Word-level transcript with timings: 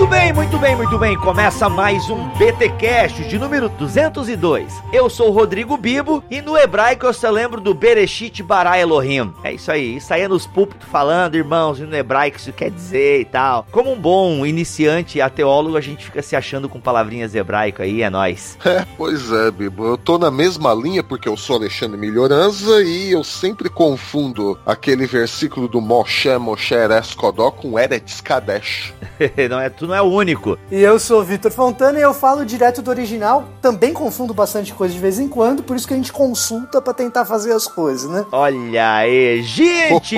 Muito 0.00 0.10
bem, 0.10 0.32
muito 0.32 0.58
bem, 0.58 0.76
muito 0.76 0.98
bem. 0.98 1.14
Começa 1.18 1.68
mais 1.68 2.08
um 2.08 2.26
BTcast 2.30 3.22
de 3.28 3.38
número 3.38 3.68
202. 3.68 4.82
Eu 4.94 5.10
sou 5.10 5.28
o 5.28 5.30
Rodrigo 5.30 5.76
Bibo 5.76 6.24
e 6.30 6.40
no 6.40 6.56
hebraico 6.56 7.04
eu 7.04 7.12
só 7.12 7.28
lembro 7.28 7.60
do 7.60 7.74
Bereshit 7.74 8.42
bara 8.42 8.78
Elohim. 8.78 9.30
É 9.44 9.52
isso 9.52 9.70
aí, 9.70 9.98
isso 9.98 10.14
aí 10.14 10.22
é 10.22 10.28
nos 10.28 10.46
púlpitos 10.46 10.88
falando, 10.88 11.34
irmãos, 11.34 11.78
e 11.78 11.82
no 11.82 11.94
hebraico 11.94 12.38
isso 12.38 12.50
quer 12.50 12.70
dizer 12.70 13.20
e 13.20 13.24
tal. 13.26 13.66
Como 13.70 13.92
um 13.92 14.00
bom 14.00 14.46
iniciante 14.46 15.20
a 15.20 15.28
teólogo, 15.28 15.76
a 15.76 15.82
gente 15.82 16.06
fica 16.06 16.22
se 16.22 16.34
achando 16.34 16.66
com 16.66 16.80
palavrinhas 16.80 17.34
hebraico 17.34 17.82
aí, 17.82 18.00
é 18.00 18.08
nós. 18.08 18.56
É, 18.70 18.86
pois 18.96 19.32
é, 19.32 19.50
Bibo. 19.50 19.84
Eu 19.84 19.98
tô 19.98 20.16
na 20.16 20.30
mesma 20.30 20.72
linha 20.72 21.02
porque 21.02 21.28
eu 21.28 21.36
sou 21.36 21.56
Alexandre 21.56 21.98
Melhoranza 21.98 22.80
e 22.82 23.10
eu 23.10 23.24
sempre 23.24 23.68
confundo 23.68 24.56
aquele 24.64 25.06
versículo 25.06 25.66
do 25.66 25.80
Moshe 25.80 26.30
Moshe 26.38 26.72
Eres 26.72 27.12
Kodó 27.14 27.50
com 27.50 27.76
Eretz 27.76 28.20
Kadesh. 28.20 28.94
não 29.50 29.58
é, 29.58 29.68
tu 29.68 29.89
não 29.90 29.96
é 29.96 30.00
o 30.00 30.06
único. 30.06 30.56
E 30.70 30.80
eu 30.80 30.98
sou 31.00 31.20
o 31.20 31.24
Vitor 31.24 31.50
Fontana 31.50 31.98
e 31.98 32.02
eu 32.02 32.14
falo 32.14 32.46
direto 32.46 32.80
do 32.80 32.90
original. 32.90 33.48
Também 33.60 33.92
confundo 33.92 34.32
bastante 34.32 34.72
coisa 34.72 34.94
de 34.94 35.00
vez 35.00 35.18
em 35.18 35.28
quando, 35.28 35.64
por 35.64 35.76
isso 35.76 35.86
que 35.86 35.92
a 35.92 35.96
gente 35.96 36.12
consulta 36.12 36.80
para 36.80 36.94
tentar 36.94 37.24
fazer 37.24 37.52
as 37.52 37.66
coisas, 37.66 38.08
né? 38.08 38.24
Olha 38.30 38.94
aí, 38.94 39.42
gente! 39.42 40.16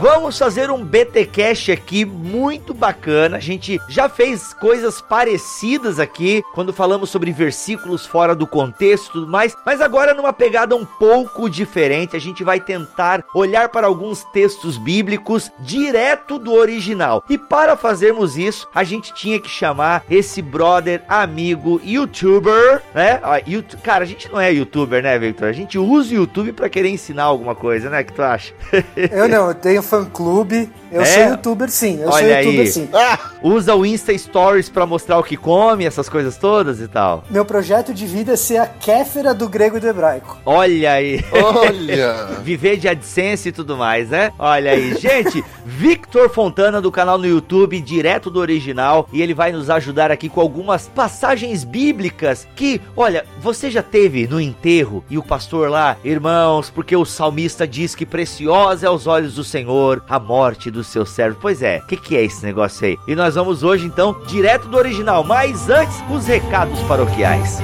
vamos 0.00 0.38
fazer 0.38 0.70
um 0.70 0.84
BTcast 0.84 1.72
aqui 1.72 2.04
muito 2.04 2.74
bacana. 2.74 3.38
A 3.38 3.40
gente 3.40 3.80
já 3.88 4.08
fez 4.08 4.52
coisas 4.52 5.00
parecidas 5.00 5.98
aqui 5.98 6.42
quando 6.54 6.72
falamos 6.72 7.08
sobre 7.08 7.32
versículos 7.32 8.04
fora 8.04 8.34
do 8.34 8.46
contexto 8.46 9.08
e 9.08 9.12
tudo 9.12 9.28
mais, 9.28 9.56
mas 9.64 9.80
agora 9.80 10.12
numa 10.12 10.32
pegada 10.32 10.76
um 10.76 10.84
pouco 10.84 11.48
diferente. 11.48 12.16
A 12.16 12.20
gente 12.20 12.44
vai 12.44 12.60
tentar 12.60 13.24
olhar 13.34 13.70
para 13.70 13.86
alguns 13.86 14.24
textos 14.24 14.76
bíblicos 14.76 15.50
direto 15.60 16.38
do 16.38 16.52
original. 16.52 17.24
E 17.30 17.38
para 17.38 17.76
fazermos 17.76 18.36
isso, 18.36 18.68
a 18.74 18.82
gente 18.82 19.14
tinha 19.14 19.38
que 19.38 19.48
chamar 19.48 20.04
esse 20.10 20.42
brother, 20.42 21.02
amigo, 21.08 21.80
youtuber, 21.84 22.82
né? 22.94 23.20
Ó, 23.22 23.40
YouTube, 23.46 23.80
cara, 23.82 24.04
a 24.04 24.06
gente 24.06 24.30
não 24.30 24.40
é 24.40 24.52
youtuber, 24.52 25.02
né, 25.02 25.18
Victor? 25.18 25.48
A 25.48 25.52
gente 25.52 25.78
usa 25.78 26.12
o 26.12 26.16
YouTube 26.16 26.52
para 26.52 26.68
querer 26.68 26.88
ensinar 26.88 27.24
alguma 27.24 27.54
coisa, 27.54 27.88
né? 27.88 28.00
O 28.00 28.04
que 28.04 28.12
tu 28.12 28.22
acha? 28.22 28.52
eu 28.96 29.28
não, 29.28 29.48
eu 29.48 29.54
tenho 29.54 29.82
fã 29.82 30.04
clube. 30.04 30.70
Eu 30.90 31.02
é? 31.02 31.04
sou 31.04 31.22
youtuber 31.24 31.68
sim, 31.68 32.00
eu 32.00 32.08
Olha 32.08 32.26
sou 32.26 32.42
youtuber 32.42 32.60
aí. 32.60 32.66
sim. 32.66 32.88
Ah, 32.92 33.18
usa 33.42 33.74
o 33.74 33.84
Insta 33.84 34.16
Stories 34.16 34.68
para 34.68 34.86
mostrar 34.86 35.18
o 35.18 35.22
que 35.22 35.36
come, 35.36 35.84
essas 35.84 36.08
coisas 36.08 36.36
todas 36.36 36.80
e 36.80 36.86
tal. 36.86 37.24
Meu 37.30 37.44
projeto 37.44 37.92
de 37.92 38.06
vida 38.06 38.32
é 38.32 38.36
ser 38.36 38.58
a 38.58 38.66
Kéfera 38.66 39.34
do 39.34 39.48
grego 39.48 39.76
e 39.76 39.80
do 39.80 39.88
hebraico. 39.88 40.38
Olha 40.44 40.92
aí. 40.92 41.24
Olha. 41.32 42.26
Viver 42.42 42.76
de 42.76 42.88
AdSense 42.88 43.48
e 43.48 43.52
tudo 43.52 43.76
mais, 43.76 44.10
né? 44.10 44.32
Olha 44.38 44.70
aí. 44.70 44.94
Gente, 44.94 45.44
Victor 45.64 46.30
Fontana 46.30 46.80
do 46.80 46.92
canal 46.92 47.18
no 47.18 47.26
YouTube, 47.26 47.80
direto 47.80 48.30
do 48.30 48.40
original, 48.54 49.08
e 49.12 49.20
ele 49.20 49.34
vai 49.34 49.52
nos 49.52 49.68
ajudar 49.68 50.10
aqui 50.10 50.28
com 50.28 50.40
algumas 50.40 50.88
passagens 50.88 51.64
bíblicas 51.64 52.46
que, 52.54 52.80
olha, 52.96 53.24
você 53.40 53.70
já 53.70 53.82
teve 53.82 54.26
no 54.26 54.40
enterro 54.40 55.04
e 55.10 55.18
o 55.18 55.22
pastor 55.22 55.68
lá, 55.68 55.96
irmãos, 56.04 56.70
porque 56.70 56.96
o 56.96 57.04
salmista 57.04 57.66
diz 57.66 57.94
que 57.94 58.06
preciosa 58.06 58.86
é 58.86 58.88
aos 58.88 59.06
olhos 59.06 59.34
do 59.34 59.44
Senhor 59.44 60.02
a 60.08 60.18
morte 60.18 60.70
do 60.70 60.84
seu 60.84 61.04
servo. 61.04 61.38
Pois 61.40 61.62
é, 61.62 61.78
o 61.78 61.86
que, 61.86 61.96
que 61.96 62.16
é 62.16 62.24
esse 62.24 62.44
negócio 62.44 62.86
aí? 62.86 62.96
E 63.06 63.14
nós 63.14 63.34
vamos 63.34 63.62
hoje 63.62 63.86
então 63.86 64.16
direto 64.26 64.68
do 64.68 64.76
original, 64.76 65.24
mas 65.24 65.68
antes 65.68 66.02
os 66.10 66.26
recados 66.26 66.80
paroquiais. 66.82 67.60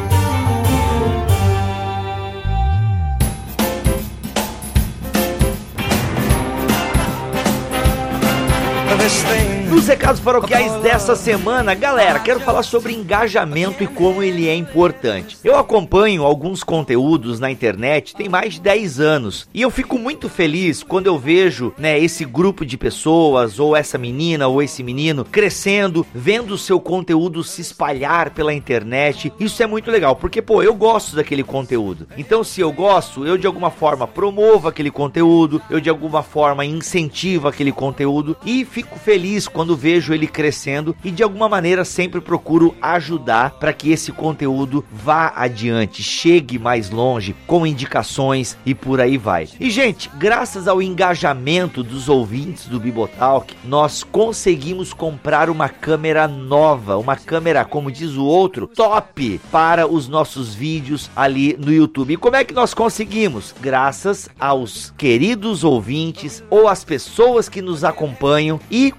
Nos 9.70 9.86
recados 9.86 10.20
paroquiais 10.20 10.74
dessa 10.82 11.14
semana, 11.14 11.76
galera, 11.76 12.18
quero 12.18 12.40
falar 12.40 12.64
sobre 12.64 12.92
engajamento 12.92 13.84
e 13.84 13.86
como 13.86 14.20
ele 14.20 14.48
é 14.48 14.54
importante. 14.54 15.38
Eu 15.44 15.56
acompanho 15.56 16.24
alguns 16.24 16.64
conteúdos 16.64 17.38
na 17.38 17.52
internet 17.52 18.16
tem 18.16 18.28
mais 18.28 18.54
de 18.54 18.60
10 18.62 18.98
anos 18.98 19.48
e 19.54 19.62
eu 19.62 19.70
fico 19.70 19.96
muito 19.96 20.28
feliz 20.28 20.82
quando 20.82 21.06
eu 21.06 21.16
vejo, 21.16 21.72
né, 21.78 21.96
esse 21.96 22.24
grupo 22.24 22.66
de 22.66 22.76
pessoas 22.76 23.60
ou 23.60 23.76
essa 23.76 23.96
menina 23.96 24.48
ou 24.48 24.60
esse 24.60 24.82
menino 24.82 25.24
crescendo, 25.24 26.04
vendo 26.12 26.54
o 26.54 26.58
seu 26.58 26.80
conteúdo 26.80 27.44
se 27.44 27.60
espalhar 27.60 28.30
pela 28.30 28.52
internet. 28.52 29.32
Isso 29.38 29.62
é 29.62 29.68
muito 29.68 29.88
legal, 29.88 30.16
porque 30.16 30.42
pô, 30.42 30.64
eu 30.64 30.74
gosto 30.74 31.14
daquele 31.14 31.44
conteúdo. 31.44 32.08
Então, 32.18 32.42
se 32.42 32.60
eu 32.60 32.72
gosto, 32.72 33.24
eu 33.24 33.38
de 33.38 33.46
alguma 33.46 33.70
forma 33.70 34.04
promovo 34.04 34.66
aquele 34.66 34.90
conteúdo, 34.90 35.62
eu 35.70 35.78
de 35.78 35.88
alguma 35.88 36.24
forma 36.24 36.64
incentivo 36.64 37.46
aquele 37.46 37.70
conteúdo 37.70 38.36
e 38.44 38.64
fico 38.64 38.98
feliz 38.98 39.46
quando 39.46 39.59
vejo 39.76 40.12
ele 40.12 40.26
crescendo 40.26 40.94
e 41.04 41.10
de 41.10 41.22
alguma 41.22 41.48
maneira 41.48 41.84
sempre 41.84 42.20
procuro 42.20 42.74
ajudar 42.80 43.50
para 43.52 43.72
que 43.72 43.90
esse 43.90 44.12
conteúdo 44.12 44.84
vá 44.92 45.32
adiante, 45.36 46.02
chegue 46.02 46.58
mais 46.58 46.90
longe 46.90 47.34
com 47.46 47.66
indicações 47.66 48.56
e 48.64 48.74
por 48.74 49.00
aí 49.00 49.16
vai. 49.16 49.48
E 49.58 49.70
gente, 49.70 50.10
graças 50.16 50.68
ao 50.68 50.80
engajamento 50.80 51.82
dos 51.82 52.08
ouvintes 52.08 52.66
do 52.66 52.80
Bibotalk, 52.80 53.54
nós 53.64 54.02
conseguimos 54.02 54.92
comprar 54.92 55.50
uma 55.50 55.68
câmera 55.68 56.26
nova, 56.26 56.96
uma 56.96 57.16
câmera, 57.16 57.64
como 57.64 57.90
diz 57.90 58.12
o 58.12 58.24
outro, 58.24 58.66
top 58.66 59.40
para 59.50 59.86
os 59.86 60.08
nossos 60.08 60.54
vídeos 60.54 61.10
ali 61.14 61.56
no 61.58 61.72
YouTube. 61.72 62.14
E 62.14 62.16
como 62.16 62.36
é 62.36 62.44
que 62.44 62.54
nós 62.54 62.74
conseguimos? 62.74 63.54
Graças 63.60 64.28
aos 64.38 64.92
queridos 64.96 65.64
ouvintes 65.64 66.42
ou 66.50 66.68
às 66.68 66.84
pessoas 66.84 67.48
que 67.48 67.62
nos 67.62 67.84
acompanham 67.84 68.60
e 68.70 68.90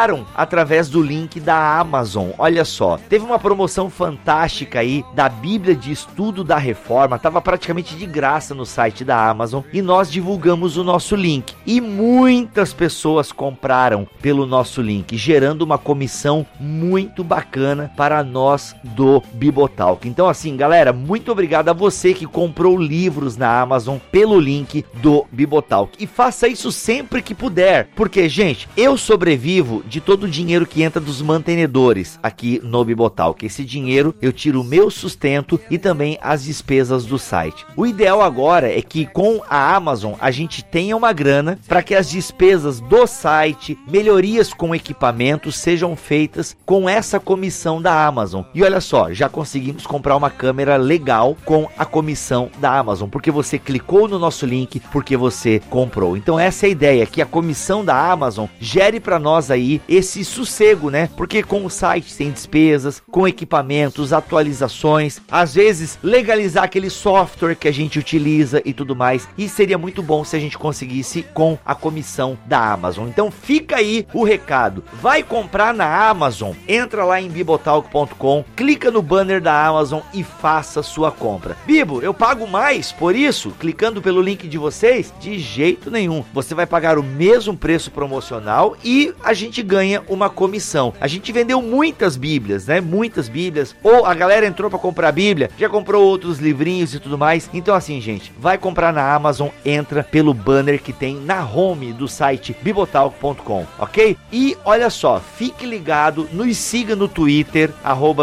compraram 0.00 0.24
através 0.34 0.88
do 0.88 1.02
link 1.02 1.38
da 1.38 1.78
Amazon. 1.78 2.30
Olha 2.38 2.64
só, 2.64 2.98
teve 3.08 3.24
uma 3.24 3.38
promoção 3.38 3.90
fantástica 3.90 4.80
aí 4.80 5.04
da 5.14 5.28
Bíblia 5.28 5.74
de 5.74 5.92
Estudo 5.92 6.42
da 6.42 6.56
Reforma, 6.56 7.18
tava 7.18 7.40
praticamente 7.40 7.94
de 7.94 8.06
graça 8.06 8.54
no 8.54 8.64
site 8.64 9.04
da 9.04 9.28
Amazon 9.28 9.62
e 9.72 9.82
nós 9.82 10.10
divulgamos 10.10 10.78
o 10.78 10.84
nosso 10.84 11.14
link. 11.14 11.54
E 11.66 11.80
muitas 11.80 12.72
pessoas 12.72 13.30
compraram 13.30 14.08
pelo 14.22 14.46
nosso 14.46 14.80
link, 14.80 15.16
gerando 15.18 15.62
uma 15.62 15.76
comissão 15.76 16.46
muito 16.58 17.22
bacana 17.22 17.92
para 17.94 18.24
nós 18.24 18.74
do 18.82 19.22
Bibotalk. 19.34 20.08
Então 20.08 20.28
assim, 20.28 20.56
galera, 20.56 20.94
muito 20.94 21.30
obrigado 21.30 21.68
a 21.68 21.74
você 21.74 22.14
que 22.14 22.26
comprou 22.26 22.78
livros 22.78 23.36
na 23.36 23.60
Amazon 23.60 23.98
pelo 24.10 24.40
link 24.40 24.84
do 24.94 25.26
Bibotalk. 25.30 26.02
E 26.02 26.06
faça 26.06 26.48
isso 26.48 26.72
sempre 26.72 27.20
que 27.20 27.34
puder, 27.34 27.88
porque 27.94 28.28
gente, 28.30 28.66
eu 28.76 28.96
sobrevivo 28.96 29.82
de 29.90 30.00
todo 30.00 30.24
o 30.24 30.28
dinheiro 30.28 30.64
que 30.64 30.84
entra 30.84 31.00
dos 31.00 31.20
mantenedores 31.20 32.16
aqui 32.22 32.60
no 32.62 32.84
Bibotalk. 32.84 33.44
Esse 33.44 33.64
dinheiro 33.64 34.14
eu 34.22 34.32
tiro 34.32 34.60
o 34.60 34.64
meu 34.64 34.88
sustento 34.88 35.60
e 35.68 35.76
também 35.78 36.16
as 36.22 36.44
despesas 36.44 37.04
do 37.04 37.18
site. 37.18 37.66
O 37.76 37.84
ideal 37.84 38.22
agora 38.22 38.72
é 38.72 38.80
que 38.80 39.04
com 39.04 39.42
a 39.50 39.74
Amazon 39.74 40.14
a 40.20 40.30
gente 40.30 40.64
tenha 40.64 40.96
uma 40.96 41.12
grana 41.12 41.58
para 41.66 41.82
que 41.82 41.96
as 41.96 42.08
despesas 42.08 42.78
do 42.80 43.04
site, 43.04 43.76
melhorias 43.88 44.54
com 44.54 44.72
equipamentos 44.72 45.56
sejam 45.56 45.96
feitas 45.96 46.56
com 46.64 46.88
essa 46.88 47.18
comissão 47.18 47.82
da 47.82 48.06
Amazon. 48.06 48.44
E 48.54 48.62
olha 48.62 48.80
só, 48.80 49.12
já 49.12 49.28
conseguimos 49.28 49.86
comprar 49.86 50.14
uma 50.14 50.30
câmera 50.30 50.76
legal 50.76 51.36
com 51.44 51.68
a 51.76 51.84
comissão 51.84 52.48
da 52.58 52.78
Amazon, 52.78 53.08
porque 53.08 53.32
você 53.32 53.58
clicou 53.58 54.06
no 54.06 54.20
nosso 54.20 54.46
link, 54.46 54.80
porque 54.92 55.16
você 55.16 55.60
comprou. 55.68 56.16
Então 56.16 56.38
essa 56.38 56.66
é 56.66 56.68
a 56.68 56.70
ideia, 56.70 57.06
que 57.06 57.20
a 57.20 57.26
comissão 57.26 57.84
da 57.84 58.12
Amazon 58.12 58.46
gere 58.60 59.00
para 59.00 59.18
nós 59.18 59.50
aí 59.50 59.79
esse 59.88 60.24
sossego, 60.24 60.90
né? 60.90 61.08
Porque 61.16 61.42
com 61.42 61.64
o 61.64 61.70
site 61.70 62.12
sem 62.12 62.30
despesas, 62.30 63.02
com 63.10 63.26
equipamentos, 63.26 64.12
atualizações, 64.12 65.20
às 65.30 65.54
vezes 65.54 65.98
legalizar 66.02 66.64
aquele 66.64 66.90
software 66.90 67.54
que 67.54 67.68
a 67.68 67.72
gente 67.72 67.98
utiliza 67.98 68.62
e 68.64 68.72
tudo 68.72 68.96
mais. 68.96 69.28
E 69.36 69.48
seria 69.48 69.78
muito 69.78 70.02
bom 70.02 70.24
se 70.24 70.36
a 70.36 70.40
gente 70.40 70.58
conseguisse 70.58 71.22
com 71.34 71.58
a 71.64 71.74
comissão 71.74 72.38
da 72.46 72.72
Amazon. 72.72 73.08
Então 73.08 73.30
fica 73.30 73.76
aí 73.76 74.06
o 74.12 74.24
recado. 74.24 74.84
Vai 75.00 75.22
comprar 75.22 75.74
na 75.74 76.08
Amazon, 76.08 76.52
entra 76.68 77.04
lá 77.04 77.20
em 77.20 77.28
bibotalk.com, 77.28 78.44
clica 78.56 78.90
no 78.90 79.02
banner 79.02 79.40
da 79.40 79.66
Amazon 79.66 80.00
e 80.12 80.22
faça 80.22 80.82
sua 80.82 81.10
compra. 81.10 81.56
Bibo, 81.66 82.00
eu 82.00 82.14
pago 82.14 82.46
mais 82.46 82.92
por 82.92 83.14
isso? 83.14 83.50
Clicando 83.58 84.02
pelo 84.02 84.22
link 84.22 84.48
de 84.48 84.58
vocês? 84.58 85.12
De 85.20 85.38
jeito 85.38 85.90
nenhum. 85.90 86.24
Você 86.32 86.54
vai 86.54 86.66
pagar 86.66 86.98
o 86.98 87.02
mesmo 87.02 87.56
preço 87.56 87.90
promocional 87.90 88.76
e 88.84 89.12
a 89.22 89.32
gente 89.32 89.59
ganha 89.62 89.90
ganha 89.90 90.02
uma 90.08 90.28
comissão. 90.28 90.92
A 91.00 91.06
gente 91.06 91.32
vendeu 91.32 91.60
muitas 91.62 92.16
Bíblias, 92.16 92.66
né? 92.66 92.80
Muitas 92.80 93.28
Bíblias. 93.28 93.74
Ou 93.82 94.04
a 94.04 94.14
galera 94.14 94.46
entrou 94.46 94.70
para 94.70 94.78
comprar 94.78 95.10
Bíblia, 95.10 95.50
já 95.58 95.68
comprou 95.68 96.04
outros 96.04 96.38
livrinhos 96.38 96.94
e 96.94 97.00
tudo 97.00 97.16
mais. 97.16 97.48
Então, 97.52 97.74
assim, 97.74 98.00
gente, 98.00 98.32
vai 98.38 98.58
comprar 98.58 98.92
na 98.92 99.14
Amazon, 99.14 99.48
entra 99.64 100.04
pelo 100.04 100.34
banner 100.34 100.82
que 100.82 100.92
tem 100.92 101.16
na 101.16 101.44
home 101.44 101.92
do 101.92 102.06
site 102.06 102.54
bibotalk.com, 102.62 103.66
ok? 103.78 104.16
E 104.30 104.56
olha 104.64 104.90
só, 104.90 105.18
fique 105.18 105.64
ligado, 105.64 106.28
nos 106.32 106.56
siga 106.56 106.94
no 106.94 107.08
Twitter, 107.08 107.70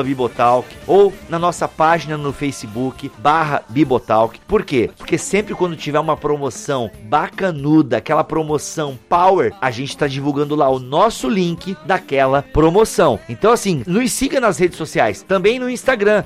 Bibotalk, 0.06 0.68
ou 0.86 1.12
na 1.28 1.40
nossa 1.40 1.68
página 1.68 2.18
no 2.18 2.32
Facebook, 2.32 3.12
barra 3.18 3.64
Bibotalk. 3.70 4.40
Por 4.48 4.64
quê? 4.64 4.92
Porque 4.98 5.18
sempre 5.18 5.56
quando 5.56 5.76
tiver 5.76 6.00
uma 6.00 6.16
promoção 6.16 6.92
bacanuda, 7.04 7.98
aquela 7.98 8.24
promoção 8.24 8.98
Power, 9.10 9.54
a 9.60 9.72
gente 9.72 9.90
está 9.90 10.08
divulgando 10.08 10.56
lá 10.56 10.70
o 10.70 10.80
nosso 10.80 11.27
link 11.30 11.76
daquela 11.86 12.42
promoção. 12.42 13.20
Então, 13.30 13.52
assim, 13.52 13.84
nos 13.86 14.12
siga 14.12 14.40
nas 14.40 14.58
redes 14.58 14.78
sociais, 14.78 15.22
também 15.22 15.60
no 15.60 15.70
Instagram, 15.70 16.24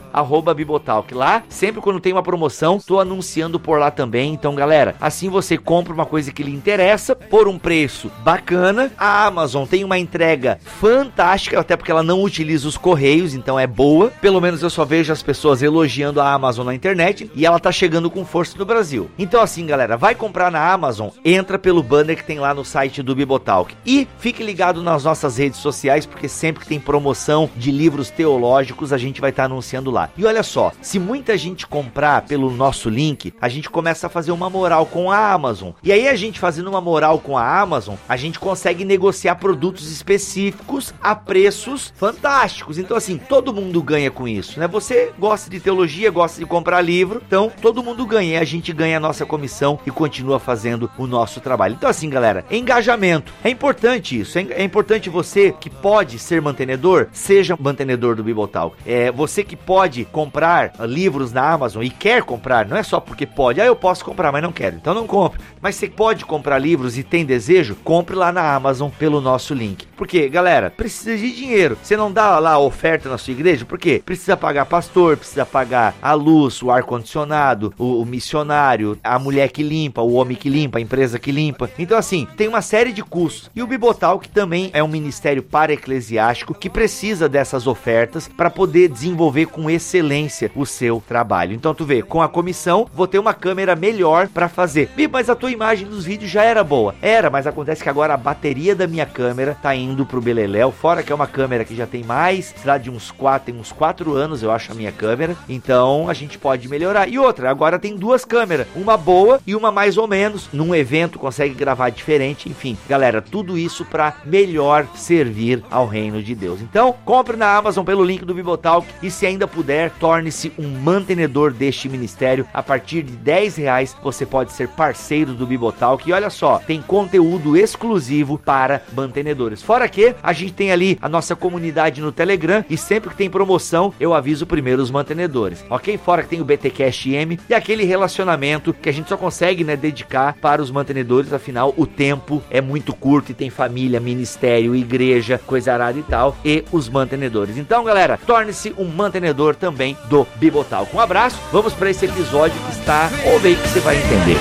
Bibotalk. 0.56 1.14
Lá, 1.14 1.44
sempre 1.50 1.82
quando 1.82 2.00
tem 2.00 2.14
uma 2.14 2.24
promoção, 2.24 2.80
tô 2.80 3.00
anunciando 3.00 3.60
por 3.60 3.80
lá 3.80 3.92
também. 3.92 4.34
Então, 4.34 4.56
galera, 4.56 4.96
assim 5.00 5.30
você 5.30 5.58
compra 5.58 5.94
uma 5.94 6.06
coisa 6.06 6.32
que 6.32 6.44
lhe 6.44 6.54
interessa 6.54 7.16
por 7.16 7.48
um 7.48 7.58
preço 7.58 8.12
bacana. 8.24 8.92
A 8.98 9.26
Amazon 9.26 9.66
tem 9.66 9.84
uma 9.84 9.98
entrega 9.98 10.60
fantástica, 10.64 11.60
até 11.60 11.76
porque 11.76 11.92
ela 11.92 12.04
não 12.04 12.24
utiliza 12.24 12.68
os 12.68 12.78
correios, 12.78 13.34
então 13.34 13.60
é 13.60 13.68
boa. 13.68 14.12
Pelo 14.22 14.42
menos 14.42 14.62
eu 14.62 14.70
só 14.70 14.86
vejo 14.86 15.12
as 15.12 15.24
pessoas 15.24 15.62
elogiando 15.62 16.22
a 16.22 16.32
Amazon 16.32 16.66
na 16.66 16.76
internet 16.76 17.30
e 17.36 17.46
ela 17.46 17.60
tá 17.60 17.72
chegando 17.72 18.10
com 18.10 18.26
força 18.26 18.58
no 18.58 18.66
Brasil. 18.66 19.10
Então, 19.18 19.42
assim, 19.42 19.66
galera, 19.66 19.98
vai 19.98 20.16
comprar 20.16 20.52
na 20.52 20.72
Amazon, 20.72 21.10
entra 21.24 21.58
pelo 21.58 21.84
banner 21.84 22.18
que 22.18 22.24
tem 22.24 22.40
lá 22.40 22.54
no 22.54 22.66
site 22.66 23.02
do 23.02 23.16
Bibotalk. 23.16 23.76
E 23.86 24.08
fique 24.20 24.44
ligado 24.44 24.82
nas 24.92 25.04
nossas 25.04 25.38
redes 25.38 25.60
sociais, 25.60 26.06
porque 26.06 26.28
sempre 26.28 26.62
que 26.62 26.68
tem 26.68 26.80
promoção 26.80 27.50
de 27.56 27.72
livros 27.72 28.10
teológicos, 28.10 28.92
a 28.92 28.98
gente 28.98 29.22
vai 29.22 29.30
estar 29.30 29.44
tá 29.44 29.46
anunciando 29.46 29.90
lá. 29.90 30.10
E 30.18 30.26
olha 30.26 30.44
só, 30.44 30.72
se 30.82 31.00
muita 31.00 31.38
gente 31.38 31.66
comprar 31.66 32.24
pelo 32.24 32.52
nosso 32.52 32.90
link, 32.90 33.34
a 33.40 33.48
gente 33.48 33.70
começa 33.70 34.08
a 34.08 34.10
fazer 34.10 34.32
uma 34.32 34.50
moral 34.50 34.86
com 34.86 35.10
a 35.10 35.32
Amazon. 35.32 35.72
E 35.82 35.92
aí 35.92 36.08
a 36.08 36.16
gente 36.16 36.40
fazendo 36.40 36.68
uma 36.68 36.82
moral 36.82 37.20
com 37.20 37.38
a 37.38 37.60
Amazon, 37.60 37.96
a 38.08 38.18
gente 38.18 38.40
consegue 38.40 38.84
negociar 38.84 39.36
produtos 39.36 39.92
específicos 39.92 40.94
a 41.02 41.16
preços 41.16 41.94
fantásticos. 41.96 42.78
Então 42.78 42.98
assim, 42.98 43.18
todo 43.18 43.54
mundo 43.54 43.82
ganha 43.82 44.12
com 44.12 44.28
isso, 44.28 44.60
né? 44.60 44.68
Você 44.68 45.12
gosta 45.18 45.50
de 45.50 45.60
teologia, 45.60 46.12
gosta 46.12 46.40
de 46.40 46.46
comprar 46.46 46.82
livro, 46.82 47.22
então 47.26 47.52
todo 47.62 47.84
mundo 47.84 48.06
ganha. 48.06 48.42
A 48.42 48.44
gente 48.44 48.74
ganha 48.74 48.98
a 48.98 49.00
nossa 49.00 49.26
comissão 49.26 49.80
e 49.86 49.92
continua 49.92 50.40
fazendo 50.40 50.92
o 50.98 51.08
nosso 51.08 51.40
trabalho. 51.40 51.76
Então 51.76 51.90
assim, 51.90 52.10
galera, 52.10 52.46
engajamento. 52.52 53.34
É 53.44 53.50
importante 53.50 54.20
isso. 54.20 54.38
É 54.38 54.64
importante 54.64 54.81
você 55.10 55.52
que 55.52 55.70
pode 55.70 56.18
ser 56.20 56.42
mantenedor, 56.42 57.08
seja 57.12 57.58
mantenedor 57.60 58.16
do 58.16 58.24
Bibotal. 58.24 58.74
É 58.86 59.12
você 59.12 59.44
que 59.44 59.56
pode 59.56 60.06
comprar 60.06 60.74
livros 60.82 61.32
na 61.32 61.52
Amazon 61.52 61.84
e 61.84 61.90
quer 61.90 62.24
comprar, 62.24 62.66
não 62.66 62.78
é 62.78 62.84
só 62.84 63.00
porque 63.00 63.26
pode. 63.26 63.62
Ah, 63.62 63.66
eu 63.66 63.76
posso 63.76 64.04
comprar, 64.04 64.32
mas 64.32 64.44
não 64.44 64.52
quero. 64.52 64.76
Então 64.76 64.94
não 64.94 65.08
compre. 65.08 65.40
Mas 65.62 65.76
você 65.76 65.88
pode 65.88 66.26
comprar 66.26 66.58
livros 66.58 66.98
e 66.98 67.04
tem 67.04 67.26
desejo, 67.26 67.76
compre 67.84 68.16
lá 68.16 68.32
na 68.32 68.56
Amazon 68.56 68.90
pelo 68.90 69.22
nosso 69.22 69.54
link. 69.54 69.86
Porque, 69.96 70.28
galera, 70.28 70.72
precisa 70.72 71.16
de 71.16 71.36
dinheiro. 71.36 71.78
Você 71.82 71.96
não 71.96 72.12
dá 72.12 72.40
lá 72.40 72.58
oferta 72.58 73.10
na 73.10 73.18
sua 73.18 73.34
igreja, 73.34 73.66
por 73.66 73.78
quê? 73.78 74.02
Precisa 74.04 74.36
pagar 74.36 74.66
pastor, 74.66 75.18
precisa 75.18 75.46
pagar 75.46 75.94
a 76.02 76.14
luz, 76.14 76.62
o 76.64 76.72
ar 76.72 76.84
condicionado, 76.84 77.74
o, 77.78 78.02
o 78.02 78.06
missionário, 78.06 78.98
a 79.04 79.20
mulher 79.20 79.52
que 79.52 79.62
limpa, 79.62 80.02
o 80.02 80.14
homem 80.14 80.36
que 80.36 80.50
limpa, 80.50 80.80
a 80.80 80.82
empresa 80.82 81.20
que 81.20 81.32
limpa. 81.32 81.70
Então 81.78 81.98
assim, 81.98 82.28
tem 82.36 82.48
uma 82.48 82.62
série 82.62 82.92
de 82.92 83.04
custos. 83.04 83.52
E 83.56 83.62
o 83.62 83.68
Bibotal 83.68 84.20
que 84.20 84.30
também 84.30 84.71
é 84.74 84.84
um 84.84 84.88
ministério 84.88 85.44
para 85.44 85.74
eclesiástico 85.74 86.54
que 86.54 86.70
precisa 86.70 87.28
dessas 87.28 87.68
ofertas 87.68 88.28
para 88.28 88.50
poder 88.50 88.90
desenvolver 88.90 89.48
com 89.48 89.70
excelência 89.70 90.52
o 90.56 90.66
seu 90.66 91.04
trabalho. 91.08 91.54
Então 91.54 91.74
tu 91.74 91.86
vê, 91.86 92.02
com 92.02 92.22
a 92.22 92.30
comissão, 92.30 92.88
vou 92.94 93.08
ter 93.08 93.20
uma 93.20 93.34
câmera 93.34 93.76
melhor 93.76 94.28
para 94.28 94.50
fazer. 94.50 94.90
Mas 95.12 95.30
a 95.30 95.36
tua 95.36 95.52
imagem 95.52 95.88
dos 95.88 96.06
vídeos 96.06 96.32
já 96.32 96.44
era 96.44 96.64
boa. 96.64 96.96
Era, 97.02 97.30
mas 97.30 97.48
acontece 97.48 97.84
que 97.84 97.90
agora 97.90 98.14
a 98.14 98.18
bateria 98.18 98.76
da 98.76 98.88
minha 98.88 99.06
câmera 99.06 99.58
tá 99.62 99.76
indo 99.76 100.06
pro 100.06 100.22
beleléu, 100.22 100.72
fora 100.72 101.04
que 101.04 101.12
é 101.12 101.16
uma 101.16 101.28
câmera 101.28 101.66
que 101.66 101.76
já 101.76 101.86
tem 101.86 102.04
mais, 102.04 102.54
será 102.56 102.78
de 102.78 102.90
uns 102.90 103.12
4, 103.12 103.52
tem 103.52 103.60
uns 103.60 103.72
4 103.72 104.14
anos, 104.14 104.42
eu 104.42 104.52
acho 104.52 104.72
a 104.72 104.76
minha 104.76 104.92
câmera. 104.92 105.36
Então 105.50 106.10
a 106.10 106.14
gente 106.14 106.38
pode 106.38 106.68
melhorar. 106.70 107.08
E 107.08 107.18
outra, 107.20 107.50
agora 107.50 107.80
tem 107.80 107.96
duas 107.96 108.24
câmeras, 108.24 108.68
uma 108.76 108.96
boa 108.96 109.40
e 109.46 109.56
uma 109.56 109.72
mais 109.72 109.98
ou 109.98 110.08
menos. 110.08 110.50
Num 110.54 110.74
evento 110.74 111.20
consegue 111.20 111.54
gravar 111.54 111.90
diferente, 111.90 112.50
enfim. 112.50 112.78
Galera, 112.88 113.22
tudo 113.22 113.58
isso 113.58 113.84
para 113.86 114.16
melhor 114.26 114.61
servir 114.96 115.64
ao 115.70 115.88
reino 115.88 116.22
de 116.22 116.36
Deus. 116.36 116.62
Então, 116.62 116.96
compre 117.06 117.38
na 117.38 117.56
Amazon 117.56 117.86
pelo 117.86 118.04
link 118.04 118.26
do 118.26 118.34
Bibotalk 118.34 118.88
e 119.02 119.10
se 119.10 119.26
ainda 119.26 119.48
puder, 119.48 119.92
torne-se 120.00 120.52
um 120.58 120.70
mantenedor 120.80 121.52
deste 121.52 121.90
ministério. 121.90 122.48
A 122.54 122.64
partir 122.64 123.04
de 123.04 123.14
10 123.14 123.56
reais 123.58 123.96
você 124.02 124.26
pode 124.26 124.52
ser 124.52 124.68
parceiro 124.70 125.34
do 125.34 125.48
Bibotalk. 125.48 126.08
E 126.08 126.14
olha 126.14 126.30
só, 126.30 126.60
tem 126.60 126.82
conteúdo 126.82 127.58
exclusivo 127.58 128.38
para 128.38 128.82
mantenedores. 128.94 129.62
Fora 129.62 129.88
que 129.88 130.16
a 130.22 130.34
gente 130.34 130.54
tem 130.54 130.72
ali 130.72 130.98
a 131.02 131.10
nossa 131.10 131.36
comunidade 131.36 132.02
no 132.02 132.12
Telegram 132.12 132.64
e 132.70 132.78
sempre 132.78 133.10
que 133.10 133.16
tem 133.16 133.30
promoção 133.30 133.94
eu 134.00 134.14
aviso 134.14 134.46
primeiro 134.46 134.82
os 134.82 134.92
mantenedores, 134.92 135.64
ok? 135.70 135.98
Fora 135.98 136.24
que 136.24 136.30
tem 136.30 136.42
o 136.42 136.46
BTcast 136.46 137.14
M 137.14 137.40
e 137.50 137.54
aquele 137.54 137.84
relacionamento 137.84 138.74
que 138.74 138.90
a 138.90 138.92
gente 138.92 139.10
só 139.10 139.18
consegue 139.18 139.64
né, 139.64 139.76
dedicar 139.76 140.36
para 140.42 140.62
os 140.62 140.72
mantenedores, 140.72 141.34
afinal 141.34 141.74
o 141.78 141.86
tempo 141.86 142.42
é 142.50 142.62
muito 142.62 142.94
curto 142.94 143.32
e 143.32 143.36
tem 143.36 143.50
família, 143.50 144.00
ministério, 144.00 144.51
igreja, 144.60 145.40
coisa 145.46 145.74
arada 145.74 145.98
e 145.98 146.04
tal, 146.04 146.36
e 146.44 146.64
os 146.72 146.90
mantenedores. 146.90 147.58
Então, 147.58 147.84
galera, 147.84 148.20
torne-se 148.26 148.74
um 148.78 148.86
mantenedor 148.86 149.56
também 149.56 149.98
do 150.10 150.28
Bibotal. 150.36 150.88
Um 150.94 151.00
abraço, 151.00 151.40
vamos 151.52 151.74
para 151.74 151.90
esse 151.90 152.06
episódio 152.06 152.60
que 152.62 152.72
está, 152.72 153.10
ouve 153.32 153.50
aí 153.50 153.56
que 153.56 153.68
você 153.68 153.80
vai 153.80 153.98
entender. 153.98 154.38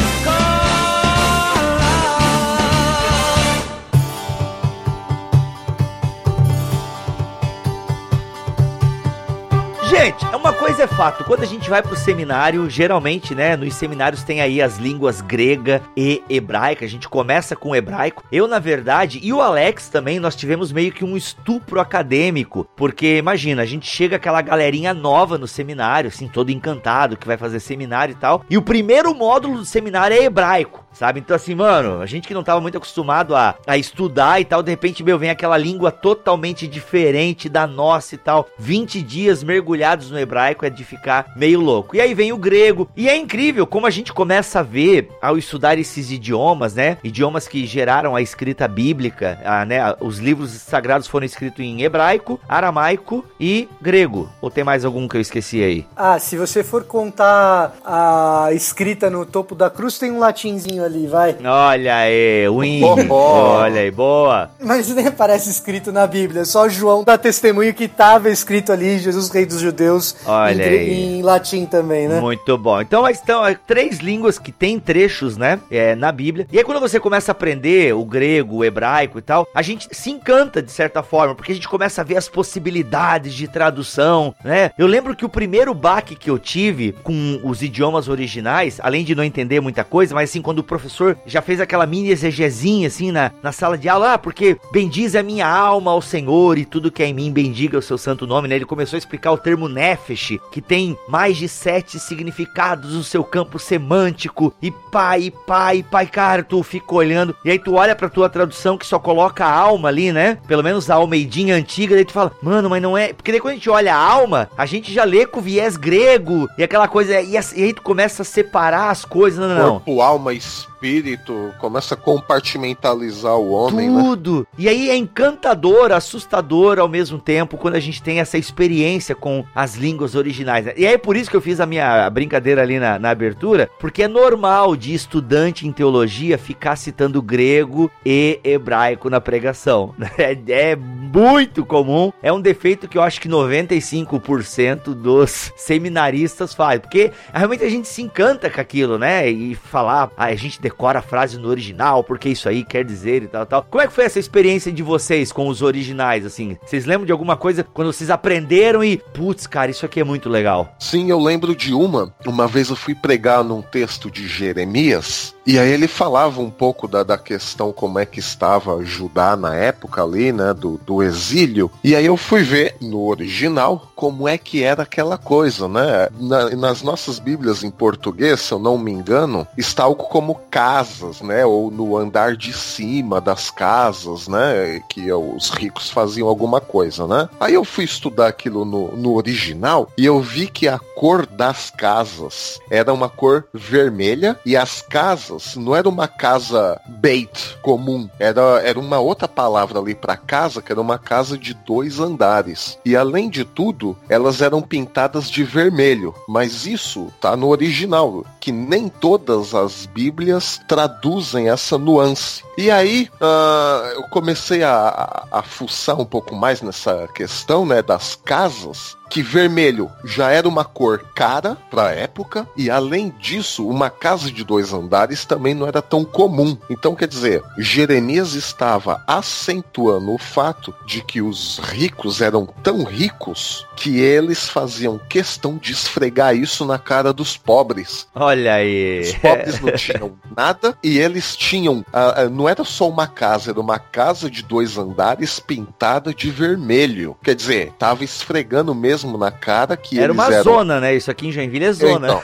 Gente, 9.90 10.24
uma 10.40 10.54
coisa 10.54 10.84
é 10.84 10.86
fato, 10.86 11.22
quando 11.24 11.42
a 11.42 11.46
gente 11.46 11.68
vai 11.68 11.82
pro 11.82 11.94
seminário, 11.94 12.68
geralmente, 12.70 13.34
né, 13.34 13.56
nos 13.56 13.74
seminários 13.74 14.22
tem 14.22 14.40
aí 14.40 14.62
as 14.62 14.78
línguas 14.78 15.20
grega 15.20 15.82
e 15.94 16.22
hebraica, 16.30 16.82
a 16.82 16.88
gente 16.88 17.10
começa 17.10 17.54
com 17.54 17.76
hebraico. 17.76 18.24
Eu, 18.32 18.48
na 18.48 18.58
verdade, 18.58 19.20
e 19.22 19.34
o 19.34 19.42
Alex 19.42 19.90
também, 19.90 20.18
nós 20.18 20.34
tivemos 20.34 20.72
meio 20.72 20.92
que 20.92 21.04
um 21.04 21.14
estupro 21.14 21.78
acadêmico, 21.78 22.66
porque 22.74 23.18
imagina, 23.18 23.60
a 23.60 23.66
gente 23.66 23.86
chega 23.86 24.16
aquela 24.16 24.40
galerinha 24.40 24.94
nova 24.94 25.36
no 25.36 25.46
seminário, 25.46 26.08
assim, 26.08 26.26
todo 26.26 26.50
encantado, 26.50 27.18
que 27.18 27.26
vai 27.26 27.36
fazer 27.36 27.60
seminário 27.60 28.12
e 28.12 28.16
tal, 28.16 28.42
e 28.48 28.56
o 28.56 28.62
primeiro 28.62 29.14
módulo 29.14 29.58
do 29.58 29.66
seminário 29.66 30.16
é 30.16 30.24
hebraico 30.24 30.86
sabe? 31.00 31.18
Então, 31.18 31.34
assim, 31.34 31.54
mano, 31.54 32.02
a 32.02 32.04
gente 32.04 32.28
que 32.28 32.34
não 32.34 32.44
tava 32.44 32.60
muito 32.60 32.76
acostumado 32.76 33.34
a, 33.34 33.54
a 33.66 33.78
estudar 33.78 34.38
e 34.38 34.44
tal, 34.44 34.62
de 34.62 34.70
repente, 34.70 35.02
meu, 35.02 35.18
vem 35.18 35.30
aquela 35.30 35.56
língua 35.56 35.90
totalmente 35.90 36.66
diferente 36.66 37.48
da 37.48 37.66
nossa 37.66 38.16
e 38.16 38.18
tal. 38.18 38.46
20 38.58 39.00
dias 39.00 39.42
mergulhados 39.42 40.10
no 40.10 40.18
hebraico 40.18 40.66
é 40.66 40.68
de 40.68 40.84
ficar 40.84 41.32
meio 41.34 41.58
louco. 41.58 41.96
E 41.96 42.02
aí 42.02 42.12
vem 42.12 42.34
o 42.34 42.36
grego. 42.36 42.86
E 42.94 43.08
é 43.08 43.16
incrível 43.16 43.66
como 43.66 43.86
a 43.86 43.90
gente 43.90 44.12
começa 44.12 44.60
a 44.60 44.62
ver, 44.62 45.08
ao 45.22 45.38
estudar 45.38 45.78
esses 45.78 46.10
idiomas, 46.10 46.74
né? 46.74 46.98
Idiomas 47.02 47.48
que 47.48 47.64
geraram 47.64 48.14
a 48.14 48.20
escrita 48.20 48.68
bíblica, 48.68 49.40
a, 49.42 49.64
né? 49.64 49.78
Os 50.00 50.18
livros 50.18 50.50
sagrados 50.50 51.08
foram 51.08 51.24
escritos 51.24 51.64
em 51.64 51.80
hebraico, 51.80 52.38
aramaico 52.46 53.24
e 53.40 53.66
grego. 53.80 54.28
Ou 54.42 54.50
tem 54.50 54.64
mais 54.64 54.84
algum 54.84 55.08
que 55.08 55.16
eu 55.16 55.20
esqueci 55.22 55.62
aí? 55.62 55.86
Ah, 55.96 56.18
se 56.18 56.36
você 56.36 56.62
for 56.62 56.84
contar 56.84 57.72
a 57.82 58.48
escrita 58.52 59.08
no 59.08 59.24
topo 59.24 59.54
da 59.54 59.70
cruz, 59.70 59.98
tem 59.98 60.10
um 60.10 60.18
latinzinho 60.18 60.89
ali, 60.89 60.89
vai. 61.06 61.36
Olha 61.44 61.96
aí, 61.96 62.48
win. 62.48 62.82
Oh, 62.84 63.14
Olha 63.14 63.80
aí, 63.80 63.90
boa. 63.90 64.50
Mas 64.60 64.88
nem 64.94 65.06
aparece 65.06 65.50
escrito 65.50 65.92
na 65.92 66.06
Bíblia, 66.06 66.44
só 66.44 66.68
João 66.68 67.04
dá 67.04 67.16
testemunho 67.18 67.74
que 67.74 67.84
estava 67.84 68.30
escrito 68.30 68.72
ali, 68.72 68.98
Jesus 68.98 69.28
Rei 69.30 69.46
dos 69.46 69.60
Judeus, 69.60 70.16
Olha 70.26 70.62
em, 70.62 70.68
aí. 70.68 71.18
em 71.18 71.22
latim 71.22 71.66
também, 71.66 72.08
né? 72.08 72.20
Muito 72.20 72.56
bom. 72.56 72.80
Então, 72.80 73.08
estão 73.08 73.46
é, 73.46 73.54
três 73.54 73.98
línguas 73.98 74.38
que 74.38 74.52
tem 74.52 74.78
trechos, 74.78 75.36
né, 75.36 75.58
é, 75.70 75.94
na 75.94 76.12
Bíblia. 76.12 76.46
E 76.50 76.58
aí, 76.58 76.64
quando 76.64 76.80
você 76.80 76.98
começa 76.98 77.30
a 77.30 77.32
aprender 77.32 77.94
o 77.94 78.04
grego, 78.04 78.56
o 78.56 78.64
hebraico 78.64 79.18
e 79.18 79.22
tal, 79.22 79.46
a 79.54 79.62
gente 79.62 79.88
se 79.92 80.10
encanta 80.10 80.62
de 80.62 80.70
certa 80.70 81.02
forma, 81.02 81.34
porque 81.34 81.52
a 81.52 81.54
gente 81.54 81.68
começa 81.68 82.00
a 82.00 82.04
ver 82.04 82.16
as 82.16 82.28
possibilidades 82.28 83.34
de 83.34 83.48
tradução, 83.48 84.34
né? 84.44 84.70
Eu 84.78 84.86
lembro 84.86 85.14
que 85.14 85.24
o 85.24 85.28
primeiro 85.28 85.74
baque 85.74 86.14
que 86.14 86.30
eu 86.30 86.38
tive 86.38 86.92
com 87.02 87.40
os 87.42 87.62
idiomas 87.62 88.08
originais, 88.08 88.78
além 88.82 89.04
de 89.04 89.14
não 89.14 89.24
entender 89.24 89.60
muita 89.60 89.84
coisa, 89.84 90.14
mas 90.14 90.30
assim, 90.30 90.42
quando 90.42 90.62
professor 90.70 91.18
já 91.26 91.42
fez 91.42 91.60
aquela 91.60 91.84
mini 91.84 92.10
exegezinha 92.10 92.86
assim 92.86 93.10
na, 93.10 93.32
na 93.42 93.50
sala 93.50 93.76
de 93.76 93.88
aula, 93.88 94.14
ah, 94.14 94.18
porque 94.18 94.56
bendize 94.72 95.18
a 95.18 95.22
minha 95.22 95.48
alma 95.48 95.90
ao 95.90 96.00
Senhor 96.00 96.56
e 96.56 96.64
tudo 96.64 96.92
que 96.92 97.02
é 97.02 97.06
em 97.06 97.12
mim 97.12 97.32
bendiga 97.32 97.76
o 97.76 97.82
seu 97.82 97.98
santo 97.98 98.24
nome, 98.24 98.46
né? 98.46 98.54
Ele 98.54 98.64
começou 98.64 98.96
a 98.96 98.98
explicar 98.98 99.32
o 99.32 99.38
termo 99.38 99.68
nefesh, 99.68 100.38
que 100.52 100.62
tem 100.62 100.96
mais 101.08 101.36
de 101.36 101.48
sete 101.48 101.98
significados 101.98 102.94
no 102.94 103.02
seu 103.02 103.24
campo 103.24 103.58
semântico, 103.58 104.54
e 104.62 104.70
pai, 104.70 105.32
pai, 105.44 105.84
pai, 105.90 106.06
cara, 106.06 106.44
tu 106.44 106.62
fica 106.62 106.94
olhando, 106.94 107.34
e 107.44 107.50
aí 107.50 107.58
tu 107.58 107.74
olha 107.74 107.96
pra 107.96 108.08
tua 108.08 108.28
tradução 108.28 108.78
que 108.78 108.86
só 108.86 108.98
coloca 108.98 109.44
a 109.44 109.52
alma 109.52 109.88
ali, 109.88 110.12
né? 110.12 110.38
Pelo 110.46 110.62
menos 110.62 110.88
a 110.88 110.94
almeidinha 110.94 111.56
antiga, 111.56 111.96
daí 111.96 112.04
tu 112.04 112.12
fala, 112.12 112.30
mano, 112.40 112.70
mas 112.70 112.80
não 112.80 112.96
é. 112.96 113.12
Porque 113.12 113.32
daí 113.32 113.40
quando 113.40 113.52
a 113.52 113.56
gente 113.56 113.70
olha 113.70 113.94
a 113.94 113.98
alma, 113.98 114.48
a 114.56 114.66
gente 114.66 114.92
já 114.92 115.02
lê 115.02 115.26
com 115.26 115.40
viés 115.40 115.76
grego, 115.76 116.48
e 116.56 116.62
aquela 116.62 116.86
coisa, 116.86 117.20
e, 117.20 117.36
aí 117.36 117.72
tu 117.72 117.82
começa 117.82 118.22
a 118.22 118.24
separar 118.24 118.90
as 118.90 119.04
coisas, 119.04 119.40
não, 119.40 119.48
não, 119.48 119.56
não. 119.56 119.70
Corpo, 119.80 120.00
alma, 120.00 120.32
Peace. 120.60 120.69
Espírito, 120.80 121.52
começa 121.58 121.94
a 121.94 121.96
compartimentalizar 121.96 123.36
o 123.36 123.50
homem, 123.50 123.90
né? 123.90 124.02
Tudo. 124.02 124.40
Né? 124.40 124.46
E 124.58 124.68
aí 124.68 124.88
é 124.88 124.96
encantador, 124.96 125.92
assustador 125.92 126.78
ao 126.78 126.88
mesmo 126.88 127.18
tempo 127.18 127.58
quando 127.58 127.74
a 127.74 127.80
gente 127.80 128.02
tem 128.02 128.18
essa 128.18 128.38
experiência 128.38 129.14
com 129.14 129.44
as 129.54 129.74
línguas 129.74 130.14
originais. 130.14 130.64
Né? 130.64 130.72
E 130.76 130.86
aí 130.86 130.94
é 130.94 130.98
por 130.98 131.16
isso 131.16 131.30
que 131.30 131.36
eu 131.36 131.40
fiz 131.40 131.60
a 131.60 131.66
minha 131.66 132.08
brincadeira 132.08 132.62
ali 132.62 132.78
na, 132.78 132.98
na 132.98 133.10
abertura, 133.10 133.68
porque 133.78 134.04
é 134.04 134.08
normal 134.08 134.74
de 134.74 134.94
estudante 134.94 135.66
em 135.66 135.72
teologia 135.72 136.38
ficar 136.38 136.76
citando 136.76 137.20
grego 137.20 137.90
e 138.04 138.40
hebraico 138.42 139.10
na 139.10 139.20
pregação. 139.20 139.94
É, 140.20 140.36
é 140.50 140.76
muito 140.76 141.64
comum, 141.64 142.12
é 142.22 142.30
um 142.32 142.40
defeito 142.40 142.86
que 142.86 142.98
eu 142.98 143.02
acho 143.02 143.20
que 143.20 143.28
95% 143.28 144.92
dos 144.94 145.50
seminaristas 145.56 146.52
fazem, 146.52 146.80
porque 146.80 147.10
realmente 147.32 147.64
a 147.64 147.70
gente 147.70 147.88
se 147.88 148.02
encanta 148.02 148.50
com 148.50 148.60
aquilo, 148.60 148.98
né? 148.98 149.28
E 149.30 149.54
falar, 149.54 150.10
ah, 150.16 150.24
a 150.26 150.34
gente 150.34 150.60
decora 150.70 151.00
a 151.00 151.02
frase 151.02 151.36
no 151.36 151.48
original, 151.48 152.04
porque 152.04 152.28
isso 152.28 152.48
aí 152.48 152.64
quer 152.64 152.84
dizer 152.84 153.24
e 153.24 153.26
tal, 153.26 153.44
tal. 153.44 153.66
Como 153.68 153.82
é 153.82 153.86
que 153.86 153.92
foi 153.92 154.04
essa 154.04 154.20
experiência 154.20 154.70
de 154.72 154.82
vocês 154.82 155.32
com 155.32 155.48
os 155.48 155.62
originais, 155.62 156.24
assim? 156.24 156.56
Vocês 156.64 156.86
lembram 156.86 157.04
de 157.04 157.12
alguma 157.12 157.36
coisa 157.36 157.64
quando 157.64 157.92
vocês 157.92 158.08
aprenderam 158.08 158.82
e, 158.82 158.96
putz, 158.96 159.46
cara, 159.46 159.70
isso 159.70 159.84
aqui 159.84 160.00
é 160.00 160.04
muito 160.04 160.28
legal? 160.28 160.74
Sim, 160.78 161.10
eu 161.10 161.18
lembro 161.18 161.54
de 161.54 161.74
uma. 161.74 162.14
Uma 162.24 162.46
vez 162.46 162.70
eu 162.70 162.76
fui 162.76 162.94
pregar 162.94 163.42
num 163.42 163.60
texto 163.60 164.10
de 164.10 164.28
Jeremias 164.28 165.34
e 165.50 165.58
aí 165.58 165.72
ele 165.72 165.88
falava 165.88 166.40
um 166.40 166.48
pouco 166.48 166.86
da, 166.86 167.02
da 167.02 167.18
questão 167.18 167.72
como 167.72 167.98
é 167.98 168.06
que 168.06 168.20
estava 168.20 168.84
Judá 168.84 169.34
na 169.34 169.52
época 169.52 170.00
ali, 170.00 170.30
né, 170.30 170.54
do, 170.54 170.78
do 170.86 171.02
exílio. 171.02 171.68
E 171.82 171.96
aí 171.96 172.06
eu 172.06 172.16
fui 172.16 172.44
ver 172.44 172.76
no 172.80 173.04
original 173.04 173.90
como 173.96 174.28
é 174.28 174.38
que 174.38 174.62
era 174.62 174.84
aquela 174.84 175.18
coisa, 175.18 175.66
né? 175.66 176.08
Na, 176.20 176.50
nas 176.50 176.82
nossas 176.82 177.18
Bíblias 177.18 177.64
em 177.64 177.70
português, 177.70 178.38
se 178.42 178.52
eu 178.52 178.60
não 178.60 178.78
me 178.78 178.92
engano, 178.92 179.44
está 179.58 179.82
algo 179.82 180.04
como 180.04 180.36
casas, 180.48 181.20
né? 181.20 181.44
Ou 181.44 181.68
no 181.68 181.96
andar 181.96 182.36
de 182.36 182.52
cima 182.52 183.20
das 183.20 183.50
casas, 183.50 184.28
né? 184.28 184.80
Que 184.88 185.12
os 185.12 185.50
ricos 185.50 185.90
faziam 185.90 186.28
alguma 186.28 186.60
coisa, 186.60 187.08
né? 187.08 187.28
Aí 187.40 187.54
eu 187.54 187.64
fui 187.64 187.84
estudar 187.84 188.28
aquilo 188.28 188.64
no, 188.64 188.96
no 188.96 189.14
original 189.14 189.90
e 189.98 190.06
eu 190.06 190.20
vi 190.20 190.46
que 190.46 190.68
a 190.68 190.78
cor 190.78 191.26
das 191.26 191.70
casas 191.70 192.60
era 192.70 192.92
uma 192.92 193.08
cor 193.08 193.46
vermelha 193.52 194.38
e 194.46 194.56
as 194.56 194.80
casas 194.80 195.39
não 195.56 195.74
era 195.74 195.88
uma 195.88 196.08
casa 196.08 196.80
bait 196.86 197.56
comum, 197.62 198.08
era, 198.18 198.60
era 198.62 198.78
uma 198.78 198.98
outra 198.98 199.26
palavra 199.28 199.78
ali 199.78 199.94
para 199.94 200.16
casa, 200.16 200.62
que 200.62 200.72
era 200.72 200.80
uma 200.80 200.98
casa 200.98 201.36
de 201.36 201.54
dois 201.54 201.98
andares. 201.98 202.78
E 202.84 202.96
além 202.96 203.28
de 203.28 203.44
tudo, 203.44 203.96
elas 204.08 204.40
eram 204.40 204.62
pintadas 204.62 205.30
de 205.30 205.44
vermelho, 205.44 206.14
mas 206.28 206.66
isso 206.66 207.12
tá 207.20 207.36
no 207.36 207.48
original, 207.48 208.24
que 208.38 208.52
nem 208.52 208.88
todas 208.88 209.54
as 209.54 209.86
Bíblias 209.86 210.60
traduzem 210.68 211.48
essa 211.50 211.78
nuance. 211.78 212.42
E 212.56 212.70
aí 212.70 213.08
uh, 213.20 213.86
eu 213.94 214.02
comecei 214.10 214.62
a, 214.62 214.88
a, 215.30 215.38
a 215.38 215.42
fuçar 215.42 215.98
um 216.00 216.04
pouco 216.04 216.34
mais 216.34 216.62
nessa 216.62 217.08
questão 217.14 217.64
né, 217.64 217.82
das 217.82 218.14
casas 218.14 218.99
que 219.10 219.22
vermelho 219.22 219.90
já 220.04 220.30
era 220.30 220.48
uma 220.48 220.64
cor 220.64 221.04
cara 221.14 221.56
para 221.68 221.88
a 221.88 221.90
época 221.90 222.46
e 222.56 222.70
além 222.70 223.12
disso, 223.18 223.66
uma 223.66 223.90
casa 223.90 224.30
de 224.30 224.44
dois 224.44 224.72
andares 224.72 225.24
também 225.24 225.52
não 225.52 225.66
era 225.66 225.82
tão 225.82 226.04
comum. 226.04 226.56
Então, 226.70 226.94
quer 226.94 227.08
dizer, 227.08 227.42
Jeremias 227.58 228.34
estava 228.34 229.02
acentuando 229.06 230.14
o 230.14 230.18
fato 230.18 230.72
de 230.86 231.02
que 231.02 231.20
os 231.20 231.58
ricos 231.58 232.20
eram 232.20 232.46
tão 232.62 232.84
ricos 232.84 233.66
que 233.76 233.98
eles 233.98 234.48
faziam 234.48 235.00
questão 235.08 235.56
de 235.56 235.72
esfregar 235.72 236.36
isso 236.36 236.64
na 236.64 236.78
cara 236.78 237.12
dos 237.12 237.36
pobres. 237.36 238.06
Olha 238.14 238.54
aí. 238.54 239.00
Os 239.00 239.14
pobres 239.14 239.58
não 239.60 239.72
tinham 239.72 240.12
nada 240.36 240.76
e 240.82 240.98
eles 240.98 241.34
tinham, 241.34 241.78
uh, 241.78 242.26
uh, 242.26 242.30
não 242.30 242.48
era 242.48 242.62
só 242.62 242.88
uma 242.88 243.06
casa, 243.06 243.50
era 243.50 243.60
uma 243.60 243.78
casa 243.78 244.30
de 244.30 244.42
dois 244.42 244.78
andares 244.78 245.40
pintada 245.40 246.14
de 246.14 246.30
vermelho. 246.30 247.16
Quer 247.22 247.34
dizer, 247.34 247.72
tava 247.78 248.04
esfregando 248.04 248.74
mesmo 248.74 248.99
mesmo 249.00 249.16
na 249.16 249.30
cara 249.30 249.76
que 249.76 249.98
Era 249.98 250.12
uma 250.12 250.26
eram... 250.26 250.42
zona, 250.42 250.80
né? 250.80 250.94
Isso 250.94 251.10
aqui 251.10 251.28
em 251.28 251.32
Joinville 251.32 251.64
é 251.64 251.72
zona. 251.72 252.08
Então. 252.08 252.22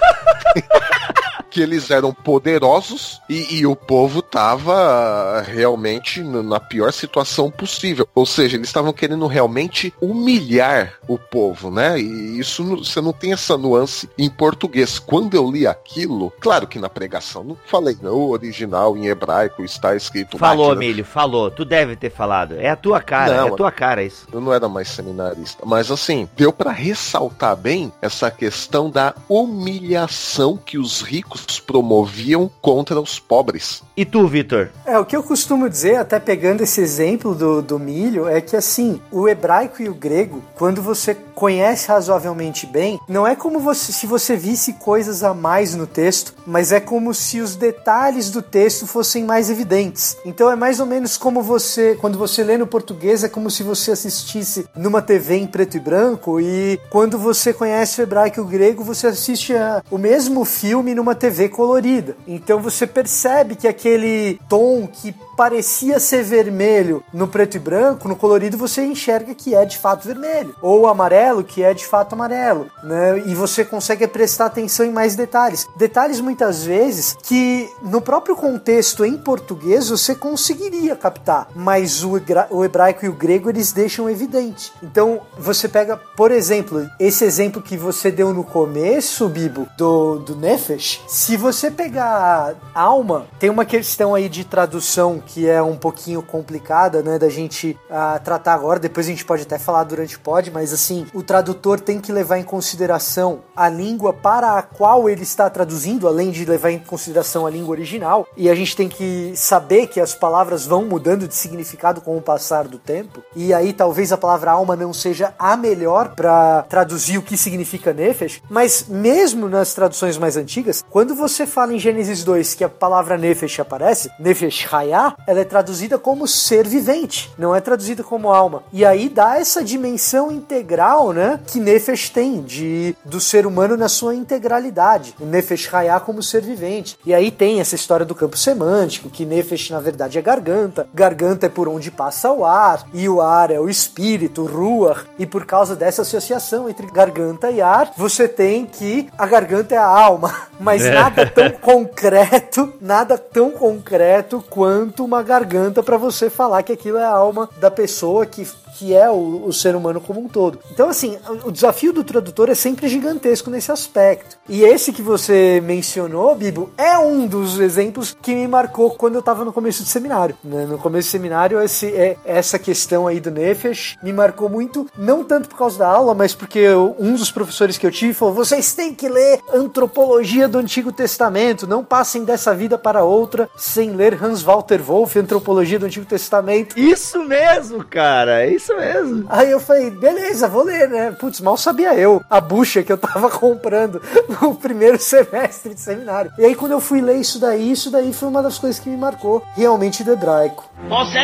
que 1.50 1.60
eles 1.60 1.90
eram 1.90 2.12
poderosos 2.12 3.20
e, 3.28 3.58
e, 3.58 3.66
o 3.66 3.74
povo 3.74 4.22
tava 4.22 5.42
realmente 5.42 6.22
na 6.22 6.60
pior 6.60 6.92
situação 6.92 7.50
possível. 7.50 8.08
Ou 8.14 8.26
seja, 8.26 8.56
eles 8.56 8.68
estavam 8.68 8.92
querendo 8.92 9.26
realmente 9.26 9.92
humilhar 10.00 10.94
o 11.08 11.18
povo, 11.18 11.70
né? 11.70 11.98
E 11.98 12.38
isso 12.38 12.64
você 12.76 13.00
não 13.00 13.12
tem 13.12 13.32
essa 13.32 13.56
nuance 13.56 14.08
em 14.18 14.28
português. 14.28 14.98
Quando 14.98 15.34
eu 15.34 15.50
li 15.50 15.66
aquilo, 15.66 16.32
claro 16.40 16.66
que 16.66 16.78
na 16.78 16.88
pregação 16.88 17.44
não 17.44 17.56
falei, 17.66 17.96
não, 18.02 18.14
o 18.14 18.30
original 18.30 18.96
em 18.96 19.06
hebraico 19.06 19.64
está 19.64 19.94
escrito. 19.94 20.38
Falou, 20.38 20.68
máquina. 20.68 20.84
Emílio, 20.84 21.04
falou. 21.04 21.50
Tu 21.50 21.64
deve 21.64 21.96
ter 21.96 22.10
falado. 22.10 22.54
É 22.58 22.68
a 22.68 22.76
tua 22.76 23.00
cara, 23.00 23.36
não, 23.36 23.48
é 23.48 23.50
a 23.50 23.56
tua 23.56 23.72
cara 23.72 24.02
isso. 24.02 24.26
Eu 24.32 24.40
não 24.40 24.52
era 24.52 24.68
mais 24.68 24.88
seminarista. 24.88 25.64
Mas 25.64 25.90
assim, 25.90 26.28
deu 26.36 26.52
para 26.52 26.70
ressaltar 26.70 27.56
bem 27.56 27.92
essa 28.00 28.30
questão 28.30 28.90
da 28.90 29.14
humilhação 29.28 30.56
que 30.56 30.78
os 30.78 31.00
ricos 31.00 31.35
promoviam 31.40 32.50
contra 32.60 33.00
os 33.00 33.18
pobres. 33.18 33.82
E 33.96 34.04
tu, 34.04 34.26
Vitor? 34.26 34.70
É, 34.84 34.98
o 34.98 35.04
que 35.04 35.16
eu 35.16 35.22
costumo 35.22 35.68
dizer, 35.68 35.96
até 35.96 36.18
pegando 36.18 36.62
esse 36.62 36.80
exemplo 36.80 37.34
do, 37.34 37.60
do 37.60 37.78
milho, 37.78 38.28
é 38.28 38.40
que 38.40 38.56
assim, 38.56 39.00
o 39.10 39.28
hebraico 39.28 39.82
e 39.82 39.88
o 39.88 39.94
grego, 39.94 40.42
quando 40.54 40.80
você 40.80 41.16
conhece 41.36 41.88
razoavelmente 41.88 42.66
bem, 42.66 42.98
não 43.06 43.26
é 43.26 43.36
como 43.36 43.60
você, 43.60 43.92
se 43.92 44.06
você 44.06 44.34
visse 44.34 44.72
coisas 44.72 45.22
a 45.22 45.34
mais 45.34 45.74
no 45.74 45.86
texto, 45.86 46.34
mas 46.46 46.72
é 46.72 46.80
como 46.80 47.12
se 47.12 47.42
os 47.42 47.54
detalhes 47.54 48.30
do 48.30 48.40
texto 48.40 48.86
fossem 48.86 49.22
mais 49.22 49.50
evidentes. 49.50 50.16
Então 50.24 50.50
é 50.50 50.56
mais 50.56 50.80
ou 50.80 50.86
menos 50.86 51.18
como 51.18 51.42
você, 51.42 51.94
quando 52.00 52.16
você 52.16 52.42
lê 52.42 52.56
no 52.56 52.66
português, 52.66 53.22
é 53.22 53.28
como 53.28 53.50
se 53.50 53.62
você 53.62 53.92
assistisse 53.92 54.66
numa 54.74 55.02
TV 55.02 55.36
em 55.36 55.46
preto 55.46 55.76
e 55.76 55.80
branco, 55.80 56.40
e 56.40 56.80
quando 56.88 57.18
você 57.18 57.52
conhece 57.52 58.00
o 58.00 58.02
hebraico 58.02 58.40
e 58.40 58.42
o 58.42 58.46
grego, 58.46 58.82
você 58.82 59.08
assiste 59.08 59.54
a, 59.54 59.82
o 59.90 59.98
mesmo 59.98 60.42
filme 60.46 60.94
numa 60.94 61.14
TV 61.14 61.50
colorida. 61.50 62.16
Então 62.26 62.60
você 62.60 62.86
percebe 62.86 63.56
que 63.56 63.68
aquele 63.68 64.40
tom 64.48 64.86
que 64.86 65.14
parecia 65.36 66.00
ser 66.00 66.22
vermelho 66.22 67.04
no 67.12 67.28
preto 67.28 67.56
e 67.56 67.60
branco, 67.60 68.08
no 68.08 68.16
colorido 68.16 68.56
você 68.56 68.84
enxerga 68.84 69.34
que 69.34 69.54
é 69.54 69.64
de 69.64 69.78
fato 69.78 70.06
vermelho, 70.06 70.54
ou 70.62 70.86
amarelo 70.88 71.44
que 71.44 71.62
é 71.62 71.74
de 71.74 71.86
fato 71.86 72.14
amarelo, 72.14 72.70
né? 72.82 73.22
E 73.26 73.34
você 73.34 73.64
consegue 73.64 74.06
prestar 74.06 74.46
atenção 74.46 74.86
em 74.86 74.90
mais 74.90 75.14
detalhes. 75.14 75.66
Detalhes 75.76 76.20
muitas 76.20 76.64
vezes 76.64 77.16
que 77.22 77.68
no 77.82 78.00
próprio 78.00 78.34
contexto 78.34 79.04
em 79.04 79.16
português 79.16 79.88
você 79.88 80.14
conseguiria 80.14 80.96
captar, 80.96 81.48
mas 81.54 82.02
o, 82.02 82.12
o 82.50 82.64
hebraico 82.64 83.04
e 83.04 83.08
o 83.08 83.12
grego 83.12 83.50
eles 83.50 83.72
deixam 83.72 84.08
evidente. 84.08 84.72
Então 84.82 85.20
você 85.38 85.68
pega, 85.68 85.96
por 85.96 86.30
exemplo, 86.30 86.88
esse 86.98 87.24
exemplo 87.24 87.60
que 87.60 87.76
você 87.76 88.10
deu 88.10 88.32
no 88.32 88.44
começo, 88.44 89.28
Bibo, 89.28 89.66
do, 89.76 90.18
do 90.20 90.36
Nefesh, 90.36 91.02
se 91.06 91.36
você 91.36 91.70
pegar 91.70 92.54
alma, 92.74 93.26
tem 93.38 93.50
uma 93.50 93.64
questão 93.64 94.14
aí 94.14 94.28
de 94.28 94.44
tradução 94.44 95.22
que 95.26 95.48
é 95.48 95.60
um 95.60 95.76
pouquinho 95.76 96.22
complicada, 96.22 97.02
né, 97.02 97.18
da 97.18 97.28
gente 97.28 97.78
uh, 97.90 98.22
tratar 98.22 98.54
agora. 98.54 98.78
Depois 98.78 99.06
a 99.06 99.10
gente 99.10 99.24
pode 99.24 99.42
até 99.42 99.58
falar 99.58 99.84
durante 99.84 100.16
o 100.16 100.20
pod, 100.20 100.50
mas 100.50 100.72
assim, 100.72 101.06
o 101.12 101.22
tradutor 101.22 101.80
tem 101.80 102.00
que 102.00 102.12
levar 102.12 102.38
em 102.38 102.44
consideração 102.44 103.40
a 103.54 103.68
língua 103.68 104.12
para 104.12 104.58
a 104.58 104.62
qual 104.62 105.10
ele 105.10 105.22
está 105.22 105.50
traduzindo, 105.50 106.06
além 106.06 106.30
de 106.30 106.44
levar 106.44 106.70
em 106.70 106.78
consideração 106.78 107.46
a 107.46 107.50
língua 107.50 107.72
original. 107.72 108.26
E 108.36 108.48
a 108.48 108.54
gente 108.54 108.76
tem 108.76 108.88
que 108.88 109.32
saber 109.34 109.88
que 109.88 110.00
as 110.00 110.14
palavras 110.14 110.64
vão 110.64 110.84
mudando 110.84 111.26
de 111.26 111.34
significado 111.34 112.00
com 112.00 112.16
o 112.16 112.22
passar 112.22 112.68
do 112.68 112.78
tempo. 112.78 113.22
E 113.34 113.52
aí 113.52 113.72
talvez 113.72 114.12
a 114.12 114.16
palavra 114.16 114.52
alma 114.52 114.76
não 114.76 114.92
seja 114.92 115.34
a 115.38 115.56
melhor 115.56 116.14
para 116.14 116.62
traduzir 116.68 117.18
o 117.18 117.22
que 117.22 117.36
significa 117.36 117.92
Nefesh, 117.92 118.42
mas 118.48 118.86
mesmo 118.88 119.48
nas 119.48 119.74
traduções 119.74 120.16
mais 120.16 120.36
antigas, 120.36 120.84
quando 120.90 121.14
você 121.14 121.46
fala 121.46 121.74
em 121.74 121.78
Gênesis 121.78 122.22
2 122.22 122.54
que 122.54 122.64
a 122.64 122.68
palavra 122.68 123.18
Nefesh 123.18 123.60
aparece, 123.60 124.10
Nefesh 124.18 124.66
Hayah, 124.72 125.15
ela 125.26 125.40
é 125.40 125.44
traduzida 125.44 125.98
como 125.98 126.26
ser 126.26 126.66
vivente, 126.66 127.30
não 127.38 127.54
é 127.54 127.60
traduzida 127.60 128.02
como 128.02 128.32
alma. 128.32 128.62
E 128.72 128.84
aí 128.84 129.08
dá 129.08 129.38
essa 129.38 129.62
dimensão 129.62 130.30
integral, 130.30 131.12
né, 131.12 131.40
que 131.46 131.60
Nefesh 131.60 132.10
tem, 132.10 132.42
de, 132.42 132.96
do 133.04 133.20
ser 133.20 133.46
humano 133.46 133.76
na 133.76 133.88
sua 133.88 134.14
integralidade. 134.14 135.14
O 135.20 135.24
Nefesh 135.24 135.72
Hayah 135.72 136.00
como 136.00 136.22
ser 136.22 136.42
vivente. 136.42 136.98
E 137.04 137.14
aí 137.14 137.30
tem 137.30 137.60
essa 137.60 137.74
história 137.74 138.06
do 138.06 138.14
campo 138.14 138.36
semântico, 138.36 139.10
que 139.10 139.24
Nefesh 139.24 139.70
na 139.70 139.80
verdade 139.80 140.18
é 140.18 140.22
garganta, 140.22 140.88
garganta 140.94 141.46
é 141.46 141.48
por 141.48 141.68
onde 141.68 141.90
passa 141.90 142.32
o 142.32 142.44
ar, 142.44 142.86
e 142.92 143.08
o 143.08 143.20
ar 143.20 143.50
é 143.50 143.58
o 143.58 143.68
espírito, 143.68 144.42
o 144.42 144.46
Ruach, 144.46 145.04
e 145.18 145.26
por 145.26 145.44
causa 145.44 145.74
dessa 145.74 146.02
associação 146.02 146.68
entre 146.68 146.86
garganta 146.86 147.50
e 147.50 147.60
ar, 147.60 147.92
você 147.96 148.28
tem 148.28 148.66
que 148.66 149.08
a 149.16 149.26
garganta 149.26 149.74
é 149.74 149.78
a 149.78 149.86
alma, 149.86 150.32
mas 150.60 150.84
é. 150.84 150.92
nada 150.92 151.26
tão 151.26 151.50
concreto, 151.50 152.72
nada 152.80 153.18
tão 153.18 153.50
concreto 153.50 154.44
quanto 154.48 155.05
uma 155.06 155.22
garganta 155.22 155.82
para 155.82 155.96
você 155.96 156.28
falar 156.28 156.62
que 156.62 156.72
aquilo 156.72 156.98
é 156.98 157.04
a 157.04 157.10
alma 157.10 157.48
da 157.58 157.70
pessoa 157.70 158.26
que 158.26 158.46
que 158.78 158.94
é 158.94 159.10
o, 159.10 159.44
o, 159.46 159.52
ser 159.52 159.74
humano 159.74 160.00
como 160.00 160.20
um 160.20 160.28
todo. 160.28 160.58
Então, 160.70 160.88
assim, 160.88 161.16
o 161.44 161.50
desafio 161.50 161.92
do 161.92 162.04
tradutor 162.04 162.50
é 162.50 162.54
sempre 162.54 162.88
gigantesco 162.88 163.50
nesse 163.50 163.72
aspecto. 163.72 164.36
E 164.48 164.62
esse 164.62 164.92
que 164.92 165.00
você 165.00 165.62
mencionou, 165.64 166.34
Bibo, 166.34 166.70
é 166.76 166.98
um 166.98 167.26
dos 167.26 167.58
exemplos 167.58 168.16
que 168.20 168.34
me 168.34 168.46
marcou 168.46 168.90
quando 168.90 169.14
eu 169.14 169.20
estava 169.20 169.44
no 169.44 169.52
começo 169.52 169.82
do 169.82 169.88
seminário. 169.88 170.36
Né? 170.44 170.66
No 170.66 170.78
começo 170.78 171.08
do 171.08 171.12
seminário, 171.12 171.60
esse, 171.62 171.86
é, 171.86 172.16
essa 172.24 172.58
questão 172.58 173.06
aí 173.06 173.18
do 173.18 173.30
Nefesh 173.30 173.96
me 174.02 174.12
marcou 174.12 174.48
muito, 174.48 174.86
não 174.96 175.24
tanto 175.24 175.48
por 175.48 175.56
causa 175.56 175.78
da 175.78 175.88
aula, 175.88 176.14
mas 176.14 176.34
porque 176.34 176.58
eu, 176.58 176.94
um 176.98 177.14
dos 177.14 177.30
professores 177.30 177.78
que 177.78 177.86
eu 177.86 177.90
tive 177.90 178.12
falou: 178.12 178.34
vocês 178.34 178.74
têm 178.74 178.94
que 178.94 179.08
ler 179.08 179.40
antropologia 179.52 180.46
do 180.46 180.58
Antigo 180.58 180.92
Testamento, 180.92 181.66
não 181.66 181.82
passem 181.82 182.24
dessa 182.24 182.54
vida 182.54 182.76
para 182.76 183.04
outra 183.04 183.48
sem 183.56 183.90
ler 183.90 184.22
Hans 184.22 184.42
Walter 184.42 184.82
Wolff, 184.82 185.18
Antropologia 185.18 185.78
do 185.78 185.86
Antigo 185.86 186.06
Testamento. 186.06 186.78
Isso 186.78 187.24
mesmo, 187.24 187.84
cara, 187.84 188.42
é 188.44 188.50
isso 188.50 188.65
isso 188.66 188.76
mesmo. 188.76 189.26
Aí 189.28 189.50
eu 189.50 189.60
falei, 189.60 189.90
beleza, 189.90 190.48
vou 190.48 190.64
ler, 190.64 190.88
né? 190.88 191.12
Putz, 191.12 191.40
mal 191.40 191.56
sabia 191.56 191.94
eu 191.94 192.22
a 192.28 192.40
bucha 192.40 192.82
que 192.82 192.92
eu 192.92 192.98
tava 192.98 193.30
comprando 193.38 194.02
no 194.40 194.54
primeiro 194.54 194.98
semestre 194.98 195.74
de 195.74 195.80
seminário. 195.80 196.32
E 196.36 196.44
aí 196.44 196.54
quando 196.54 196.72
eu 196.72 196.80
fui 196.80 197.00
ler 197.00 197.16
isso 197.16 197.38
daí, 197.38 197.70
isso 197.70 197.90
daí 197.90 198.12
foi 198.12 198.28
uma 198.28 198.42
das 198.42 198.58
coisas 198.58 198.80
que 198.80 198.88
me 198.88 198.96
marcou 198.96 199.44
realmente 199.54 200.02
do 200.02 200.12
hebraico. 200.12 200.68
Moshe 200.88 201.16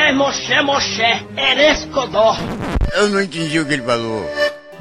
Moshe, 0.64 1.26
Erescodor. 1.36 2.36
Eu 2.94 3.08
não 3.08 3.20
entendi 3.20 3.58
o 3.58 3.66
que 3.66 3.72
ele 3.72 3.82
falou. 3.82 4.24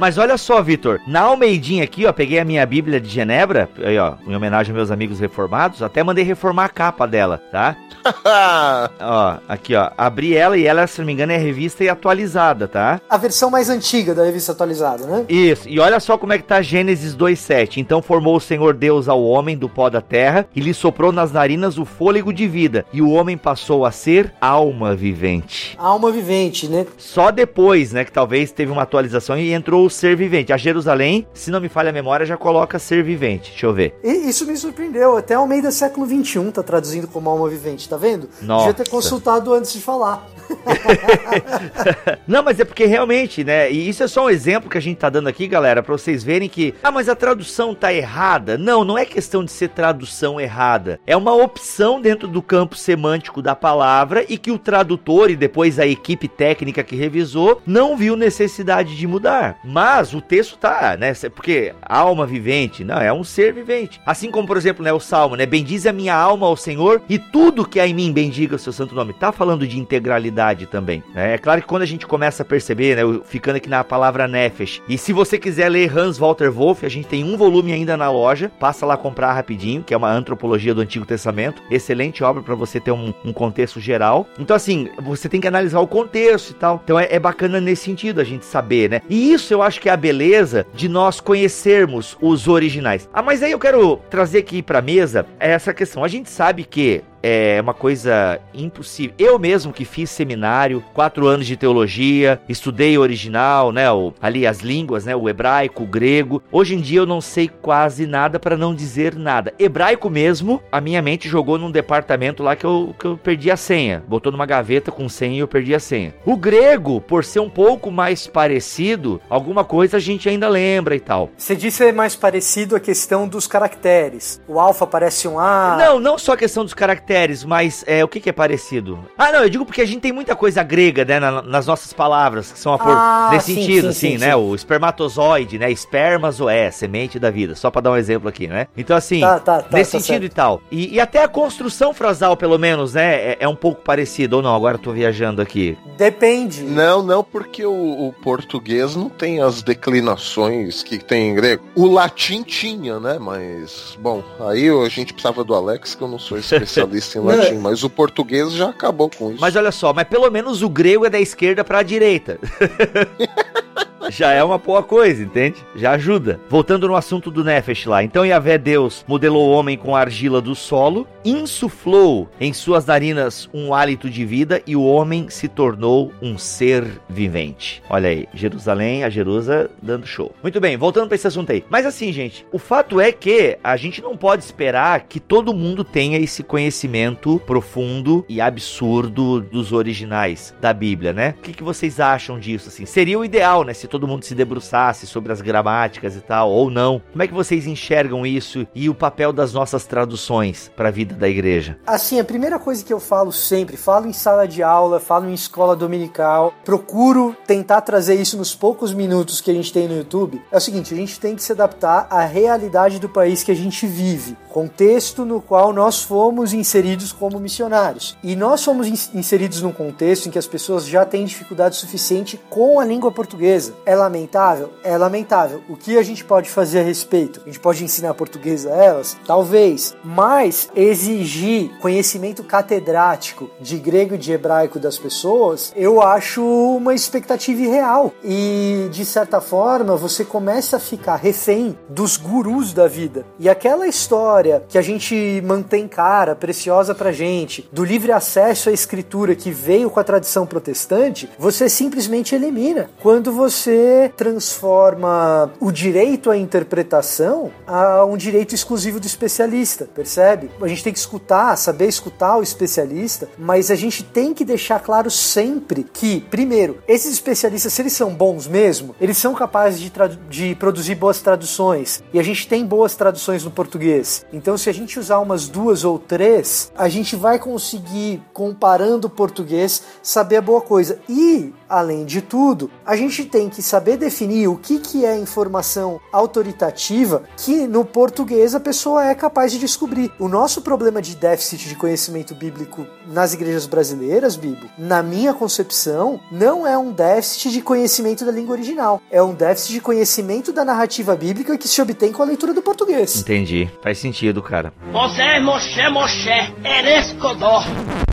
Mas 0.02 0.18
olha 0.18 0.36
só, 0.36 0.60
Vitor, 0.64 1.00
na 1.06 1.22
Almeidinha 1.22 1.84
aqui, 1.84 2.08
ó, 2.08 2.12
peguei 2.12 2.40
a 2.40 2.44
minha 2.44 2.66
Bíblia 2.66 3.00
de 3.00 3.08
Genebra, 3.08 3.70
aí, 3.78 4.00
ó, 4.00 4.16
em 4.26 4.36
homenagem 4.36 4.72
aos 4.72 4.76
meus 4.76 4.90
amigos 4.90 5.20
reformados, 5.20 5.84
até 5.84 6.02
mandei 6.02 6.24
reformar 6.24 6.66
a 6.66 6.70
capa 6.70 7.06
dela, 7.06 7.40
tá? 7.52 7.78
ó, 9.00 9.38
aqui, 9.48 9.76
ó, 9.76 9.92
abri 9.96 10.36
ela 10.36 10.58
e 10.58 10.66
ela, 10.66 10.88
se 10.88 10.98
não 10.98 11.06
me 11.06 11.14
engano, 11.14 11.34
é 11.34 11.38
revista 11.38 11.84
e 11.84 11.90
atualizada, 11.90 12.68
tá? 12.68 13.00
A 13.08 13.16
versão 13.16 13.52
mais 13.52 13.70
antiga 13.70 14.16
da 14.16 14.24
revista 14.24 14.54
atualizada, 14.54 15.06
né? 15.06 15.24
Isso, 15.30 15.70
e 15.70 15.80
olha 15.80 16.00
só 16.00 16.18
como 16.18 16.34
é 16.34 16.40
que 16.40 16.46
tá 16.46 16.64
Gênesis 16.64 17.16
2:7. 17.16 17.78
Então 17.78 18.02
formou 18.02 18.38
o 18.38 18.42
Senhor 18.42 18.74
Deus 18.74 19.08
ao 19.08 19.24
homem 19.24 19.56
do 19.56 19.70
pó 19.70 19.88
da 19.88 20.02
terra 20.02 20.48
e 20.56 20.62
lhe 20.62 20.74
soprou 20.74 21.12
nas 21.12 21.32
narinas 21.32 21.78
o 21.78 21.86
fôlego 21.86 22.34
de 22.34 22.48
vida, 22.48 22.88
e 22.92 23.04
o 23.04 23.12
homem 23.12 23.38
passou 23.38 23.86
a 23.86 23.92
ser 23.92 24.34
alma 24.42 24.96
vivente. 24.96 25.78
Alma 25.78 26.12
vivente, 26.12 26.68
né? 26.68 26.88
Só 26.98 27.30
depois, 27.30 27.94
né, 27.94 28.04
que 28.04 28.12
talvez 28.12 28.52
teve 28.52 28.72
uma 28.72 28.82
atualização 28.82 29.38
e 29.38 29.54
entrou 29.54 29.86
o 29.86 29.91
ser 29.92 30.16
vivente. 30.16 30.54
A 30.54 30.58
Jerusalém, 30.58 31.28
se 31.34 31.52
não 31.52 31.62
me 31.62 31.70
falha 31.70 31.90
a 31.90 31.94
memória, 31.94 32.26
já 32.26 32.38
coloca 32.38 32.80
ser 32.80 33.04
vivente. 33.04 33.52
Deixa 33.52 33.66
eu 33.66 33.74
ver. 33.74 33.96
E 34.04 34.30
isso 34.30 34.46
me 34.46 34.56
surpreendeu. 34.58 35.18
Até 35.18 35.36
ao 35.36 35.48
meio 35.48 35.64
do 35.64 35.72
século 35.72 36.08
XXI 36.08 36.52
tá 36.52 36.64
traduzindo 36.64 37.08
como 37.08 37.30
alma 37.30 37.48
vivente, 37.50 37.88
tá 37.88 37.98
vendo? 37.98 38.30
Nossa. 38.42 38.68
Devia 38.68 38.86
ter 38.86 38.90
consultado 38.90 39.54
antes 39.54 39.74
de 39.74 39.82
falar. 39.82 40.28
não, 42.28 42.44
mas 42.44 42.60
é 42.60 42.66
porque 42.66 42.86
realmente, 42.86 43.44
né? 43.44 43.72
E 43.72 43.88
isso 43.88 44.04
é 44.04 44.08
só 44.08 44.26
um 44.26 44.30
exemplo 44.30 44.70
que 44.70 44.78
a 44.78 44.82
gente 44.82 44.98
tá 44.98 45.10
dando 45.10 45.28
aqui, 45.28 45.48
galera, 45.48 45.82
para 45.82 45.98
vocês 45.98 46.24
verem 46.24 46.50
que, 46.50 46.74
ah, 46.84 46.92
mas 46.92 47.10
a 47.10 47.16
tradução 47.16 47.74
tá 47.74 47.94
errada. 47.94 48.58
Não, 48.58 48.84
não 48.84 48.98
é 48.98 49.06
questão 49.06 49.44
de 49.44 49.52
ser 49.52 49.70
tradução 49.70 50.40
errada. 50.40 51.00
É 51.06 51.16
uma 51.16 51.34
opção 51.34 52.02
dentro 52.02 52.28
do 52.28 52.42
campo 52.42 52.76
semântico 52.76 53.42
da 53.42 53.56
palavra 53.56 54.26
e 54.28 54.38
que 54.38 54.52
o 54.52 54.60
tradutor 54.60 55.30
e 55.30 55.36
depois 55.36 55.80
a 55.80 55.86
equipe 55.86 56.28
técnica 56.28 56.84
que 56.84 56.96
revisou 56.96 57.62
não 57.66 57.96
viu 57.96 58.16
necessidade 58.16 58.96
de 58.96 59.08
mudar. 59.08 59.58
Mas 59.72 60.14
o 60.14 60.20
texto 60.20 60.58
tá, 60.58 60.98
né? 61.00 61.14
Porque 61.34 61.74
alma 61.82 62.26
vivente, 62.26 62.84
não, 62.84 62.98
é 62.98 63.12
um 63.14 63.24
ser 63.24 63.54
vivente. 63.54 64.02
Assim 64.06 64.30
como, 64.30 64.46
por 64.46 64.58
exemplo, 64.58 64.84
né, 64.84 64.92
o 64.92 65.00
Salmo, 65.00 65.38
né? 65.38 65.46
Bendize 65.46 65.88
a 65.88 65.94
minha 65.94 66.14
alma 66.14 66.46
ao 66.46 66.58
Senhor 66.58 67.02
e 67.08 67.18
tudo 67.18 67.66
que 67.66 67.80
há 67.80 67.88
em 67.88 67.94
mim 67.94 68.12
bendiga 68.12 68.56
o 68.56 68.60
seu 68.60 68.74
santo 68.74 68.94
nome. 68.94 69.14
Tá 69.14 69.32
falando 69.32 69.66
de 69.66 69.80
integralidade 69.80 70.66
também. 70.66 71.02
Né? 71.14 71.36
É 71.36 71.38
claro 71.38 71.62
que 71.62 71.68
quando 71.68 71.84
a 71.84 71.86
gente 71.86 72.06
começa 72.06 72.44
a 72.44 72.46
perceber, 72.46 72.98
né? 72.98 73.22
Ficando 73.24 73.56
aqui 73.56 73.70
na 73.70 73.84
palavra 73.84 74.28
Nefesh. 74.28 74.82
E 74.90 74.98
se 74.98 75.14
você 75.14 75.38
quiser 75.38 75.70
ler 75.70 75.98
Hans 75.98 76.18
Walter 76.18 76.52
Wolff, 76.52 76.86
a 76.86 76.90
gente 76.90 77.08
tem 77.08 77.24
um 77.24 77.38
volume 77.38 77.72
ainda 77.72 77.96
na 77.96 78.12
loja. 78.12 78.52
Passa 78.60 78.86
lá 78.86 78.98
comprar 78.98 79.32
rapidinho, 79.34 79.84
que 79.84 79.94
é 79.94 79.98
uma 79.98 80.12
antropologia 80.12 80.76
do 80.76 80.82
Antigo 80.82 81.06
Testamento. 81.06 81.64
Excelente 81.72 82.24
obra 82.24 82.44
para 82.44 82.56
você 82.56 82.78
ter 82.78 82.92
um, 82.92 83.14
um, 83.24 83.32
contexto 83.32 83.80
geral. 83.80 84.28
Então, 84.38 84.56
assim, 84.56 84.90
você 85.02 85.30
tem 85.30 85.40
que 85.40 85.48
analisar 85.48 85.80
o 85.80 85.88
contexto 85.88 86.50
e 86.50 86.56
tal. 86.56 86.82
Então 86.84 87.00
é, 87.00 87.08
é 87.10 87.20
bacana 87.20 87.62
nesse 87.62 87.84
sentido 87.84 88.20
a 88.20 88.24
gente 88.24 88.46
saber, 88.46 88.90
né? 88.90 89.02
E 89.10 89.32
isso 89.32 89.54
eu 89.54 89.61
acho 89.62 89.80
que 89.80 89.90
é 89.90 89.92
a 89.92 89.98
beleza 89.98 90.66
de 90.74 90.88
nós 90.88 91.20
conhecermos 91.20 92.18
os 92.22 92.48
originais. 92.48 93.10
Ah, 93.14 93.22
mas 93.22 93.44
aí 93.44 93.52
eu 93.52 93.60
quero 93.60 93.98
trazer 94.10 94.40
aqui 94.40 94.62
para 94.62 94.82
mesa 94.82 95.26
essa 95.40 95.74
questão. 95.74 96.04
A 96.04 96.08
gente 96.08 96.30
sabe 96.30 96.64
que 96.64 97.04
é 97.22 97.60
uma 97.62 97.74
coisa 97.74 98.40
impossível. 98.54 99.16
Eu 99.18 99.38
mesmo 99.38 99.74
que 99.74 99.86
fiz 99.86 100.10
seminário, 100.10 100.84
quatro 100.94 101.28
anos 101.28 101.46
de 101.46 101.56
teologia, 101.56 102.42
estudei 102.48 102.98
o 102.98 103.02
original, 103.02 103.72
né, 103.72 103.92
o, 103.92 104.14
ali 104.22 104.48
as 104.48 104.60
línguas, 104.60 105.06
né, 105.06 105.16
o 105.16 105.30
hebraico, 105.30 105.84
o 105.84 105.88
grego. 105.88 106.42
Hoje 106.52 106.76
em 106.76 106.82
dia 106.82 107.00
eu 107.00 107.06
não 107.06 107.22
sei 107.22 107.48
quase 107.48 108.06
nada 108.06 108.40
para 108.40 108.58
não 108.58 108.74
dizer 108.74 109.16
nada. 109.16 109.54
Hebraico 109.60 110.10
mesmo, 110.10 110.62
a 110.72 110.82
minha 110.82 111.02
mente 111.02 111.28
jogou 111.28 111.58
num 111.58 111.72
departamento 111.72 112.44
lá 112.44 112.56
que 112.56 112.66
eu, 112.66 112.96
que 112.98 113.06
eu 113.06 113.18
perdi 113.18 113.52
a 113.52 113.58
senha. 113.58 114.04
Botou 114.08 114.32
numa 114.32 114.46
gaveta 114.46 114.92
com 114.92 115.10
senha 115.10 115.36
e 115.36 115.40
eu 115.40 115.48
perdi 115.48 115.76
a 115.76 115.80
senha. 115.80 116.14
O 116.26 116.36
grego, 116.36 117.02
por 117.02 117.24
ser 117.24 117.40
um 117.40 117.50
pouco 117.50 117.92
mais 117.92 118.28
parecido, 118.28 119.22
alguma 119.30 119.64
coisa 119.64 119.98
a 119.98 120.00
gente 120.00 120.30
ainda 120.30 120.48
lembra 120.48 120.96
e 120.96 121.00
tal. 121.00 121.30
Você 121.38 121.56
disse 121.56 121.82
ser 121.82 121.94
mais 121.94 122.16
parecido 122.16 122.76
a 122.76 122.80
questão 122.80 123.28
dos 123.28 123.48
caracteres. 123.48 124.42
O 124.48 124.60
alfa 124.60 124.86
parece 124.86 125.28
um 125.28 125.40
A. 125.40 125.78
Não, 125.80 126.00
não 126.00 126.18
só 126.18 126.34
a 126.34 126.38
questão 126.38 126.64
dos 126.64 126.74
caracteres 126.74 127.11
caracteres, 127.12 127.44
mas 127.44 127.84
é, 127.86 128.04
o 128.04 128.08
que, 128.08 128.20
que, 128.20 128.30
é 128.30 128.34
parecido? 128.34 129.00
Ah, 129.18 129.32
não, 129.32 129.44
eu 129.44 129.50
digo 129.50 129.66
porque 129.66 129.82
a 129.82 129.86
gente 129.86 130.00
tem 130.00 130.12
muita 130.12 130.36
coisa 130.36 130.64
grega, 130.64 131.04
né, 131.04 131.20
na, 131.20 131.42
nas 131.42 131.68
nossas 131.68 131.92
palavras, 131.92 132.52
que 132.52 132.58
são 132.58 132.74
a 132.74 132.78
por, 132.78 132.90
ah, 132.90 133.30
nesse 133.32 133.54
sim, 133.54 133.62
sentido, 133.62 133.82
sim, 133.82 133.90
assim, 133.90 134.12
sim, 134.12 134.18
né? 134.18 134.36
O 134.36 134.56
espermatozoide, 134.56 135.60
né? 135.60 135.70
Espermas 135.70 136.40
ou 136.40 136.50
é, 136.50 136.72
semente 136.72 137.20
da 137.20 137.30
vida, 137.30 137.56
só 137.56 137.70
para 137.70 137.82
dar 137.82 137.92
um 137.92 137.98
exemplo 137.98 138.30
aqui, 138.30 138.48
né? 138.48 138.68
Então, 138.78 138.96
assim, 138.96 139.20
tá, 139.20 139.40
tá, 139.40 139.62
tá, 139.62 139.78
nesse 139.78 139.92
tá 139.92 140.00
sentido 140.00 140.22
certo. 140.22 140.32
e 140.32 140.36
tal. 140.36 140.62
E, 140.72 140.96
e, 140.96 141.00
até 141.00 141.24
a 141.24 141.28
construção 141.28 141.94
frasal, 141.94 142.38
pelo 142.38 142.58
menos, 142.58 142.94
né, 142.94 143.32
é, 143.32 143.38
é, 143.42 143.48
um 143.48 143.56
pouco 143.56 143.82
parecido, 143.82 144.38
ou 144.38 144.42
não? 144.42 144.56
Agora 144.56 144.76
eu 144.76 144.82
tô 144.82 144.92
viajando 144.92 145.42
aqui. 145.42 145.78
Depende. 145.98 146.64
Não, 146.64 147.04
não, 147.04 147.24
porque 147.24 147.66
o, 147.66 148.08
o 148.08 148.14
português 148.24 148.96
não 148.96 149.10
tem 149.10 149.42
as 149.42 149.62
declinações 149.62 150.84
que 150.84 150.98
tem 150.98 151.30
em 151.30 151.36
grego. 151.36 151.64
O 151.76 151.88
latim 151.88 152.44
tinha, 152.44 153.00
né? 153.00 153.18
Mas, 153.20 153.98
bom, 154.00 154.24
aí 154.40 154.70
a 154.70 154.90
gente 154.90 155.14
precisava 155.14 155.44
do 155.44 155.54
Alex, 155.54 155.96
que 155.96 156.02
eu 156.02 156.08
não 156.08 156.20
sou 156.20 156.38
especialista 156.40 157.01
especialista 157.02 157.20
em 157.20 157.22
latim, 157.22 157.56
mas 157.56 157.84
o 157.84 157.90
português 157.90 158.54
já 158.54 158.70
acabou 158.70 159.10
com 159.10 159.32
isso. 159.32 159.42
Mas 159.42 159.56
olha 159.56 159.72
só, 159.72 159.94
mas 159.94 160.08
pelo 160.08 160.30
menos 160.30 160.62
o 160.62 160.70
grego 160.70 161.06
é 161.06 161.10
da 161.10 161.20
esquerda 161.20 161.64
para 161.64 161.80
a 161.80 161.84
direita. 161.84 162.40
já 164.10 164.32
é 164.32 164.44
uma 164.44 164.58
boa 164.58 164.84
coisa, 164.84 165.24
entende? 165.24 165.58
Já 165.76 165.92
ajuda. 165.92 166.40
Voltando 166.50 166.88
no 166.88 166.96
assunto 166.96 167.30
do 167.30 167.44
Nefesh 167.44 167.86
lá. 167.86 168.04
Então 168.04 168.26
Yahvé 168.26 168.58
Deus 168.58 169.06
modelou 169.08 169.50
o 169.50 169.52
homem 169.52 169.78
com 169.78 169.96
a 169.96 170.00
argila 170.00 170.42
do 170.42 170.56
solo, 170.56 171.08
insuflou 171.24 172.30
em 172.40 172.54
suas 172.54 172.86
narinas 172.86 173.50
um 173.54 173.74
hálito 173.74 174.10
de 174.10 174.26
vida 174.26 174.62
e 174.66 174.76
o 174.76 174.84
homem 174.84 175.30
se 175.30 175.48
tornou 175.48 176.12
um 176.22 176.38
ser 176.38 176.86
vivente. 177.10 177.84
Olha 177.90 178.10
aí, 178.10 178.28
Jerusalém, 178.34 179.04
a 179.04 179.10
Jerusa 179.10 179.70
dando 179.82 180.06
show. 180.06 180.34
Muito 180.42 180.60
bem, 180.60 180.78
voltando 180.78 181.08
para 181.08 181.16
esse 181.16 181.28
assunto 181.28 181.52
aí. 181.52 181.64
Mas 181.70 181.86
assim, 181.86 182.12
gente, 182.12 182.46
o 182.52 182.58
fato 182.58 183.00
é 183.00 183.12
que 183.12 183.58
a 183.64 183.78
gente 183.78 184.02
não 184.02 184.18
pode 184.18 184.44
esperar 184.44 185.02
que 185.02 185.20
todo 185.20 185.54
mundo 185.54 185.84
tenha 185.84 186.18
esse 186.18 186.44
conhecimento 186.44 187.42
profundo 187.46 188.26
e 188.28 188.40
absurdo 188.40 189.42
dos 189.42 189.72
originais 189.72 190.54
da 190.60 190.74
Bíblia, 190.74 191.14
né? 191.14 191.36
O 191.38 191.42
que, 191.42 191.54
que 191.54 191.64
vocês 191.64 192.00
acham 192.00 192.40
disso? 192.40 192.70
Assim, 192.70 192.86
seria 192.86 193.20
o 193.20 193.26
ideal, 193.26 193.64
né? 193.64 193.74
Se 193.74 193.88
todo 193.88 194.01
todo 194.02 194.08
mundo 194.08 194.26
se 194.26 194.34
debruçasse 194.34 195.06
sobre 195.06 195.32
as 195.32 195.42
gramáticas 195.42 196.16
e 196.16 196.22
tal, 196.22 196.50
ou 196.50 196.72
não. 196.72 197.00
Como 197.12 197.22
é 197.22 197.28
que 197.28 197.34
vocês 197.34 197.68
enxergam 197.68 198.26
isso 198.26 198.66
e 198.74 198.90
o 198.90 198.96
papel 198.96 199.32
das 199.32 199.54
nossas 199.54 199.86
traduções 199.86 200.72
para 200.76 200.88
a 200.88 200.92
vida 200.92 201.14
da 201.14 201.30
igreja? 201.30 201.78
Assim, 201.86 202.20
a 202.20 202.24
primeira 202.24 202.58
coisa 202.58 202.84
que 202.84 202.92
eu 202.92 203.00
falo 203.00 203.32
sempre, 203.32 203.78
falo 203.78 204.08
em 204.08 204.14
sala 204.14 204.48
de 204.48 204.64
aula, 204.64 205.00
falo 205.00 205.30
em 205.30 205.34
escola 205.36 205.76
dominical, 205.76 206.52
procuro 206.66 207.36
tentar 207.46 207.82
trazer 207.82 208.16
isso 208.16 208.38
nos 208.38 208.56
poucos 208.56 208.92
minutos 208.92 209.40
que 209.40 209.52
a 209.52 209.54
gente 209.54 209.72
tem 209.72 209.88
no 209.88 209.96
YouTube, 209.96 210.42
é 210.52 210.58
o 210.58 210.62
seguinte, 210.62 210.96
a 210.96 210.98
gente 210.98 211.20
tem 211.20 211.36
que 211.36 211.44
se 211.44 211.52
adaptar 211.52 212.08
à 212.10 212.26
realidade 212.26 212.98
do 212.98 213.08
país 213.08 213.44
que 213.44 213.52
a 213.52 213.56
gente 213.56 213.86
vive, 213.86 214.36
contexto 214.50 215.24
no 215.24 215.40
qual 215.40 215.72
nós 215.72 216.02
fomos 216.02 216.54
inseridos 216.54 217.12
como 217.12 217.40
missionários. 217.40 218.18
E 218.24 218.36
nós 218.36 218.64
fomos 218.64 218.88
inseridos 219.14 219.62
num 219.62 219.72
contexto 219.72 220.28
em 220.28 220.32
que 220.32 220.40
as 220.40 220.48
pessoas 220.48 220.88
já 220.88 221.06
têm 221.06 221.24
dificuldade 221.24 221.76
suficiente 221.76 222.40
com 222.50 222.80
a 222.80 222.86
língua 222.86 223.12
portuguesa. 223.12 223.76
É 223.86 223.96
lamentável? 223.96 224.72
É 224.84 224.98
lamentável. 224.98 225.62
O 225.68 225.76
que 225.76 225.98
a 225.98 226.04
gente 226.04 226.24
pode 226.24 226.50
fazer 226.50 226.80
a 226.80 226.84
respeito? 226.84 227.42
A 227.44 227.46
gente 227.46 227.60
pode 227.60 227.84
ensinar 227.84 228.14
português 228.14 228.66
a 228.66 228.72
elas? 228.72 229.18
Talvez. 229.26 229.96
Mas 230.04 230.70
exigir 230.76 231.72
conhecimento 231.80 232.44
catedrático 232.44 233.50
de 233.60 233.78
grego 233.78 234.16
e 234.16 234.18
de 234.18 234.32
hebraico 234.32 234.80
das 234.80 234.98
pessoas, 234.98 235.74
eu 235.76 236.02
acho 236.02 236.44
uma 236.44 236.94
expectativa 236.94 237.62
irreal. 237.62 238.14
E 238.24 238.88
de 238.92 239.06
certa 239.06 239.42
forma, 239.42 239.96
você 239.96 240.24
começa 240.24 240.78
a 240.78 240.80
ficar 240.80 241.16
refém 241.16 241.78
dos 241.90 242.18
gurus 242.18 242.74
da 242.74 242.88
vida. 242.88 243.26
E 243.40 243.50
aquela 243.50 243.88
história 243.88 244.64
que 244.68 244.78
a 244.78 244.82
gente 244.82 245.42
mantém 245.46 245.88
cara, 245.88 246.36
preciosa 246.36 246.94
pra 246.94 247.12
gente, 247.12 247.68
do 247.72 247.84
livre 247.84 248.12
acesso 248.12 248.70
à 248.70 248.72
escritura 248.72 249.36
que 249.36 249.52
veio 249.52 249.90
com 249.90 250.00
a 250.00 250.04
tradição 250.04 250.46
protestante, 250.46 251.30
você 251.38 251.68
simplesmente 251.68 252.36
elimina. 252.36 252.90
Quando 253.02 253.32
você 253.32 253.71
transforma 254.16 255.52
o 255.60 255.72
direito 255.72 256.30
à 256.30 256.38
interpretação 256.38 257.52
a 257.66 258.06
um 258.06 258.18
direito 258.18 258.54
exclusivo 258.54 259.00
do 259.00 259.06
especialista, 259.06 259.86
percebe? 259.86 260.50
A 260.62 260.68
gente 260.68 260.84
tem 260.84 260.94
que 260.94 261.00
escutar, 261.00 261.56
saber 261.58 261.88
escutar 261.88 262.38
o 262.38 262.44
especialista, 262.44 263.30
mas 263.38 263.72
a 263.72 263.76
gente 263.76 264.04
tem 264.04 264.34
que 264.34 264.46
deixar 264.46 264.80
claro 264.80 265.10
sempre 265.10 265.84
que, 265.84 266.22
primeiro, 266.22 266.80
esses 266.88 267.14
especialistas, 267.14 267.74
se 267.74 267.82
eles 267.82 267.94
são 267.94 268.14
bons 268.14 268.48
mesmo, 268.48 268.96
eles 269.00 269.18
são 269.18 269.34
capazes 269.34 269.80
de, 269.80 269.92
de 270.30 270.56
produzir 270.56 270.96
boas 270.96 271.22
traduções. 271.22 272.04
E 272.14 272.20
a 272.20 272.24
gente 272.24 272.48
tem 272.48 272.66
boas 272.66 272.96
traduções 272.96 273.44
no 273.44 273.52
português. 273.52 274.26
Então, 274.32 274.58
se 274.58 274.70
a 274.70 274.74
gente 274.74 275.00
usar 275.00 275.20
umas 275.20 275.48
duas 275.48 275.84
ou 275.84 275.98
três, 275.98 276.72
a 276.78 276.90
gente 276.90 277.16
vai 277.16 277.40
conseguir, 277.40 278.22
comparando 278.34 279.08
o 279.08 279.10
português, 279.10 279.84
saber 280.02 280.38
a 280.38 280.42
boa 280.42 280.62
coisa. 280.62 281.00
E, 281.08 281.54
além 281.72 282.04
de 282.04 282.22
tudo, 282.22 282.70
a 282.86 282.96
gente 282.98 283.24
tem 283.24 283.50
que 283.50 283.62
saber 283.62 283.96
definir 283.96 284.48
o 284.48 284.58
que, 284.58 284.78
que 284.78 285.06
é 285.06 285.18
informação 285.18 286.02
autoritativa 286.12 287.24
que 287.38 287.66
no 287.66 287.86
português 287.86 288.54
a 288.54 288.60
pessoa 288.60 289.06
é 289.06 289.16
capaz 289.16 289.52
de 289.54 289.60
descobrir. 289.60 290.12
O 290.20 290.28
nosso 290.28 290.62
problema 290.62 291.02
de 291.02 291.16
déficit 291.16 291.70
de 291.70 291.76
conhecimento 291.76 292.36
bíblico 292.36 292.86
nas 293.08 293.34
igrejas 293.34 293.66
brasileiras, 293.66 294.36
Bibo, 294.36 294.68
na 294.78 295.02
minha 295.02 295.34
concepção, 295.34 296.20
não 296.32 296.68
é 296.68 296.78
um 296.78 296.92
déficit 296.92 297.52
de 297.52 297.62
conhecimento 297.62 298.26
da 298.26 298.32
língua 298.32 298.54
original, 298.54 299.02
é 299.10 299.24
um 299.24 299.34
déficit 299.34 299.74
de 299.74 299.82
conhecimento 299.82 300.52
da 300.52 300.66
narrativa 300.66 301.16
bíblica 301.16 301.58
que 301.58 301.68
se 301.68 301.82
obtém 301.82 302.12
com 302.12 302.22
a 302.22 302.26
leitura 302.26 302.54
do 302.54 302.62
português. 302.62 303.22
Entendi. 303.22 303.70
Faz 303.82 303.98
sentido, 303.98 304.42
cara. 304.42 304.74
Você 304.92 305.22
é 305.22 305.40
Moshe 305.40 305.90
Moshe, 305.90 306.54
Erescodor. 306.64 307.64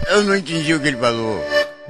Eu 0.09 0.23
não 0.23 0.37
entendi 0.37 0.73
o 0.75 0.81
que 0.81 0.88
ele 0.88 0.97
falou. 0.97 1.38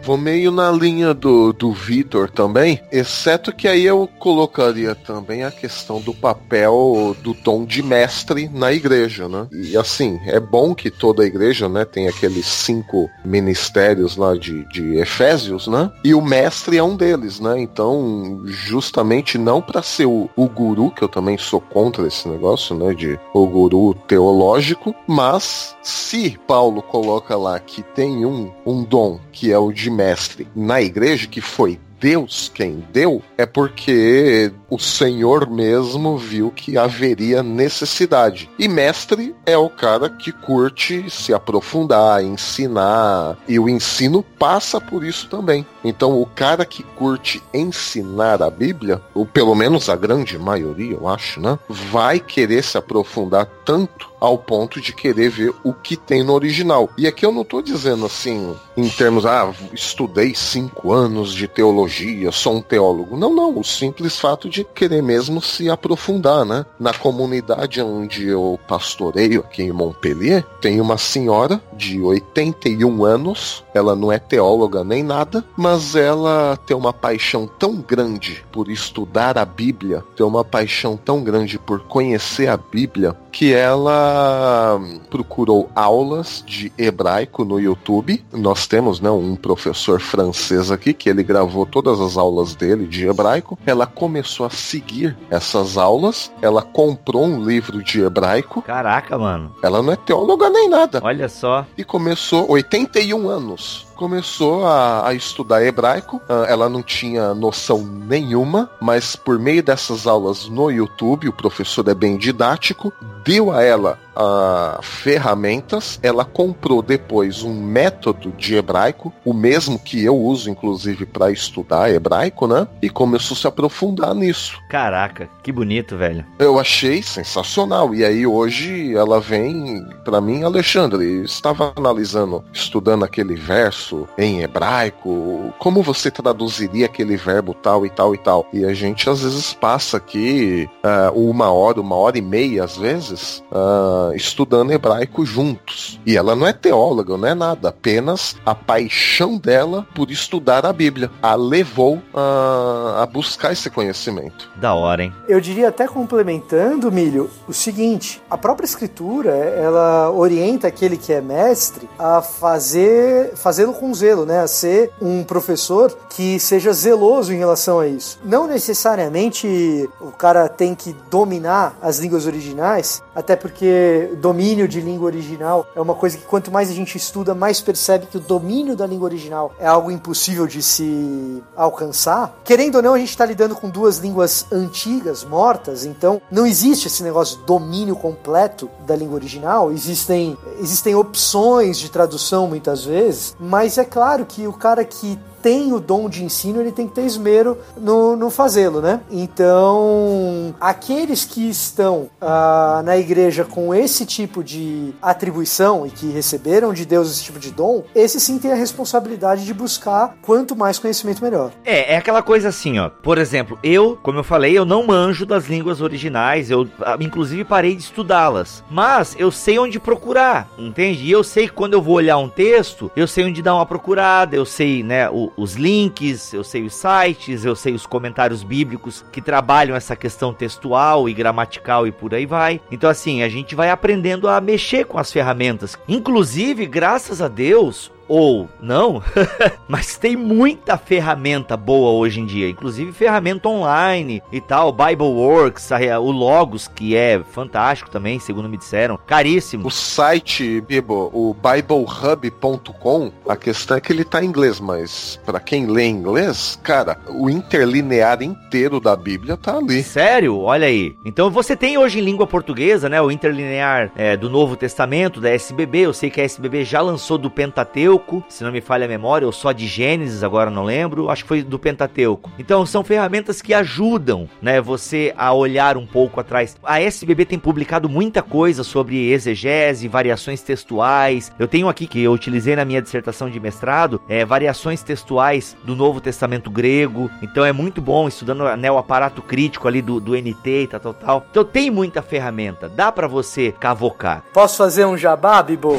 Vou 0.02 0.16
meio 0.16 0.50
na 0.50 0.70
linha 0.70 1.12
do, 1.12 1.52
do 1.52 1.72
Vitor 1.72 2.30
também, 2.30 2.80
exceto 2.90 3.52
que 3.52 3.68
aí 3.68 3.84
eu 3.84 4.08
colocaria 4.18 4.94
também 4.94 5.44
a 5.44 5.50
questão 5.50 6.00
do 6.00 6.14
papel 6.14 7.16
do 7.22 7.34
tom 7.34 7.64
de 7.64 7.82
mestre 7.82 8.48
na 8.48 8.72
igreja, 8.72 9.28
né? 9.28 9.46
E 9.52 9.76
assim, 9.76 10.18
é 10.26 10.40
bom 10.40 10.74
que 10.74 10.90
toda 10.90 11.22
a 11.22 11.26
igreja, 11.26 11.68
né, 11.68 11.84
tem 11.84 12.08
aqueles 12.08 12.46
cinco 12.46 13.11
ministérios 13.24 14.16
lá 14.16 14.34
de, 14.34 14.64
de 14.68 14.96
Efésios, 14.98 15.66
né? 15.66 15.90
E 16.04 16.14
o 16.14 16.22
mestre 16.22 16.78
é 16.78 16.82
um 16.82 16.96
deles, 16.96 17.40
né? 17.40 17.61
Então, 17.61 18.42
justamente 18.44 19.37
não 19.37 19.61
para 19.61 19.82
ser 19.82 20.06
o, 20.06 20.28
o 20.37 20.48
guru, 20.48 20.90
que 20.90 21.02
eu 21.02 21.08
também 21.08 21.37
sou 21.37 21.61
contra 21.61 22.06
esse 22.06 22.28
negócio, 22.28 22.74
né, 22.74 22.94
de 22.94 23.18
o 23.34 23.46
guru 23.46 23.94
teológico, 24.06 24.94
mas 25.06 25.76
se 25.82 26.38
Paulo 26.46 26.82
coloca 26.82 27.37
lá 27.37 27.58
que 27.58 27.82
tem 27.82 28.24
um, 28.24 28.50
um 28.64 28.82
dom 28.82 29.18
que 29.32 29.52
é 29.52 29.58
o 29.58 29.72
de 29.72 29.88
mestre 29.90 30.46
na 30.55 30.81
igreja, 30.81 31.27
que 31.27 31.40
foi 31.40 31.79
Deus 32.01 32.51
quem 32.55 32.85
deu, 32.92 33.22
é 33.37 33.44
porque 33.44 34.53
o 34.70 34.78
Senhor 34.78 35.48
mesmo 35.48 36.16
viu 36.16 36.50
que 36.50 36.76
haveria 36.76 37.42
necessidade. 37.42 38.50
E 38.59 38.68
mestre 38.68 39.35
é 39.46 39.57
o 39.57 39.70
cara 39.70 40.09
que 40.11 40.31
curte 40.31 41.09
se 41.11 41.33
aprofundar, 41.33 42.22
ensinar, 42.22 43.37
e 43.48 43.59
o 43.59 43.68
ensino 43.68 44.22
passa 44.22 44.81
por 44.81 45.04
isso 45.04 45.28
também. 45.28 45.66
Então, 45.83 46.20
o 46.20 46.26
cara 46.26 46.64
que 46.64 46.83
curte 46.83 47.42
ensinar 47.52 48.42
a 48.42 48.50
Bíblia, 48.50 49.00
ou 49.14 49.24
pelo 49.24 49.54
menos 49.54 49.88
a 49.88 49.96
grande 49.96 50.38
maioria, 50.38 50.94
eu 50.94 51.09
acho, 51.09 51.40
né, 51.40 51.59
vai 51.68 52.20
querer 52.20 52.62
se 52.62 52.76
aprofundar 52.76 53.46
tanto 53.64 54.09
ao 54.20 54.37
ponto 54.37 54.81
de 54.81 54.92
querer 54.92 55.31
ver 55.31 55.54
o 55.62 55.72
que 55.72 55.96
tem 55.96 56.22
no 56.22 56.33
original. 56.33 56.90
E 56.98 57.07
aqui 57.07 57.24
eu 57.24 57.33
não 57.33 57.42
estou 57.42 57.62
dizendo 57.62 58.07
assim, 58.07 58.54
em 58.76 58.88
termos, 58.88 59.24
ah, 59.24 59.52
estudei 59.72 60.35
cinco 60.35 60.92
anos 60.92 61.33
de 61.33 61.46
teologia, 61.46 62.33
sou 62.33 62.57
um 62.57 62.62
teólogo. 62.62 63.16
Não, 63.16 63.35
não. 63.35 63.59
O 63.59 63.64
simples 63.64 64.18
fato 64.18 64.48
de 64.48 64.57
querer 64.64 65.02
mesmo 65.02 65.40
se 65.40 65.68
aprofundar, 65.68 66.44
né? 66.44 66.64
Na 66.78 66.92
comunidade 66.92 67.80
onde 67.80 68.26
eu 68.26 68.58
pastoreio 68.68 69.40
aqui 69.40 69.62
em 69.62 69.72
Montpellier, 69.72 70.44
tem 70.60 70.80
uma 70.80 70.98
senhora 70.98 71.60
de 71.76 72.00
81 72.00 73.04
anos, 73.04 73.64
ela 73.74 73.94
não 73.94 74.10
é 74.10 74.18
teóloga 74.18 74.82
nem 74.84 75.02
nada, 75.02 75.44
mas 75.56 75.94
ela 75.94 76.58
tem 76.66 76.76
uma 76.76 76.92
paixão 76.92 77.46
tão 77.58 77.76
grande 77.76 78.44
por 78.50 78.70
estudar 78.70 79.38
a 79.38 79.44
Bíblia, 79.44 80.04
tem 80.16 80.26
uma 80.26 80.44
paixão 80.44 80.96
tão 80.96 81.22
grande 81.22 81.58
por 81.58 81.80
conhecer 81.80 82.48
a 82.48 82.56
Bíblia, 82.56 83.16
que 83.30 83.52
ela 83.52 84.80
procurou 85.10 85.70
aulas 85.74 86.42
de 86.44 86.72
hebraico 86.76 87.44
no 87.44 87.60
YouTube. 87.60 88.24
Nós 88.32 88.66
temos 88.66 89.00
né, 89.00 89.10
um 89.10 89.36
professor 89.36 90.00
francês 90.00 90.70
aqui 90.70 90.92
que 90.92 91.08
ele 91.08 91.22
gravou 91.22 91.64
todas 91.64 92.00
as 92.00 92.16
aulas 92.16 92.54
dele 92.54 92.86
de 92.86 93.06
hebraico. 93.06 93.58
Ela 93.64 93.86
começou 93.86 94.44
a 94.44 94.47
seguir 94.50 95.16
essas 95.30 95.76
aulas. 95.76 96.32
Ela 96.40 96.62
comprou 96.62 97.24
um 97.24 97.44
livro 97.44 97.82
de 97.82 98.00
hebraico. 98.00 98.62
Caraca, 98.62 99.18
mano. 99.18 99.54
Ela 99.62 99.82
não 99.82 99.92
é 99.92 99.96
teóloga 99.96 100.50
nem 100.50 100.68
nada. 100.68 101.00
Olha 101.02 101.28
só. 101.28 101.66
E 101.76 101.84
começou 101.84 102.50
81 102.50 103.28
anos 103.28 103.88
começou 103.98 104.64
a, 104.64 105.08
a, 105.08 105.12
estudar 105.12 105.64
hebraico. 105.64 106.22
Ah, 106.28 106.46
ela 106.48 106.68
não 106.68 106.82
tinha 106.82 107.34
noção 107.34 107.84
nenhuma, 107.84 108.70
mas 108.80 109.16
por 109.16 109.38
meio 109.38 109.62
dessas 109.62 110.06
aulas 110.06 110.48
no 110.48 110.70
YouTube, 110.70 111.28
o 111.28 111.32
professor 111.32 111.87
é 111.88 111.94
bem 111.94 112.16
didático, 112.16 112.92
deu 113.24 113.50
a 113.50 113.62
ela 113.62 113.98
uh, 114.14 114.80
ferramentas. 114.82 115.98
Ela 116.00 116.24
comprou 116.24 116.80
depois 116.80 117.42
um 117.42 117.52
método 117.52 118.32
de 118.37 118.54
hebraico, 118.54 119.12
o 119.24 119.34
mesmo 119.34 119.78
que 119.78 120.04
eu 120.04 120.16
uso, 120.16 120.48
inclusive, 120.48 121.04
para 121.04 121.32
estudar 121.32 121.90
hebraico, 121.90 122.46
né? 122.46 122.68
E 122.80 122.88
começou 122.88 123.34
a 123.34 123.40
se 123.40 123.46
aprofundar 123.48 124.14
nisso. 124.14 124.61
Caraca, 124.68 125.28
que 125.42 125.50
bonito, 125.50 125.96
velho. 125.96 126.24
Eu 126.38 126.58
achei 126.58 127.02
sensacional. 127.02 127.92
E 127.94 128.04
aí 128.04 128.26
hoje 128.26 128.96
ela 128.96 129.20
vem 129.20 129.84
para 130.04 130.20
mim, 130.20 130.44
Alexandre, 130.44 131.22
estava 131.24 131.72
analisando, 131.76 132.44
estudando 132.52 133.04
aquele 133.04 133.34
verso 133.34 133.88
em 134.16 134.42
hebraico, 134.42 135.53
como 135.59 135.83
você 135.83 136.11
traduziria 136.11 136.87
aquele 136.87 137.16
verbo 137.16 137.55
tal 137.55 137.87
e 137.87 137.90
tal 137.90 138.14
e 138.14 138.18
tal. 138.18 138.46
E 138.53 138.64
a 138.64 138.74
gente 138.74 139.09
às 139.09 139.22
vezes 139.22 139.53
passa 139.53 139.96
aqui 139.96 140.68
uh, 140.85 141.31
uma 141.31 141.51
hora, 141.51 141.81
uma 141.81 141.96
hora 141.96 142.18
e 142.18 142.22
meia, 142.22 142.64
às 142.64 142.77
vezes, 142.77 143.42
uh, 143.53 144.14
estudando 144.14 144.72
hebraico 144.72 145.24
juntos. 145.24 146.01
E 146.05 146.16
ela 146.16 146.35
não 146.35 146.46
é 146.46 146.53
teóloga, 146.53 147.16
não 147.16 147.29
é 147.29 147.35
nada, 147.35 147.68
apenas 147.68 148.37
a 148.44 148.55
paixão 148.55 149.38
dela 149.38 149.87
por 149.94 150.11
estudar 150.11 150.66
a 150.66 150.72
Bíblia 150.72 151.11
a 151.22 151.35
levou 151.35 152.01
a, 152.14 153.03
a 153.03 153.07
buscar 153.07 153.53
esse 153.53 153.70
conhecimento. 153.70 154.51
Da 154.57 154.74
hora, 154.74 155.05
hein? 155.05 155.12
Eu 155.29 155.40
diria 155.40 155.68
até 155.68 155.87
complementando, 155.87 156.90
Milho, 156.90 157.31
o 157.46 157.53
seguinte: 157.53 158.20
a 158.31 158.37
própria 158.37 158.66
escritura 158.66 159.31
ela 159.31 160.11
orienta 160.11 160.66
aquele 160.66 160.96
que 160.96 161.12
é 161.12 161.20
mestre 161.20 161.88
a 161.98 162.22
fazer 162.22 163.33
fazê-lo 163.35 163.72
com 163.78 163.94
zelo, 163.94 164.26
né? 164.26 164.40
A 164.40 164.48
ser 164.48 164.90
um 165.00 165.24
professor 165.24 165.96
que 166.10 166.38
seja 166.38 166.72
zeloso 166.72 167.32
em 167.32 167.38
relação 167.38 167.78
a 167.78 167.86
isso. 167.86 168.18
Não 168.24 168.46
necessariamente 168.46 169.88
o 170.00 170.10
cara 170.10 170.48
tem 170.48 170.74
que 170.74 170.94
dominar 171.10 171.76
as 171.80 171.98
línguas 171.98 172.26
originais, 172.26 173.02
até 173.14 173.36
porque 173.36 174.10
domínio 174.18 174.66
de 174.66 174.80
língua 174.80 175.06
original 175.06 175.66
é 175.74 175.80
uma 175.80 175.94
coisa 175.94 176.16
que 176.16 176.24
quanto 176.24 176.50
mais 176.50 176.70
a 176.70 176.74
gente 176.74 176.96
estuda, 176.96 177.34
mais 177.34 177.60
percebe 177.60 178.06
que 178.06 178.16
o 178.16 178.20
domínio 178.20 178.76
da 178.76 178.86
língua 178.86 179.06
original 179.06 179.52
é 179.58 179.66
algo 179.66 179.90
impossível 179.90 180.46
de 180.46 180.62
se 180.62 181.42
alcançar. 181.56 182.38
Querendo 182.44 182.76
ou 182.76 182.82
não, 182.82 182.94
a 182.94 182.98
gente 182.98 183.10
está 183.10 183.24
lidando 183.24 183.54
com 183.54 183.68
duas 183.68 183.98
línguas 183.98 184.46
antigas, 184.50 185.24
mortas, 185.24 185.84
então 185.84 186.20
não 186.30 186.46
existe 186.46 186.86
esse 186.86 187.02
negócio 187.02 187.38
de 187.38 187.44
domínio 187.44 187.96
completo 187.96 188.70
da 188.86 188.96
língua 188.96 189.16
original. 189.16 189.70
Existem, 189.70 190.36
existem 190.60 190.94
opções 190.94 191.78
de 191.78 191.90
tradução 191.90 192.46
muitas 192.46 192.84
vezes, 192.84 193.36
mas 193.38 193.67
é 193.76 193.85
claro 193.85 194.24
que 194.24 194.46
o 194.46 194.52
cara 194.52 194.85
que 194.85 195.18
tem 195.42 195.72
o 195.72 195.81
dom 195.81 196.09
de 196.09 196.24
ensino, 196.24 196.61
ele 196.61 196.72
tem 196.72 196.87
que 196.87 196.94
ter 196.94 197.05
esmero 197.05 197.59
no, 197.77 198.16
no 198.16 198.31
fazê-lo, 198.31 198.81
né? 198.81 199.01
Então, 199.11 200.55
aqueles 200.61 201.24
que 201.24 201.48
estão 201.48 202.09
ah, 202.20 202.83
na 202.85 202.96
igreja 202.96 203.44
com 203.44 203.74
esse 203.74 204.05
tipo 204.05 204.42
de 204.42 204.92
atribuição 205.01 205.87
e 205.87 205.90
que 205.90 206.11
receberam 206.11 206.72
de 206.72 206.85
Deus 206.85 207.11
esse 207.11 207.24
tipo 207.24 207.38
de 207.38 207.51
dom, 207.51 207.85
esse 207.94 208.20
sim 208.20 208.38
tem 208.38 208.53
a 208.53 208.57
responsabilidade 208.57 209.44
de 209.44 209.55
buscar 209.55 210.16
quanto 210.22 210.57
mais 210.57 210.79
conhecimento 210.79 211.22
melhor. 211.22 211.51
É, 211.64 211.94
é 211.94 211.96
aquela 211.96 212.22
coisa 212.22 212.48
assim, 212.48 212.79
ó. 212.79 212.88
Por 212.88 213.18
exemplo, 213.18 213.59
eu, 213.62 213.98
como 214.03 214.18
eu 214.18 214.24
falei, 214.24 214.57
eu 214.57 214.64
não 214.64 214.87
manjo 214.87 215.24
das 215.24 215.46
línguas 215.46 215.81
originais, 215.81 216.51
eu 216.51 216.68
ah, 216.81 216.96
inclusive 217.01 217.44
parei 217.44 217.74
de 217.74 217.83
estudá-las. 217.83 218.62
Mas 218.70 219.14
eu 219.18 219.31
sei 219.31 219.59
onde 219.59 219.79
procurar, 219.79 220.48
entende? 220.59 221.05
E 221.05 221.11
eu 221.11 221.22
sei 221.22 221.46
que 221.48 221.55
quando 221.55 221.74
eu 221.74 221.83
vou 221.83 221.94
olhar 221.94 222.18
um 222.18 222.29
texto, 222.29 222.90
eu 222.96 223.07
sei 223.07 223.24
onde 223.24 223.42
dar 223.42 223.55
uma 223.55 223.66
procurada, 223.66 224.37
eu 224.37 224.44
sei, 224.44 224.83
né, 224.83 225.09
o, 225.11 225.27
os 225.36 225.54
links, 225.54 226.32
eu 226.32 226.44
sei 226.44 226.64
os 226.64 226.74
sites, 226.74 227.44
eu 227.44 227.54
sei 227.54 227.74
os 227.74 227.86
comentários 227.86 228.42
bíblicos 228.42 229.04
que 229.12 229.20
trabalham 229.20 229.76
essa 229.76 229.96
questão 229.96 230.32
textual 230.32 231.08
e 231.08 231.14
gramatical 231.14 231.86
e 231.86 231.92
por 231.92 232.14
aí 232.14 232.26
vai. 232.26 232.60
Então, 232.70 232.88
assim, 232.88 233.22
a 233.22 233.28
gente 233.28 233.54
vai 233.54 233.70
aprendendo 233.70 234.28
a 234.28 234.40
mexer 234.40 234.86
com 234.86 234.98
as 234.98 235.12
ferramentas. 235.12 235.78
Inclusive, 235.88 236.66
graças 236.66 237.20
a 237.20 237.28
Deus, 237.28 237.90
ou 238.08 238.48
não, 238.60 239.02
mas 239.68 239.96
tem 239.96 240.16
muita 240.16 240.76
ferramenta 240.78 241.56
boa 241.56 241.90
hoje 241.90 242.20
em 242.20 242.26
dia, 242.26 242.48
inclusive 242.48 242.92
ferramenta 242.92 243.48
online 243.48 244.22
e 244.32 244.40
tal, 244.40 244.72
Bibleworks, 244.72 245.68
o 246.00 246.10
Logos, 246.10 246.66
que 246.66 246.96
é 246.96 247.22
fantástico 247.22 247.90
também, 247.90 248.18
segundo 248.18 248.48
me 248.48 248.56
disseram, 248.56 248.98
caríssimo. 249.06 249.68
O 249.68 249.70
site, 249.70 250.60
Bibo, 250.62 251.10
o 251.12 251.34
biblehub.com, 251.34 253.12
a 253.28 253.36
questão 253.36 253.76
é 253.76 253.80
que 253.80 253.92
ele 253.92 254.04
tá 254.04 254.22
em 254.22 254.28
inglês, 254.28 254.58
mas 254.58 255.20
para 255.26 255.38
quem 255.38 255.66
lê 255.66 255.86
inglês, 255.86 256.58
cara, 256.62 256.98
o 257.08 257.28
interlinear 257.28 258.22
inteiro 258.22 258.80
da 258.80 258.96
Bíblia 258.96 259.36
tá 259.36 259.56
ali. 259.56 259.82
Sério? 259.82 260.38
Olha 260.40 260.66
aí. 260.66 260.96
Então 261.04 261.30
você 261.30 261.54
tem 261.54 261.76
hoje 261.76 261.98
em 261.98 262.02
língua 262.02 262.26
portuguesa, 262.26 262.88
né, 262.88 263.00
o 263.00 263.10
interlinear 263.10 263.92
é, 263.94 264.16
do 264.16 264.30
Novo 264.30 264.56
Testamento, 264.56 265.20
da 265.20 265.30
SBB, 265.30 265.80
eu 265.80 265.92
sei 265.92 266.10
que 266.10 266.20
a 266.20 266.24
SBB 266.24 266.64
já 266.64 266.80
lançou 266.80 267.18
do 267.18 267.30
Pentateuco, 267.30 267.97
Pentateuco, 267.98 268.24
se 268.28 268.44
não 268.44 268.52
me 268.52 268.61
falha 268.61 268.84
a 268.84 268.88
memória, 268.88 269.26
ou 269.26 269.32
só 269.32 269.52
de 269.52 269.66
Gênesis, 269.66 270.22
agora 270.22 270.50
não 270.50 270.64
lembro, 270.64 271.11
acho 271.11 271.24
que 271.24 271.28
foi 271.28 271.42
do 271.42 271.58
Pentateuco. 271.58 272.30
Então 272.38 272.64
são 272.64 272.84
ferramentas 272.84 273.42
que 273.42 273.52
ajudam, 273.52 274.28
né, 274.40 274.61
você 274.61 275.12
a 275.16 275.32
olhar 275.32 275.76
um 275.76 275.87
pouco 275.87 276.20
atrás. 276.20 276.56
A 276.62 276.80
SBB 276.80 277.24
tem 277.24 277.38
publicado 277.38 277.88
muita 277.88 278.22
coisa 278.22 278.62
sobre 278.62 279.11
exegese, 279.11 279.88
variações 279.88 280.40
textuais. 280.42 281.32
Eu 281.38 281.48
tenho 281.48 281.68
aqui 281.68 281.87
que 281.87 282.02
eu 282.02 282.12
utilizei 282.12 282.54
na 282.56 282.64
minha 282.64 282.82
dissertação 282.82 283.28
de 283.28 283.40
mestrado, 283.40 284.00
é, 284.08 284.24
variações 284.24 284.82
textuais 284.82 285.56
do 285.64 285.74
Novo 285.74 286.00
Testamento 286.00 286.50
grego. 286.50 287.11
Então 287.22 287.44
é 287.44 287.52
muito 287.52 287.80
bom 287.80 288.08
estudando 288.08 288.44
né, 288.56 288.70
o 288.70 288.78
aparato 288.78 289.22
crítico 289.22 289.66
ali 289.66 289.82
do, 289.82 290.00
do 290.00 290.12
NT 290.12 290.62
e 290.62 290.66
tal, 290.66 290.80
tal, 290.80 290.94
tal. 290.94 291.26
Então 291.30 291.44
tem 291.44 291.70
muita 291.70 292.02
ferramenta, 292.02 292.68
dá 292.68 292.92
para 292.92 293.06
você 293.06 293.52
cavocar. 293.52 294.24
Posso 294.32 294.56
fazer 294.56 294.84
um 294.84 294.96
jabá, 294.96 295.42
Bibo? 295.42 295.78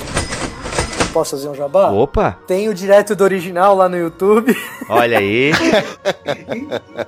Posso 1.12 1.32
fazer 1.32 1.50
um 1.50 1.56
jabá? 1.56 1.90
Opa! 1.90 2.38
Tem 2.46 2.70
o 2.70 2.74
direto 2.74 3.16
do 3.16 3.24
original 3.24 3.76
lá 3.76 3.90
no 3.90 3.98
YouTube. 3.98 4.56
Olha 4.88 5.18
aí. 5.18 5.52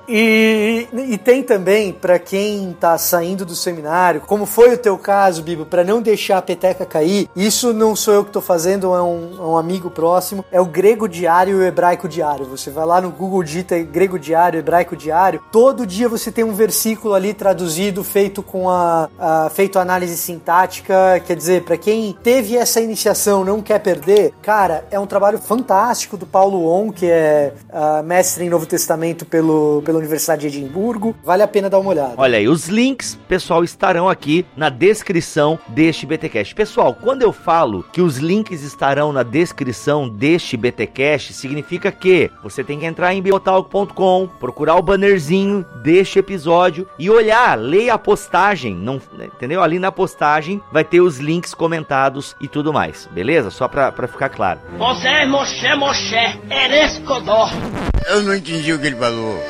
e, 0.08 0.88
e 0.92 1.18
tem 1.18 1.42
também, 1.42 1.92
para 1.92 2.18
quem 2.18 2.76
tá 2.78 2.98
saindo 2.98 3.44
do 3.44 3.54
seminário, 3.54 4.22
como 4.22 4.44
foi 4.44 4.74
o 4.74 4.78
teu 4.78 4.98
caso, 4.98 5.42
Bibo, 5.42 5.64
para 5.64 5.84
não 5.84 6.02
deixar 6.02 6.38
a 6.38 6.42
peteca 6.42 6.84
cair, 6.84 7.28
isso 7.36 7.72
não 7.72 7.94
sou 7.94 8.14
eu 8.14 8.24
que 8.24 8.30
tô 8.30 8.40
fazendo, 8.40 8.94
é 8.94 9.02
um, 9.02 9.30
é 9.38 9.42
um 9.42 9.56
amigo 9.56 9.90
próximo, 9.90 10.44
é 10.50 10.60
o 10.60 10.66
grego 10.66 11.08
diário 11.08 11.54
e 11.54 11.58
o 11.60 11.62
hebraico 11.62 12.08
diário. 12.08 12.46
Você 12.46 12.70
vai 12.70 12.84
lá 12.84 13.00
no 13.00 13.10
Google, 13.10 13.42
digita 13.42 13.78
grego 13.78 14.18
diário, 14.18 14.58
hebraico 14.58 14.96
diário, 14.96 15.40
todo 15.52 15.86
dia 15.86 16.08
você 16.08 16.32
tem 16.32 16.44
um 16.44 16.54
versículo 16.54 17.14
ali 17.14 17.32
traduzido, 17.32 18.02
feito 18.02 18.42
com 18.42 18.68
a, 18.68 19.08
a 19.18 19.50
feito 19.50 19.78
análise 19.78 20.16
sintática, 20.16 21.22
quer 21.24 21.36
dizer, 21.36 21.62
para 21.62 21.76
quem 21.76 22.16
teve 22.22 22.56
essa 22.56 22.80
iniciação, 22.80 23.44
não 23.44 23.62
quer 23.62 23.78
perder, 23.78 23.91
cara, 24.40 24.84
é 24.90 24.98
um 24.98 25.06
trabalho 25.06 25.38
fantástico 25.38 26.16
do 26.16 26.26
Paulo 26.26 26.66
On, 26.66 26.90
que 26.90 27.06
é 27.06 27.52
uh, 27.68 28.02
mestre 28.02 28.44
em 28.44 28.48
Novo 28.48 28.66
Testamento 28.66 29.24
pelo, 29.26 29.82
pela 29.84 29.98
Universidade 29.98 30.48
de 30.48 30.58
Edimburgo. 30.58 31.14
Vale 31.24 31.42
a 31.42 31.48
pena 31.48 31.68
dar 31.68 31.78
uma 31.78 31.90
olhada. 31.90 32.14
Olha 32.16 32.38
aí, 32.38 32.48
os 32.48 32.68
links, 32.68 33.18
pessoal, 33.28 33.64
estarão 33.64 34.08
aqui 34.08 34.46
na 34.56 34.68
descrição 34.68 35.58
deste 35.68 36.06
BTcast. 36.06 36.54
Pessoal, 36.54 36.94
quando 36.94 37.22
eu 37.22 37.32
falo 37.32 37.84
que 37.92 38.00
os 38.00 38.18
links 38.18 38.62
estarão 38.62 39.12
na 39.12 39.22
descrição 39.22 40.08
deste 40.08 40.56
BTcast, 40.56 41.32
significa 41.32 41.90
que 41.90 42.30
você 42.42 42.62
tem 42.62 42.78
que 42.78 42.86
entrar 42.86 43.14
em 43.14 43.22
biotalk.com, 43.22 44.28
procurar 44.38 44.76
o 44.76 44.82
bannerzinho 44.82 45.64
deste 45.82 46.18
episódio 46.18 46.86
e 46.98 47.10
olhar, 47.10 47.58
leia 47.58 47.94
a 47.94 47.98
postagem, 47.98 48.74
não, 48.74 49.00
entendeu? 49.20 49.62
Ali 49.62 49.78
na 49.78 49.92
postagem 49.92 50.60
vai 50.72 50.84
ter 50.84 51.00
os 51.00 51.18
links 51.18 51.54
comentados 51.54 52.36
e 52.40 52.48
tudo 52.48 52.72
mais, 52.72 53.08
beleza? 53.12 53.50
Só 53.50 53.68
pra 53.90 54.06
pra, 54.06 54.06
ficar 54.06 54.28
claro. 54.28 54.60
Você 54.78 55.08
é 55.08 55.26
Moshe 55.26 55.74
Moshe, 55.74 56.40
Erescodó. 56.50 57.48
Eu 58.06 58.22
não 58.22 58.34
entendi 58.34 58.72
o 58.72 58.78
que 58.78 58.86
ele 58.86 58.96
falou. 58.96 59.42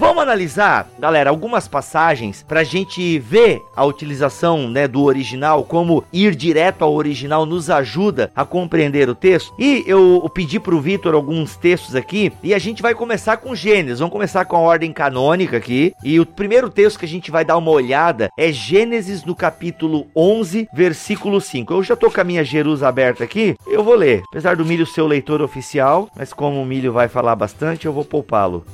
Vamos 0.00 0.22
analisar, 0.22 0.88
galera, 0.98 1.28
algumas 1.28 1.68
passagens 1.68 2.42
pra 2.48 2.64
gente 2.64 3.18
ver 3.18 3.60
a 3.76 3.84
utilização, 3.84 4.66
né, 4.66 4.88
do 4.88 5.02
original, 5.02 5.62
como 5.62 6.02
ir 6.10 6.34
direto 6.34 6.82
ao 6.82 6.94
original 6.94 7.44
nos 7.44 7.68
ajuda 7.68 8.32
a 8.34 8.42
compreender 8.42 9.10
o 9.10 9.14
texto. 9.14 9.52
E 9.58 9.84
eu 9.86 10.26
pedi 10.32 10.58
pro 10.58 10.80
Vitor 10.80 11.14
alguns 11.14 11.54
textos 11.54 11.94
aqui 11.94 12.32
e 12.42 12.54
a 12.54 12.58
gente 12.58 12.80
vai 12.80 12.94
começar 12.94 13.36
com 13.36 13.54
Gênesis. 13.54 13.98
Vamos 13.98 14.14
começar 14.14 14.46
com 14.46 14.56
a 14.56 14.60
ordem 14.60 14.90
canônica 14.90 15.58
aqui. 15.58 15.92
E 16.02 16.18
o 16.18 16.24
primeiro 16.24 16.70
texto 16.70 16.98
que 16.98 17.04
a 17.04 17.08
gente 17.08 17.30
vai 17.30 17.44
dar 17.44 17.58
uma 17.58 17.70
olhada 17.70 18.30
é 18.38 18.50
Gênesis 18.50 19.22
no 19.22 19.34
capítulo 19.34 20.06
11, 20.16 20.66
versículo 20.72 21.42
5. 21.42 21.74
Eu 21.74 21.82
já 21.82 21.94
tô 21.94 22.10
com 22.10 22.22
a 22.22 22.24
minha 22.24 22.42
Jerusa 22.42 22.88
aberta 22.88 23.22
aqui, 23.22 23.54
eu 23.66 23.84
vou 23.84 23.96
ler. 23.96 24.22
Apesar 24.30 24.56
do 24.56 24.64
Milho 24.64 24.86
ser 24.86 25.02
o 25.02 25.06
leitor 25.06 25.42
oficial, 25.42 26.08
mas 26.16 26.32
como 26.32 26.62
o 26.62 26.64
Milho 26.64 26.90
vai 26.90 27.06
falar 27.06 27.36
bastante, 27.36 27.84
eu 27.84 27.92
vou 27.92 28.02
poupá-lo. 28.06 28.64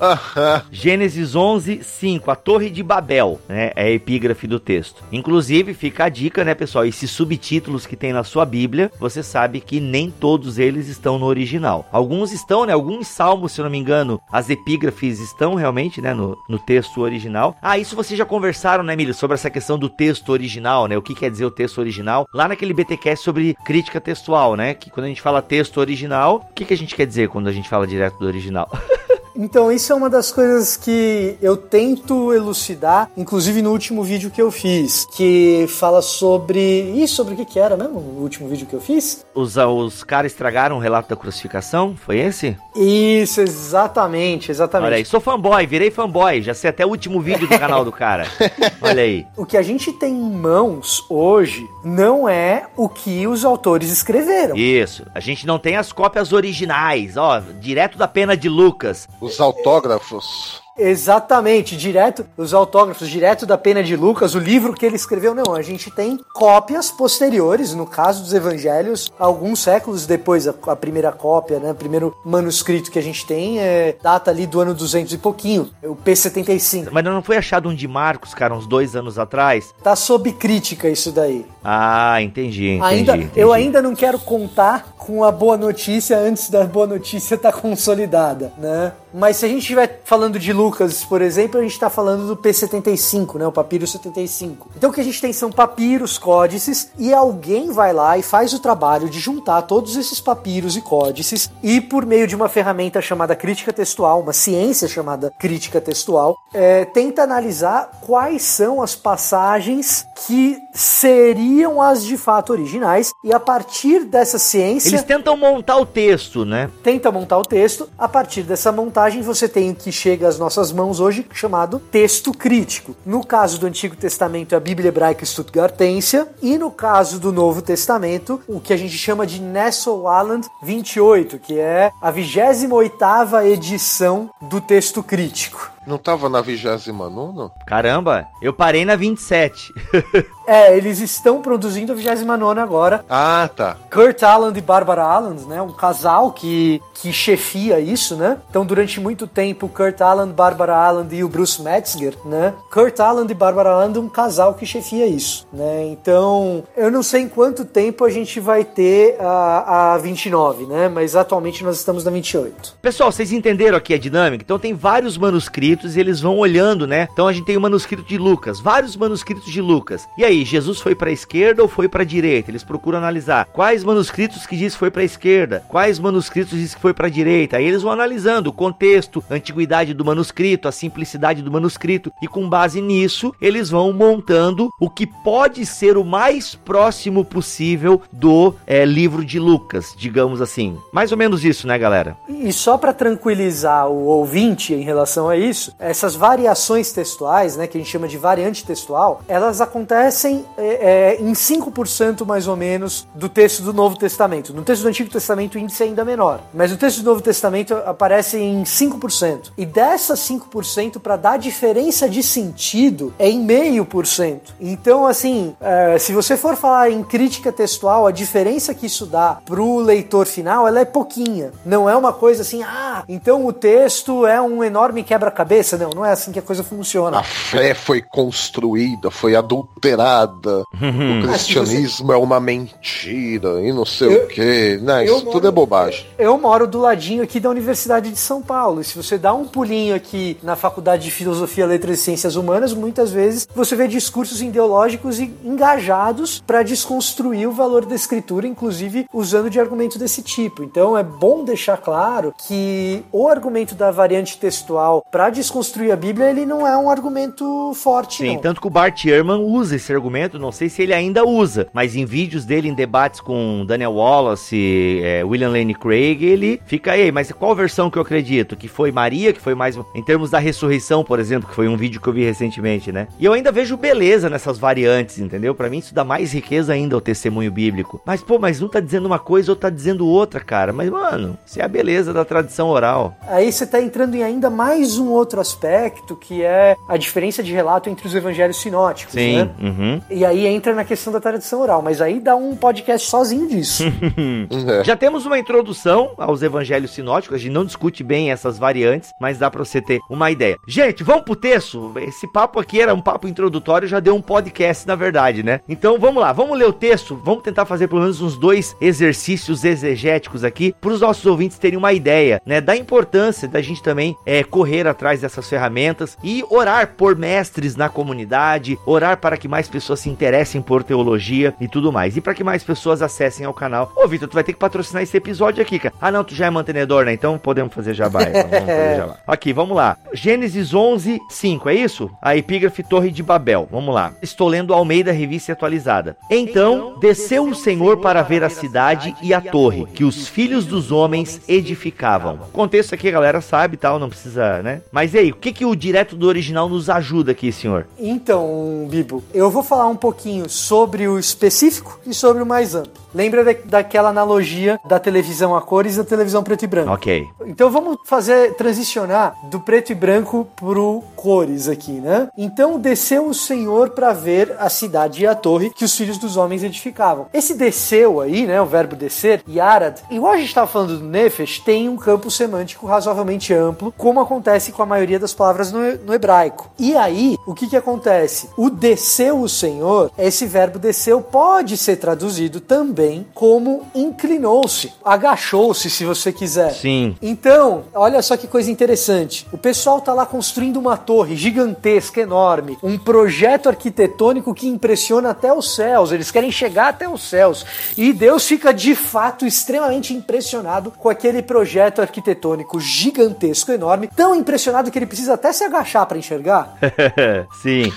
Gênesis 0.71 1.16
Gênesis 1.17 1.35
11, 1.35 1.81
5, 1.83 2.31
a 2.31 2.37
Torre 2.37 2.69
de 2.69 2.83
Babel, 2.83 3.41
né? 3.49 3.73
É 3.75 3.85
a 3.85 3.91
epígrafe 3.91 4.47
do 4.47 4.61
texto. 4.61 5.03
Inclusive, 5.11 5.73
fica 5.73 6.05
a 6.05 6.09
dica, 6.11 6.45
né, 6.45 6.55
pessoal? 6.55 6.85
Esses 6.85 7.11
subtítulos 7.11 7.87
que 7.87 7.97
tem 7.97 8.13
na 8.13 8.23
sua 8.23 8.45
Bíblia, 8.45 8.93
você 9.01 9.23
sabe 9.23 9.61
que 9.61 9.81
nem 9.81 10.11
todos 10.11 10.59
eles 10.59 10.89
estão 10.89 11.19
no 11.19 11.25
original. 11.25 11.87
Alguns 11.91 12.33
estão, 12.33 12.67
né? 12.67 12.75
Alguns 12.75 13.09
salmos, 13.09 13.53
se 13.53 13.61
eu 13.61 13.65
não 13.65 13.71
me 13.71 13.79
engano, 13.79 14.21
as 14.31 14.51
epígrafes 14.51 15.19
estão 15.19 15.55
realmente, 15.55 16.03
né, 16.03 16.13
no, 16.13 16.37
no 16.49 16.59
texto 16.59 17.01
original. 17.01 17.57
Ah, 17.63 17.79
isso 17.79 17.97
vocês 17.97 18.19
já 18.19 18.27
conversaram, 18.27 18.85
né, 18.85 18.93
Emílio, 18.93 19.15
sobre 19.15 19.35
essa 19.35 19.49
questão 19.49 19.79
do 19.79 19.89
texto 19.89 20.31
original, 20.31 20.87
né? 20.87 20.99
O 20.99 21.03
que 21.03 21.15
quer 21.15 21.31
dizer 21.31 21.47
o 21.47 21.51
texto 21.51 21.79
original? 21.79 22.27
Lá 22.35 22.47
naquele 22.47 22.75
BTcast 22.75 23.25
sobre 23.25 23.57
crítica 23.65 24.01
textual, 24.01 24.55
né? 24.55 24.75
Que 24.75 24.91
quando 24.91 25.07
a 25.07 25.09
gente 25.09 25.23
fala 25.23 25.41
texto 25.41 25.79
original, 25.79 26.47
o 26.51 26.55
que, 26.55 26.67
que 26.67 26.75
a 26.75 26.79
gente 26.79 26.95
quer 26.95 27.07
dizer 27.07 27.31
quando 27.31 27.49
a 27.49 27.53
gente 27.53 27.69
fala 27.71 27.87
direto 27.87 28.19
do 28.19 28.27
original? 28.27 28.71
Então, 29.39 29.71
isso 29.71 29.93
é 29.93 29.97
uma 29.97 30.09
das 30.09 30.33
coisas 30.33 30.77
que 30.77 31.37
eu 31.43 31.57
tento 31.57 32.33
elucidar, 32.33 33.11
inclusive 33.17 33.61
no 33.61 33.71
último 33.71 34.03
vídeo 34.03 34.31
que 34.31 34.41
eu 34.41 34.51
fiz, 34.51 35.07
que 35.15 35.67
fala 35.69 36.01
sobre. 36.01 36.93
E 36.95 37.07
sobre 37.07 37.35
o 37.35 37.37
que, 37.37 37.45
que 37.45 37.59
era 37.59 37.77
mesmo? 37.77 37.99
O 37.99 38.23
último 38.23 38.49
vídeo 38.49 38.67
que 38.67 38.75
eu 38.75 38.81
fiz? 38.81 39.25
Os, 39.35 39.57
os 39.57 40.03
caras 40.03 40.33
estragaram 40.33 40.77
o 40.77 40.81
relato 40.81 41.11
da 41.11 41.17
crucificação? 41.17 41.95
Foi 41.97 42.19
esse? 42.19 42.57
Isso, 42.75 43.41
exatamente, 43.41 44.51
exatamente. 44.51 44.87
Olha 44.87 44.97
aí, 44.97 45.05
sou 45.05 45.21
fanboy, 45.21 45.67
virei 45.67 45.91
fanboy, 45.91 46.41
já 46.41 46.55
sei 46.55 46.71
até 46.71 46.87
o 46.87 46.89
último 46.89 47.21
vídeo 47.21 47.47
do 47.47 47.59
canal 47.59 47.85
do 47.85 47.93
cara. 47.93 48.27
Olha 48.81 49.03
aí. 49.03 49.27
O 49.37 49.45
que 49.45 49.57
a 49.57 49.63
gente 49.63 49.93
tem 49.93 50.15
em 50.15 50.33
mãos 50.33 51.05
hoje 51.11 51.69
não 51.85 52.29
é 52.29 52.67
o 52.77 52.89
que 52.89 53.27
os 53.27 53.45
autores 53.45 53.91
escreveram. 53.91 54.57
Isso, 54.57 55.05
a 55.15 55.21
gente 55.21 55.47
não 55.47 55.59
tem 55.59 55.77
as 55.77 55.93
cópias 55.93 56.33
originais, 56.33 57.17
ó, 57.17 57.43
direto 57.61 57.99
da 57.99 58.09
pena 58.09 58.37
de 58.37 58.49
Lucas 58.49 59.07
os 59.27 59.41
autógrafos. 59.41 60.63
Exatamente, 60.79 61.77
direto, 61.77 62.27
os 62.37 62.53
autógrafos 62.53 63.09
direto 63.09 63.47
da 63.47 63.57
pena 63.57 63.83
de 63.83 63.97
Lucas, 63.97 64.35
o 64.35 64.39
livro 64.39 64.75
que 64.75 64.85
ele 64.85 64.97
escreveu, 64.97 65.35
não, 65.35 65.55
a 65.55 65.63
gente 65.63 65.91
tem 65.91 66.19
cópias 66.33 66.91
posteriores, 66.91 67.75
no 67.75 67.87
caso 67.87 68.23
dos 68.23 68.33
evangelhos, 68.33 69.11
alguns 69.19 69.61
séculos 69.61 70.07
depois, 70.07 70.47
a, 70.47 70.55
a 70.67 70.77
primeira 70.77 71.11
cópia, 71.13 71.59
né, 71.59 71.73
o 71.73 71.75
primeiro 71.75 72.15
manuscrito 72.25 72.91
que 72.91 72.99
a 72.99 73.03
gente 73.03 73.27
tem 73.27 73.59
é 73.59 73.97
data 74.03 74.31
ali 74.31 74.47
do 74.47 74.61
ano 74.61 74.75
200 74.75 75.13
e 75.15 75.19
pouquinho, 75.19 75.71
o 75.83 75.97
P75. 75.97 76.89
Mas 76.91 77.05
não 77.05 77.23
foi 77.23 77.37
achado 77.37 77.69
um 77.69 77.75
de 77.75 77.89
Marcos, 77.89 78.35
cara, 78.35 78.55
uns 78.55 78.67
dois 78.67 78.95
anos 78.95 79.19
atrás? 79.19 79.75
Tá 79.83 79.97
sob 79.97 80.31
crítica 80.33 80.89
isso 80.89 81.11
daí. 81.11 81.47
Ah, 81.65 82.21
entendi, 82.21 82.69
entendi, 82.69 82.85
ainda, 82.85 83.17
entendi. 83.17 83.31
Eu 83.35 83.53
ainda 83.53 83.81
não 83.81 83.95
quero 83.95 84.19
contar 84.19 84.95
com 84.99 85.23
a 85.23 85.31
boa 85.31 85.57
notícia 85.57 86.19
antes 86.19 86.51
da 86.51 86.65
boa 86.65 86.87
notícia 86.87 87.37
estar 87.37 87.53
tá 87.53 87.59
consolidada, 87.59 88.53
né? 88.59 88.93
Mas 89.15 89.37
se 89.37 89.47
a 89.47 89.49
gente 89.49 89.61
estiver 89.61 90.03
falando 90.05 90.39
de 90.39 90.53
Lucas, 90.53 90.66
por 91.09 91.23
exemplo, 91.23 91.61
a 91.61 91.63
gente 91.63 91.73
está 91.73 91.91
falando 91.91 92.27
do 92.27 92.37
P75, 92.37 93.39
né? 93.39 93.47
O 93.47 93.53
papiro 93.53 93.87
75. 93.87 94.71
Então 94.77 94.91
o 94.91 94.93
que 94.93 95.01
a 95.01 95.05
gente 95.05 95.21
tem 95.21 95.33
são 95.33 95.51
papiros, 95.51 96.19
códices, 96.19 96.91
e 96.99 97.13
alguém 97.13 97.71
vai 97.71 97.93
lá 97.93 98.17
e 98.19 98.23
faz 98.23 98.53
o 98.53 98.59
trabalho 98.59 99.09
de 99.09 99.19
juntar 99.19 99.63
todos 99.63 99.97
esses 99.97 100.21
papiros 100.21 100.77
e 100.77 100.81
códices 100.81 101.51
e 101.63 101.81
por 101.81 102.07
meio 102.07 102.27
de 102.27 102.35
uma 102.35 102.49
ferramenta 102.49 103.01
chamada 103.01 103.35
crítica 103.35 103.73
textual, 103.73 104.21
uma 104.21 104.33
ciência 104.33 104.89
chamada 104.89 105.33
crítica 105.39 105.81
textual, 105.81 106.37
é, 106.53 106.85
tenta 106.85 107.23
analisar 107.23 108.01
quais 108.03 108.43
são 108.43 108.83
as 108.83 108.95
passagens 108.95 110.07
que 110.27 110.59
seriam 110.73 111.81
as 111.81 112.05
de 112.05 112.17
fato 112.17 112.51
originais 112.51 113.13
e 113.23 113.33
a 113.33 113.39
partir 113.39 114.05
dessa 114.05 114.39
ciência 114.39 114.89
eles 114.89 115.03
tentam 115.03 115.37
montar 115.37 115.77
o 115.77 115.87
texto, 115.87 116.45
né? 116.45 116.71
Tenta 116.83 117.13
montar 117.13 117.39
o 117.39 117.43
texto. 117.43 117.89
A 117.99 118.09
partir 118.09 118.43
dessa 118.43 118.73
montagem 118.73 119.23
você 119.23 119.49
tem 119.49 119.71
o 119.71 119.75
que 119.75 119.93
chega 119.93 120.27
às 120.27 120.39
nossas 120.39 120.73
mãos 120.73 121.01
hoje 121.01 121.27
chamado 121.33 121.79
texto 121.79 122.33
crítico. 122.33 122.97
No 123.05 123.25
caso 123.25 123.59
do 123.59 123.67
Antigo 123.67 123.95
Testamento 123.97 124.55
é 124.55 124.57
a 124.57 124.61
Bíblia 124.61 124.89
Hebraica 124.89 125.25
Stuttgartensia 125.25 126.29
e 126.43 126.57
no 126.57 126.71
caso 126.71 127.21
do 127.21 127.31
Novo 127.31 127.61
Testamento 127.61 128.41
o 128.49 128.61
que 128.61 128.73
a 128.73 128.77
gente 128.77 128.97
chama 128.97 129.27
de 129.27 129.41
Nestle-Aland 129.41 130.47
28, 130.63 131.39
que 131.39 131.59
é 131.59 131.91
a 132.01 132.13
28ª 132.13 133.45
edição 133.47 134.31
do 134.41 134.61
texto 134.61 135.03
crítico. 135.03 135.76
Não 135.87 135.99
tava 135.99 136.29
na 136.29 136.41
29? 136.41 137.51
Caramba, 137.65 138.27
eu 138.43 138.53
parei 138.53 138.85
na 138.85 138.97
27. 138.97 139.73
é, 140.47 140.77
eles 140.77 141.01
estão 141.01 141.41
produzindo 141.41 141.93
a 141.93 141.95
29 141.95 142.61
agora. 142.61 143.05
Ah, 143.09 143.49
tá. 143.55 143.77
Kurt 143.93 144.23
Aland 144.23 144.59
e 144.59 144.63
Barbara 144.63 145.03
Aland, 145.03 145.45
né? 145.47 145.61
Um 145.63 145.73
casal 145.73 146.33
que, 146.33 146.81
que 146.95 147.13
chefia 147.13 147.81
isso, 147.81 148.17
né? 148.17 148.39
Então, 148.51 148.65
durante 148.65 149.01
muito 149.01 149.27
tempo, 149.27 149.69
Kurt 149.69 150.01
Aland, 150.01 150.33
Barbara 150.33 150.77
Aland 150.77 151.15
e 151.15 151.25
o 151.25 151.29
Bruce 151.29 151.61
Metzger, 151.63 152.15
né? 152.25 152.55
Kurt 152.71 152.99
Aland 153.01 153.31
e 153.31 153.35
Barbara 153.35 153.71
Aland, 153.71 153.99
um 153.99 154.09
casal 154.09 154.55
que 154.55 154.67
chefia 154.67 155.07
isso, 155.07 155.47
né? 155.53 155.87
Então, 155.87 156.65
eu 156.77 156.91
não 156.91 157.03
sei 157.03 157.23
em 157.23 157.29
quanto 157.29 157.65
tempo 157.65 158.05
a 158.05 158.11
gente 158.11 158.41
vai 158.41 158.65
ter 158.65 159.17
a, 159.21 159.95
a 159.95 159.99
29, 159.99 160.67
né? 160.67 160.89
Mas 160.89 161.17
atualmente 161.17 161.65
nós 161.65 161.77
estamos 161.77 162.05
na 162.05 162.11
28. 162.11 162.77
Pessoal, 162.81 163.11
vocês 163.11 163.33
entenderam 163.33 163.77
aqui 163.77 163.95
a 163.95 163.99
dinâmica? 163.99 164.43
Então, 164.45 164.59
tem 164.59 164.75
vários 164.75 165.17
manuscritos 165.17 165.57
manuscritos 165.57 165.97
e 165.97 166.01
eles 166.01 166.21
vão 166.21 166.39
olhando, 166.39 166.87
né? 166.87 167.09
Então 167.13 167.27
a 167.29 167.33
gente 167.33 167.45
tem 167.45 167.57
o 167.57 167.61
manuscrito 167.61 168.03
de 168.05 168.19
Lucas, 168.19 168.61
vários 168.61 168.97
manuscritos 168.97 169.51
de 169.51 169.61
Lucas. 169.61 170.07
E 170.17 170.25
aí, 170.25 170.36
Jesus 170.45 170.81
foi 170.81 170.95
para 170.95 171.11
a 171.11 171.13
esquerda 171.13 171.63
ou 171.63 171.69
foi 171.69 171.89
para 171.89 172.03
a 172.03 172.07
direita? 172.07 172.51
Eles 172.51 172.65
procuram 172.65 172.99
analisar 172.99 173.47
quais 173.53 173.85
manuscritos 173.85 174.47
que 174.47 174.57
diz 174.57 174.75
que 174.75 174.79
foi 174.79 174.91
para 174.91 175.03
a 175.03 175.05
esquerda, 175.05 175.65
quais 175.69 175.99
manuscritos 175.99 176.59
diz 176.59 176.75
que 176.75 176.81
foi 176.81 176.95
para 176.95 177.07
a 177.07 177.11
direita. 177.11 177.57
Aí 177.57 177.65
eles 177.65 177.83
vão 177.83 177.93
analisando 177.93 178.51
o 178.51 178.53
contexto, 178.53 179.23
a 179.31 179.35
antiguidade 179.35 179.95
do 179.95 180.05
manuscrito, 180.05 180.69
a 180.69 180.73
simplicidade 180.73 181.43
do 181.43 181.51
manuscrito 181.51 182.13
e 182.21 182.29
com 182.29 182.49
base 182.49 182.81
nisso, 182.81 183.35
eles 183.41 183.71
vão 183.71 183.93
montando 183.93 184.71
o 184.81 184.91
que 184.91 185.07
pode 185.07 185.65
ser 185.65 185.97
o 185.97 186.05
mais 186.05 186.55
próximo 186.55 187.25
possível 187.25 188.01
do 188.13 188.55
é, 188.67 188.85
livro 188.85 189.25
de 189.25 189.39
Lucas, 189.39 189.95
digamos 189.97 190.41
assim. 190.41 190.77
Mais 190.93 191.13
ou 191.13 191.19
menos 191.19 191.45
isso, 191.45 191.67
né, 191.67 191.79
galera? 191.79 192.17
E 192.29 192.53
só 192.53 192.77
para 192.77 192.93
tranquilizar 192.93 193.89
o 193.89 194.07
ouvinte 194.07 194.75
em 194.75 194.83
relação 194.83 195.29
a 195.29 195.37
isso, 195.37 195.73
essas 195.79 196.15
variações 196.15 196.93
textuais, 196.93 197.57
né, 197.57 197.67
que 197.67 197.77
a 197.77 197.81
gente 197.81 197.91
chama 197.91 198.09
de 198.09 198.17
variante 198.17 198.65
textual, 198.65 199.23
elas 199.29 199.61
acontecem 199.61 200.26
é, 200.27 201.17
é, 201.19 201.21
em 201.21 201.33
5% 201.33 202.25
mais 202.25 202.47
ou 202.47 202.57
menos 202.57 203.07
do 203.15 203.29
texto 203.29 203.63
do 203.63 203.73
Novo 203.73 203.97
Testamento. 203.97 204.53
No 204.53 204.63
texto 204.63 204.83
do 204.83 204.89
Antigo 204.89 205.11
Testamento 205.11 205.57
o 205.57 205.59
índice 205.59 205.83
é 205.83 205.87
ainda 205.87 206.05
menor, 206.05 206.41
mas 206.55 206.71
no 206.71 206.77
texto 206.77 206.99
do 206.99 207.05
Novo 207.05 207.21
Testamento 207.21 207.75
aparece 207.87 208.39
em 208.39 208.63
5%. 208.63 209.53
E 209.57 209.67
dessas 209.67 210.21
5%, 210.21 210.99
para 211.01 211.17
dar 211.17 211.39
diferença 211.39 212.09
de 212.09 212.23
sentido, 212.23 213.15
é 213.19 213.29
em 213.29 213.41
meio 213.41 213.85
por 213.85 214.07
cento. 214.07 214.55
Então, 214.61 215.07
assim, 215.07 215.55
é, 215.61 215.99
se 215.99 216.13
você 216.13 216.37
for 216.37 216.57
falar 216.57 216.91
em 216.91 217.03
crítica 217.03 217.51
textual, 217.51 218.07
a 218.07 218.11
diferença 218.11 218.75
que 218.75 218.87
isso 218.87 219.07
dá 219.07 219.39
pro 219.45 219.79
leitor 219.79 220.27
final, 220.27 220.67
ela 220.67 220.81
é 220.81 220.85
pouquinha. 220.85 221.53
Não 221.65 221.89
é 221.89 221.97
uma 221.97 222.13
coisa 222.13 222.43
assim, 222.43 222.63
ah, 222.63 223.05
então 223.09 223.47
o 223.47 223.53
texto 223.53 224.27
é 224.27 224.41
um 224.41 224.63
enorme 224.63 225.03
quebra-cabeça 225.03 225.47
cabeça, 225.47 225.77
não, 225.77 225.91
não 225.91 226.05
é 226.05 226.13
assim 226.13 226.33
que 226.33 226.39
a 226.39 226.43
coisa 226.43 226.65
funciona. 226.65 227.19
A 227.19 227.23
fé 227.23 227.73
foi 227.75 228.03
construída, 228.03 229.11
foi 229.11 229.37
adulterada, 229.37 230.16
o 230.25 231.27
cristianismo 231.29 232.07
você... 232.07 232.13
é 232.15 232.17
uma 232.17 232.41
mentira 232.41 233.61
e 233.61 233.73
não 233.73 233.85
sei 233.85 234.17
eu, 234.17 234.25
o 234.25 234.27
que, 234.29 234.79
né? 234.83 235.05
Isso 235.05 235.15
moro, 235.15 235.31
tudo 235.31 235.49
é 235.49 235.51
bobagem. 235.51 236.07
Eu 236.19 236.39
moro 236.39 236.67
do 236.67 236.79
ladinho 236.79 237.23
aqui 237.23 237.41
da 237.41 237.51
Universidade 237.51 238.11
de 238.11 238.19
São 238.19 238.43
Paulo, 238.43 238.81
e 238.81 238.85
se 238.85 238.97
você 238.97 239.19
dá 239.19 239.33
um 239.35 239.45
pulinho 239.45 239.95
aqui 239.95 240.37
na 240.43 240.57
Faculdade 240.57 241.05
de 241.05 241.11
Filosofia, 241.11 241.67
Letras 241.67 241.99
e 241.99 242.03
Ciências 242.03 242.37
Humanas, 242.37 242.73
muitas 242.73 243.11
vezes 243.11 243.47
você 243.55 243.75
vê 243.77 243.89
discursos 243.89 244.41
ideológicos 244.41 245.19
e 245.19 245.33
engajados 245.45 246.43
para 246.47 246.63
desconstruir 246.63 247.49
o 247.49 247.53
valor 247.53 247.85
da 247.85 247.95
escritura, 247.95 248.47
inclusive 248.47 249.07
usando 249.13 249.51
de 249.51 249.61
argumento 249.61 249.99
desse 249.99 250.23
tipo. 250.23 250.63
Então 250.63 250.97
é 250.97 251.03
bom 251.03 251.45
deixar 251.45 251.79
claro 251.79 252.35
que 252.47 253.03
o 253.13 253.29
argumento 253.29 253.75
da 253.75 253.91
variante 253.91 254.39
textual 254.39 255.05
para 255.11 255.31
desconstruir 255.31 255.93
a 255.93 255.97
Bíblia, 255.97 256.31
ele 256.31 256.47
não 256.47 256.67
é 256.67 256.77
um 256.77 256.91
argumento 256.91 257.73
forte. 257.75 258.19
Sim, 258.19 258.35
não. 258.35 258.41
tanto 258.41 258.61
que 258.61 258.67
o 258.67 258.71
Bart 258.71 259.05
Ehrman 259.05 259.41
usa 259.41 259.77
esse 259.77 259.93
argumento, 259.93 260.06
não 260.39 260.53
sei 260.53 260.69
se 260.69 260.83
ele 260.83 260.93
ainda 260.93 261.25
usa, 261.25 261.69
mas 261.73 261.97
em 261.97 262.05
vídeos 262.05 262.45
dele, 262.45 262.69
em 262.69 262.75
debates 262.75 263.21
com 263.21 263.65
Daniel 263.67 263.93
Wallace, 263.93 265.01
é, 265.03 265.25
William 265.25 265.51
Lane 265.51 265.75
Craig, 265.75 266.25
ele 266.25 266.61
fica 266.67 266.93
aí, 266.93 267.11
mas 267.13 267.31
qual 267.33 267.55
versão 267.55 267.91
que 267.91 267.99
eu 267.99 268.03
acredito? 268.03 268.57
Que 268.57 268.69
foi 268.69 268.93
Maria, 268.93 269.33
que 269.33 269.41
foi 269.41 269.55
mais. 269.55 269.79
Em 269.95 270.03
termos 270.03 270.31
da 270.31 270.39
ressurreição, 270.39 271.05
por 271.05 271.19
exemplo, 271.19 271.49
que 271.49 271.55
foi 271.55 271.69
um 271.69 271.77
vídeo 271.77 272.01
que 272.01 272.09
eu 272.09 272.13
vi 272.13 272.25
recentemente, 272.25 272.93
né? 272.93 273.09
E 273.19 273.25
eu 273.25 273.33
ainda 273.33 273.53
vejo 273.53 273.77
beleza 273.77 274.31
nessas 274.31 274.59
variantes, 274.59 275.19
entendeu? 275.19 275.55
Para 275.55 275.69
mim 275.69 275.79
isso 275.79 275.95
dá 275.95 276.05
mais 276.05 276.33
riqueza 276.33 276.73
ainda 276.73 276.95
ao 276.95 277.01
testemunho 277.01 277.51
bíblico. 277.51 278.01
Mas, 278.05 278.23
pô, 278.23 278.39
mas 278.39 278.63
um 278.63 278.69
tá 278.69 278.81
dizendo 278.81 279.07
uma 279.07 279.19
coisa, 279.19 279.53
outro 279.53 279.63
tá 279.63 279.71
dizendo 279.71 280.07
outra, 280.07 280.41
cara. 280.41 280.73
Mas, 280.73 280.91
mano, 280.91 281.39
isso 281.45 281.61
é 281.61 281.65
a 281.65 281.69
beleza 281.69 282.13
da 282.13 282.25
tradição 282.25 282.69
oral. 282.69 283.17
Aí 283.29 283.51
você 283.51 283.67
tá 283.67 283.81
entrando 283.81 284.15
em 284.15 284.23
ainda 284.23 284.51
mais 284.51 284.99
um 284.99 285.09
outro 285.11 285.41
aspecto 285.41 286.17
que 286.17 286.43
é 286.43 286.77
a 286.89 286.97
diferença 286.97 287.43
de 287.43 287.53
relato 287.53 287.89
entre 287.89 288.07
os 288.07 288.15
evangelhos 288.15 288.61
sinóticos, 288.61 289.15
Sim, 289.15 289.37
né? 289.37 289.51
Uhum. 289.61 289.96
E 290.11 290.25
aí 290.25 290.47
entra 290.47 290.75
na 290.75 290.85
questão 290.85 291.13
da 291.13 291.21
tradição 291.21 291.61
oral, 291.61 291.83
mas 291.83 292.01
aí 292.01 292.21
dá 292.21 292.37
um 292.37 292.55
podcast 292.55 293.09
sozinho 293.09 293.49
disso. 293.49 293.85
é. 294.81 294.85
Já 294.85 294.97
temos 294.97 295.27
uma 295.27 295.39
introdução 295.39 296.13
aos 296.19 296.43
evangelhos 296.43 296.93
sinóticos, 296.93 297.37
a 297.37 297.39
gente 297.39 297.53
não 297.53 297.65
discute 297.65 298.05
bem 298.05 298.31
essas 298.31 298.59
variantes, 298.59 299.15
mas 299.19 299.39
dá 299.39 299.51
para 299.51 299.65
você 299.65 299.81
ter 299.81 299.99
uma 300.11 300.31
ideia. 300.31 300.57
Gente, 300.69 301.03
vamos 301.03 301.23
pro 301.23 301.35
texto? 301.35 301.93
Esse 301.97 302.31
papo 302.31 302.61
aqui 302.61 302.81
era 302.81 302.95
um 302.95 303.01
papo 303.01 303.27
introdutório, 303.27 303.89
já 303.89 304.01
deu 304.01 304.15
um 304.15 304.23
podcast 304.23 304.87
na 304.87 304.95
verdade, 304.95 305.43
né? 305.43 305.61
Então 305.69 305.99
vamos 305.99 306.23
lá, 306.23 306.33
vamos 306.33 306.59
ler 306.59 306.69
o 306.69 306.73
texto, 306.73 307.21
vamos 307.25 307.43
tentar 307.43 307.65
fazer 307.65 307.89
pelo 307.89 308.03
menos 308.03 308.21
uns 308.21 308.37
dois 308.37 308.77
exercícios 308.81 309.65
exegéticos 309.65 310.45
aqui 310.45 310.75
para 310.81 310.91
os 310.91 311.01
nossos 311.01 311.25
ouvintes 311.27 311.59
terem 311.59 311.79
uma 311.79 311.93
ideia, 311.93 312.41
né, 312.45 312.61
da 312.61 312.77
importância 312.77 313.49
da 313.49 313.61
gente 313.61 313.83
também 313.83 314.17
é, 314.25 314.43
correr 314.45 314.87
atrás 314.87 315.07
atrás 315.07 315.21
dessas 315.21 315.49
ferramentas 315.49 316.19
e 316.23 316.45
orar 316.51 316.95
por 316.97 317.15
mestres 317.15 317.77
na 317.77 317.89
comunidade, 317.89 318.79
orar 318.85 319.19
para 319.19 319.37
que 319.37 319.47
mais 319.47 319.69
pessoas 319.69 319.76
se 319.81 320.11
interessem 320.11 320.61
por 320.61 320.85
teologia 320.85 321.55
e 321.61 321.67
tudo 321.67 321.91
mais. 321.91 322.17
E 322.17 322.21
para 322.21 322.35
que 322.35 322.45
mais 322.45 322.63
pessoas 322.63 323.01
acessem 323.03 323.47
ao 323.47 323.55
canal. 323.55 323.91
Ô, 323.97 324.07
Vitor, 324.07 324.29
tu 324.29 324.35
vai 324.35 324.45
ter 324.45 324.53
que 324.53 324.59
patrocinar 324.59 325.03
esse 325.03 325.17
episódio 325.17 325.63
aqui, 325.63 325.79
cara. 325.79 325.95
Ah, 326.01 326.11
não, 326.13 326.23
tu 326.23 326.35
já 326.35 326.47
é 326.47 326.51
mantenedor, 326.51 327.07
né? 327.07 327.13
Então 327.13 327.39
podemos 327.39 327.73
fazer 327.73 327.95
jabá. 327.95 328.23
Então, 328.23 328.43
vamos 328.43 328.59
fazer 328.59 328.97
jabá. 328.97 329.17
Aqui, 329.27 329.53
vamos 329.53 329.77
lá. 329.77 329.97
Gênesis 330.13 330.75
11, 330.75 331.19
5, 331.31 331.69
é 331.71 331.75
isso? 331.75 332.11
A 332.21 332.37
epígrafe 332.37 332.83
Torre 332.83 333.11
de 333.11 333.23
Babel. 333.23 333.67
Vamos 333.71 333.95
lá. 333.95 334.13
Estou 334.21 334.49
lendo 334.49 334.75
Almeida 334.75 335.13
Revista 335.13 335.53
Atualizada. 335.53 336.17
Então, 336.31 336.99
desceu 337.01 337.45
o 337.45 337.55
Senhor 337.55 337.99
para 337.99 338.23
ver 338.23 338.45
a 338.45 338.51
cidade 338.51 339.17
e 339.23 339.33
a 339.33 339.41
torre 339.41 339.87
que 339.87 340.05
os 340.05 340.29
filhos 340.29 340.67
dos 340.67 340.93
homens 340.93 341.41
edificavam. 341.49 342.35
O 342.35 342.53
contexto 342.53 342.95
aqui, 342.95 343.09
a 343.09 343.13
galera 343.13 343.41
sabe, 343.41 343.77
tal, 343.77 343.99
não 343.99 344.09
precisa, 344.09 344.63
né? 344.63 344.83
Mas 344.93 345.07
Mas 345.07 345.15
e 345.15 345.19
aí, 345.19 345.31
o 345.31 345.37
que, 345.37 345.53
que 345.53 345.65
o 345.65 345.77
direto 345.77 346.17
do 346.17 346.27
original 346.27 346.69
nos 346.69 346.91
ajuda 346.91 347.31
aqui, 347.31 347.53
senhor? 347.53 347.87
Então, 347.97 348.89
Bibo, 348.91 349.23
eu 349.33 349.49
vou 349.49 349.63
falar 349.67 349.87
um 349.89 349.97
pouquinho 349.97 350.49
sobre 350.49 351.09
o 351.09 351.19
específico 351.19 351.99
e 352.07 352.15
sobre 352.15 352.43
o 352.43 352.47
mais 352.47 352.75
amplo. 352.75 353.07
Lembra 353.17 353.43
da, 353.43 353.55
daquela 353.65 354.11
analogia 354.11 354.79
da 354.85 354.99
televisão 354.99 355.57
a 355.57 355.63
cores 355.63 355.95
e 355.95 355.99
da 355.99 356.05
televisão 356.05 356.43
preto 356.43 356.65
e 356.65 356.67
branco? 356.67 356.93
Ok. 356.93 357.27
Então 357.47 357.71
vamos 357.71 357.97
fazer 358.05 358.55
transicionar 358.57 359.35
do 359.45 359.59
preto 359.59 359.91
e 359.91 359.95
branco 359.95 360.47
pro 360.55 361.03
cores 361.17 361.67
aqui, 361.67 361.93
né? 361.93 362.29
Então 362.37 362.79
desceu 362.79 363.27
o 363.27 363.33
Senhor 363.33 363.91
para 363.91 364.13
ver 364.13 364.55
a 364.59 364.69
cidade 364.69 365.23
e 365.23 365.27
a 365.27 365.35
torre 365.35 365.71
que 365.71 365.85
os 365.85 365.97
filhos 365.97 366.19
dos 366.19 366.37
homens 366.37 366.63
edificavam. 366.63 367.27
Esse 367.33 367.55
desceu 367.55 368.21
aí, 368.21 368.47
né, 368.47 368.61
o 368.61 368.67
verbo 368.67 368.95
descer, 368.95 369.43
yarad, 369.49 369.99
igual 370.11 370.33
a 370.33 370.37
gente 370.37 370.49
estava 370.49 370.67
falando 370.67 370.99
do 370.99 371.05
Nefesh, 371.05 371.61
tem 371.61 371.89
um 371.89 371.97
campo 371.97 372.31
semântico 372.31 372.87
razoavelmente 372.87 373.55
amplo, 373.55 373.95
como 373.97 374.21
acontece 374.21 374.73
com 374.73 374.83
a 374.83 374.87
maioria 374.87 375.19
das 375.19 375.33
palavras 375.33 375.73
no, 375.73 375.81
no 376.05 376.13
hebraico. 376.13 376.71
E 376.79 376.95
aí, 376.95 377.37
o 377.47 377.55
que 377.55 377.67
que 377.67 377.77
acontece? 377.77 378.51
O 378.59 378.69
desceu 378.69 379.41
o 379.41 379.49
Senhor, 379.57 380.11
esse 380.19 380.47
verbo 380.47 380.79
desceu 380.79 381.21
pode 381.21 381.77
ser 381.77 381.97
traduzido 381.97 382.61
também 382.61 383.27
como 383.35 383.87
inclinou-se, 383.95 384.93
agachou-se, 385.05 385.89
se 385.91 386.05
você 386.05 386.33
quiser. 386.33 386.71
Sim. 386.73 387.17
Então, 387.23 387.85
olha 387.95 388.21
só 388.23 388.37
que 388.37 388.47
coisa 388.47 388.71
interessante. 388.71 389.47
O 389.53 389.59
pessoal 389.59 390.01
tá 390.01 390.13
lá 390.13 390.27
construindo 390.27 390.77
uma 390.79 390.97
torre 390.97 391.37
gigantesca, 391.37 392.21
enorme, 392.21 392.79
um 392.83 392.99
projeto 392.99 393.69
arquitetônico 393.69 394.55
que 394.55 394.69
impressiona 394.69 395.31
até 395.31 395.53
os 395.53 395.75
céus. 395.75 396.13
Eles 396.13 396.31
querem 396.31 396.51
chegar 396.53 396.89
até 396.89 397.09
os 397.09 397.23
céus. 397.23 397.65
E 397.97 398.13
Deus 398.13 398.47
fica 398.47 398.73
de 398.75 398.95
fato 398.95 399.47
extremamente 399.47 400.13
impressionado 400.15 400.91
com 400.91 401.09
aquele 401.09 401.43
projeto 401.43 402.01
arquitetônico 402.03 402.79
gigantesco, 402.81 403.73
enorme, 403.73 404.09
tão 404.15 404.35
impressionado 404.35 404.91
que 404.91 404.99
ele 404.99 405.07
precisa 405.07 405.35
até 405.35 405.53
se 405.53 405.65
agachar 405.65 406.07
para 406.07 406.19
enxergar. 406.19 406.77
Sim. 407.63 407.93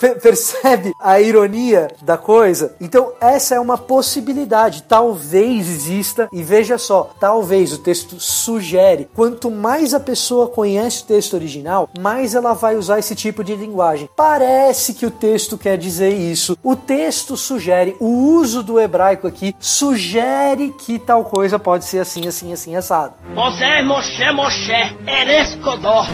Per- 0.00 0.20
Percebe 0.20 0.92
a 1.00 1.20
ironia 1.20 1.88
da 2.02 2.16
coisa? 2.16 2.74
Então, 2.80 3.12
essa 3.20 3.54
é 3.54 3.60
uma 3.60 3.78
possibilidade. 3.78 4.82
Talvez 4.82 5.68
exista, 5.68 6.28
e 6.32 6.42
veja 6.42 6.78
só, 6.78 7.10
talvez 7.18 7.72
o 7.72 7.78
texto 7.78 8.18
sugere. 8.18 9.08
Quanto 9.14 9.50
mais 9.50 9.94
a 9.94 10.00
pessoa 10.00 10.48
conhece 10.48 11.02
o 11.02 11.06
texto 11.06 11.34
original, 11.34 11.88
mais 11.98 12.34
ela 12.34 12.52
vai 12.52 12.76
usar 12.76 12.98
esse 12.98 13.14
tipo 13.14 13.44
de 13.44 13.54
linguagem. 13.54 14.08
Parece 14.16 14.94
que 14.94 15.06
o 15.06 15.10
texto 15.10 15.58
quer 15.58 15.78
dizer 15.78 16.12
isso. 16.12 16.56
O 16.62 16.74
texto 16.74 17.36
sugere, 17.36 17.96
o 18.00 18.06
uso 18.06 18.62
do 18.62 18.80
hebraico 18.80 19.26
aqui 19.26 19.54
sugere 19.58 20.74
que 20.78 20.98
tal 20.98 21.24
coisa 21.24 21.58
pode 21.58 21.84
ser 21.84 22.00
assim, 22.00 22.26
assim, 22.26 22.52
assim, 22.52 22.76
assado. 22.76 23.14
Moshe, 23.34 24.32
Moshe, 24.32 24.96
Eres 25.06 25.54
Kodor. 25.56 26.06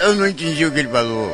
Eu 0.00 0.14
não 0.14 0.26
entendi 0.26 0.64
o 0.64 0.72
que 0.72 0.80
ele 0.80 0.88
falou. 0.88 1.30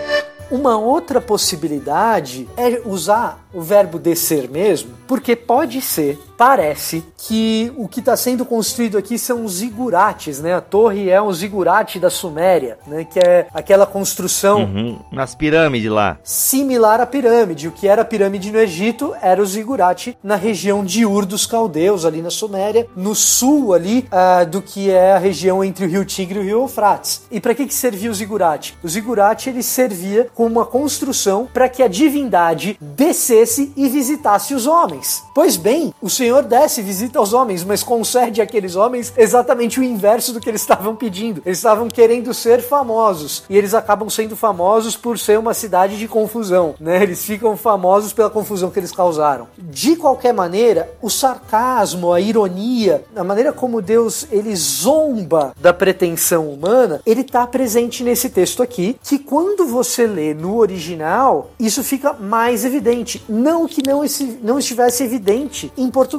Uma 0.51 0.79
outra 0.79 1.21
possibilidade 1.21 2.49
é 2.57 2.81
usar 2.87 3.47
o 3.53 3.61
verbo 3.61 3.99
descer 3.99 4.49
mesmo, 4.49 4.95
porque 5.07 5.37
pode 5.37 5.83
ser, 5.83 6.19
parece, 6.39 7.05
que 7.19 7.73
o 7.77 7.89
que 7.89 7.99
está 7.99 8.17
sendo 8.17 8.45
construído 8.45 8.97
aqui 8.97 9.19
são 9.19 9.45
os 9.45 9.55
zigurates, 9.55 10.41
né? 10.41 10.55
A 10.55 10.61
torre 10.61 11.11
é 11.11 11.21
um 11.21 11.33
zigurate 11.33 11.99
da 11.99 12.09
Suméria, 12.09 12.79
né? 12.87 13.05
Que 13.05 13.19
é 13.19 13.49
aquela 13.53 13.85
construção 13.85 14.61
Uhum. 14.63 14.99
Nas 15.11 15.35
pirâmides 15.35 15.91
lá. 15.91 16.17
similar 16.23 17.01
à 17.01 17.07
pirâmide. 17.07 17.67
O 17.67 17.73
que 17.73 17.89
era 17.89 18.03
a 18.03 18.05
pirâmide 18.05 18.53
no 18.53 18.59
Egito 18.59 19.15
era 19.21 19.43
o 19.43 19.47
zigurate 19.47 20.17
na 20.23 20.37
região 20.37 20.85
de 20.85 21.05
Ur 21.05 21.27
dos 21.27 21.45
Caldeus, 21.45 22.05
ali 22.05 22.23
na 22.23 22.31
Suméria, 22.31 22.87
no 22.95 23.15
sul 23.17 23.75
ali 23.75 24.07
ah, 24.13 24.45
do 24.45 24.63
que 24.63 24.91
é 24.91 25.13
a 25.15 25.19
região 25.19 25.65
entre 25.65 25.87
o 25.87 25.89
rio 25.89 26.05
Tigre 26.05 26.39
e 26.39 26.43
o 26.43 26.45
rio 26.45 26.61
Eufrates. 26.63 27.23
E 27.33 27.41
para 27.41 27.55
que, 27.55 27.67
que 27.67 27.75
servia 27.75 28.11
o 28.11 28.15
zigurate? 28.15 28.77
O 28.83 28.89
zigurate 28.89 29.51
ele 29.51 29.63
servia 29.63 30.29
como 30.35 30.51
uma 30.51 30.65
construção 30.65 31.49
para 31.53 31.69
que 31.69 31.83
a 31.83 31.89
divindade 31.89 32.79
descesse 32.81 33.73
e 33.77 33.89
visitasse 33.89 34.55
os 34.55 34.67
homens. 34.67 35.25
Pois 35.35 35.57
bem, 35.57 35.93
o 36.01 36.09
Senhor 36.09 36.28
desce 36.43 36.81
e 36.81 36.85
visita 36.85 37.21
os 37.21 37.33
homens, 37.33 37.65
mas 37.65 37.83
concede 37.83 38.41
àqueles 38.41 38.77
homens 38.77 39.13
exatamente 39.17 39.81
o 39.81 39.83
inverso 39.83 40.33
do 40.33 40.41
que 40.41 40.49
eles 40.49 40.61
estavam 40.61 40.95
pedindo. 40.95 41.43
Eles 41.45 41.59
estavam 41.59 41.89
querendo 41.89 42.33
ser 42.33 42.61
famosos 42.61 43.45
e 43.49 43.57
eles 43.57 43.75
acabam 43.75 44.09
sendo 44.09 44.37
famosos 44.37 44.97
por 44.97 45.19
ser 45.19 45.39
uma 45.39 45.55
cidade 45.55 45.99
de 45.99 46.07
confusão, 46.07 46.75
né? 46.81 47.03
Eles 47.03 47.25
ficam 47.25 47.57
famosos 47.57 48.13
pela 48.13 48.31
confusão 48.31 48.71
que 48.71 48.79
eles 48.79 48.93
causaram. 48.93 49.49
De 49.59 49.97
qualquer 49.97 50.33
maneira, 50.33 50.91
o 51.01 51.11
sarcasmo, 51.11 52.13
a 52.13 52.21
ironia, 52.21 53.05
a 53.17 53.25
maneira 53.25 53.53
como 53.53 53.83
Deus 53.83 54.27
ele 54.31 54.55
zomba 54.55 55.53
da 55.61 55.73
pretensão 55.73 56.49
humana, 56.49 57.01
ele 57.05 57.23
está 57.23 57.47
presente 57.47 58.05
nesse 58.05 58.31
texto 58.31 58.63
aqui, 58.63 58.99
que 59.03 59.19
quando 59.19 59.67
você 59.67 60.07
lê 60.07 60.35
no 60.35 60.57
original, 60.57 61.51
isso 61.59 61.83
fica 61.83 62.13
mais 62.13 62.65
evidente. 62.65 63.23
Não 63.29 63.67
que 63.67 63.83
não, 63.87 64.05
esse, 64.05 64.39
não 64.43 64.59
estivesse 64.59 65.03
evidente 65.03 65.73
em 65.77 65.91
português. 65.91 66.18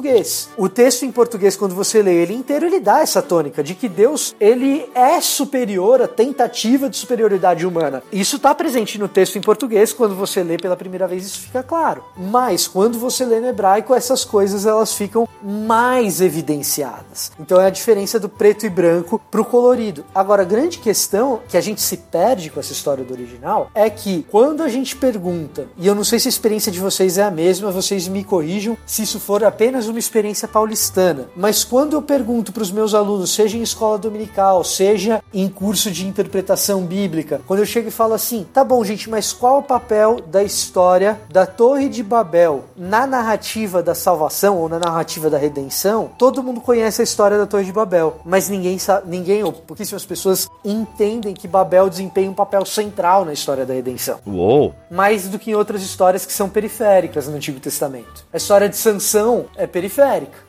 O 0.56 0.68
texto 0.68 1.04
em 1.04 1.12
português, 1.12 1.56
quando 1.56 1.74
você 1.74 2.02
lê 2.02 2.22
ele 2.22 2.34
inteiro, 2.34 2.66
ele 2.66 2.80
dá 2.80 3.00
essa 3.00 3.20
tônica 3.20 3.62
de 3.62 3.74
que 3.74 3.88
Deus 3.88 4.34
ele 4.40 4.88
é 4.94 5.20
superior 5.20 6.02
à 6.02 6.08
tentativa 6.08 6.88
de 6.88 6.96
superioridade 6.96 7.66
humana. 7.66 8.02
Isso 8.12 8.36
está 8.36 8.54
presente 8.54 8.98
no 8.98 9.08
texto 9.08 9.36
em 9.36 9.40
português, 9.40 9.92
quando 9.92 10.14
você 10.14 10.42
lê 10.42 10.56
pela 10.56 10.76
primeira 10.76 11.06
vez, 11.06 11.26
isso 11.26 11.40
fica 11.40 11.62
claro. 11.62 12.04
Mas 12.16 12.66
quando 12.66 12.98
você 12.98 13.24
lê 13.24 13.40
no 13.40 13.48
hebraico, 13.48 13.94
essas 13.94 14.24
coisas 14.24 14.66
elas 14.66 14.94
ficam 14.94 15.28
mais 15.42 16.20
evidenciadas. 16.20 17.32
Então 17.38 17.60
é 17.60 17.66
a 17.66 17.70
diferença 17.70 18.18
do 18.18 18.28
preto 18.28 18.66
e 18.66 18.70
branco 18.70 19.20
pro 19.30 19.44
colorido. 19.44 20.04
Agora, 20.14 20.42
a 20.42 20.44
grande 20.44 20.78
questão 20.78 21.40
que 21.48 21.56
a 21.56 21.60
gente 21.60 21.80
se 21.80 21.96
perde 21.96 22.50
com 22.50 22.60
essa 22.60 22.72
história 22.72 23.04
do 23.04 23.12
original 23.12 23.70
é 23.74 23.88
que 23.88 24.26
quando 24.30 24.62
a 24.62 24.68
gente 24.68 24.96
pergunta, 24.96 25.68
e 25.76 25.86
eu 25.86 25.94
não 25.94 26.04
sei 26.04 26.18
se 26.18 26.28
a 26.28 26.30
experiência 26.30 26.70
de 26.70 26.80
vocês 26.80 27.18
é 27.18 27.22
a 27.22 27.30
mesma, 27.30 27.70
vocês 27.70 28.08
me 28.08 28.24
corrijam 28.24 28.76
se 28.86 29.02
isso 29.02 29.18
for 29.18 29.44
apenas 29.44 29.88
uma 29.90 29.98
experiência 29.98 30.48
paulistana, 30.48 31.28
mas 31.36 31.64
quando 31.64 31.94
eu 31.94 32.02
pergunto 32.02 32.52
para 32.52 32.62
os 32.62 32.70
meus 32.70 32.94
alunos, 32.94 33.34
seja 33.34 33.56
em 33.56 33.62
escola 33.62 33.98
dominical, 33.98 34.64
seja 34.64 35.22
em 35.32 35.48
curso 35.48 35.90
de 35.90 36.06
interpretação 36.06 36.84
bíblica, 36.84 37.40
quando 37.46 37.60
eu 37.60 37.66
chego 37.66 37.88
e 37.88 37.92
falo 37.92 38.14
assim, 38.14 38.46
tá 38.52 38.64
bom, 38.64 38.82
gente, 38.84 39.10
mas 39.10 39.32
qual 39.32 39.58
o 39.58 39.62
papel 39.62 40.20
da 40.26 40.42
história 40.42 41.20
da 41.30 41.46
Torre 41.46 41.88
de 41.88 42.02
Babel 42.02 42.64
na 42.76 43.06
narrativa 43.06 43.82
da 43.82 43.94
salvação 43.94 44.58
ou 44.58 44.68
na 44.68 44.78
narrativa 44.78 45.28
da 45.28 45.38
redenção? 45.38 46.10
Todo 46.18 46.42
mundo 46.42 46.60
conhece 46.60 47.00
a 47.00 47.04
história 47.04 47.36
da 47.36 47.46
Torre 47.46 47.64
de 47.64 47.72
Babel, 47.72 48.20
mas 48.24 48.48
ninguém 48.48 48.78
sabe, 48.78 49.08
ninguém 49.10 49.42
ou 49.42 49.52
pouquíssimas 49.52 50.04
pessoas 50.04 50.48
entendem 50.64 51.34
que 51.34 51.48
Babel 51.48 51.88
desempenha 51.88 52.30
um 52.30 52.34
papel 52.34 52.64
central 52.64 53.24
na 53.24 53.32
história 53.32 53.66
da 53.66 53.74
redenção 53.74 54.18
Uou. 54.26 54.74
mais 54.90 55.28
do 55.28 55.38
que 55.38 55.50
em 55.50 55.54
outras 55.54 55.82
histórias 55.82 56.24
que 56.24 56.32
são 56.32 56.48
periféricas 56.48 57.26
no 57.28 57.36
Antigo 57.36 57.60
Testamento. 57.60 58.24
A 58.32 58.36
história 58.36 58.68
de 58.68 58.76
Sansão 58.76 59.46
é 59.56 59.66
periférica. 59.66 59.79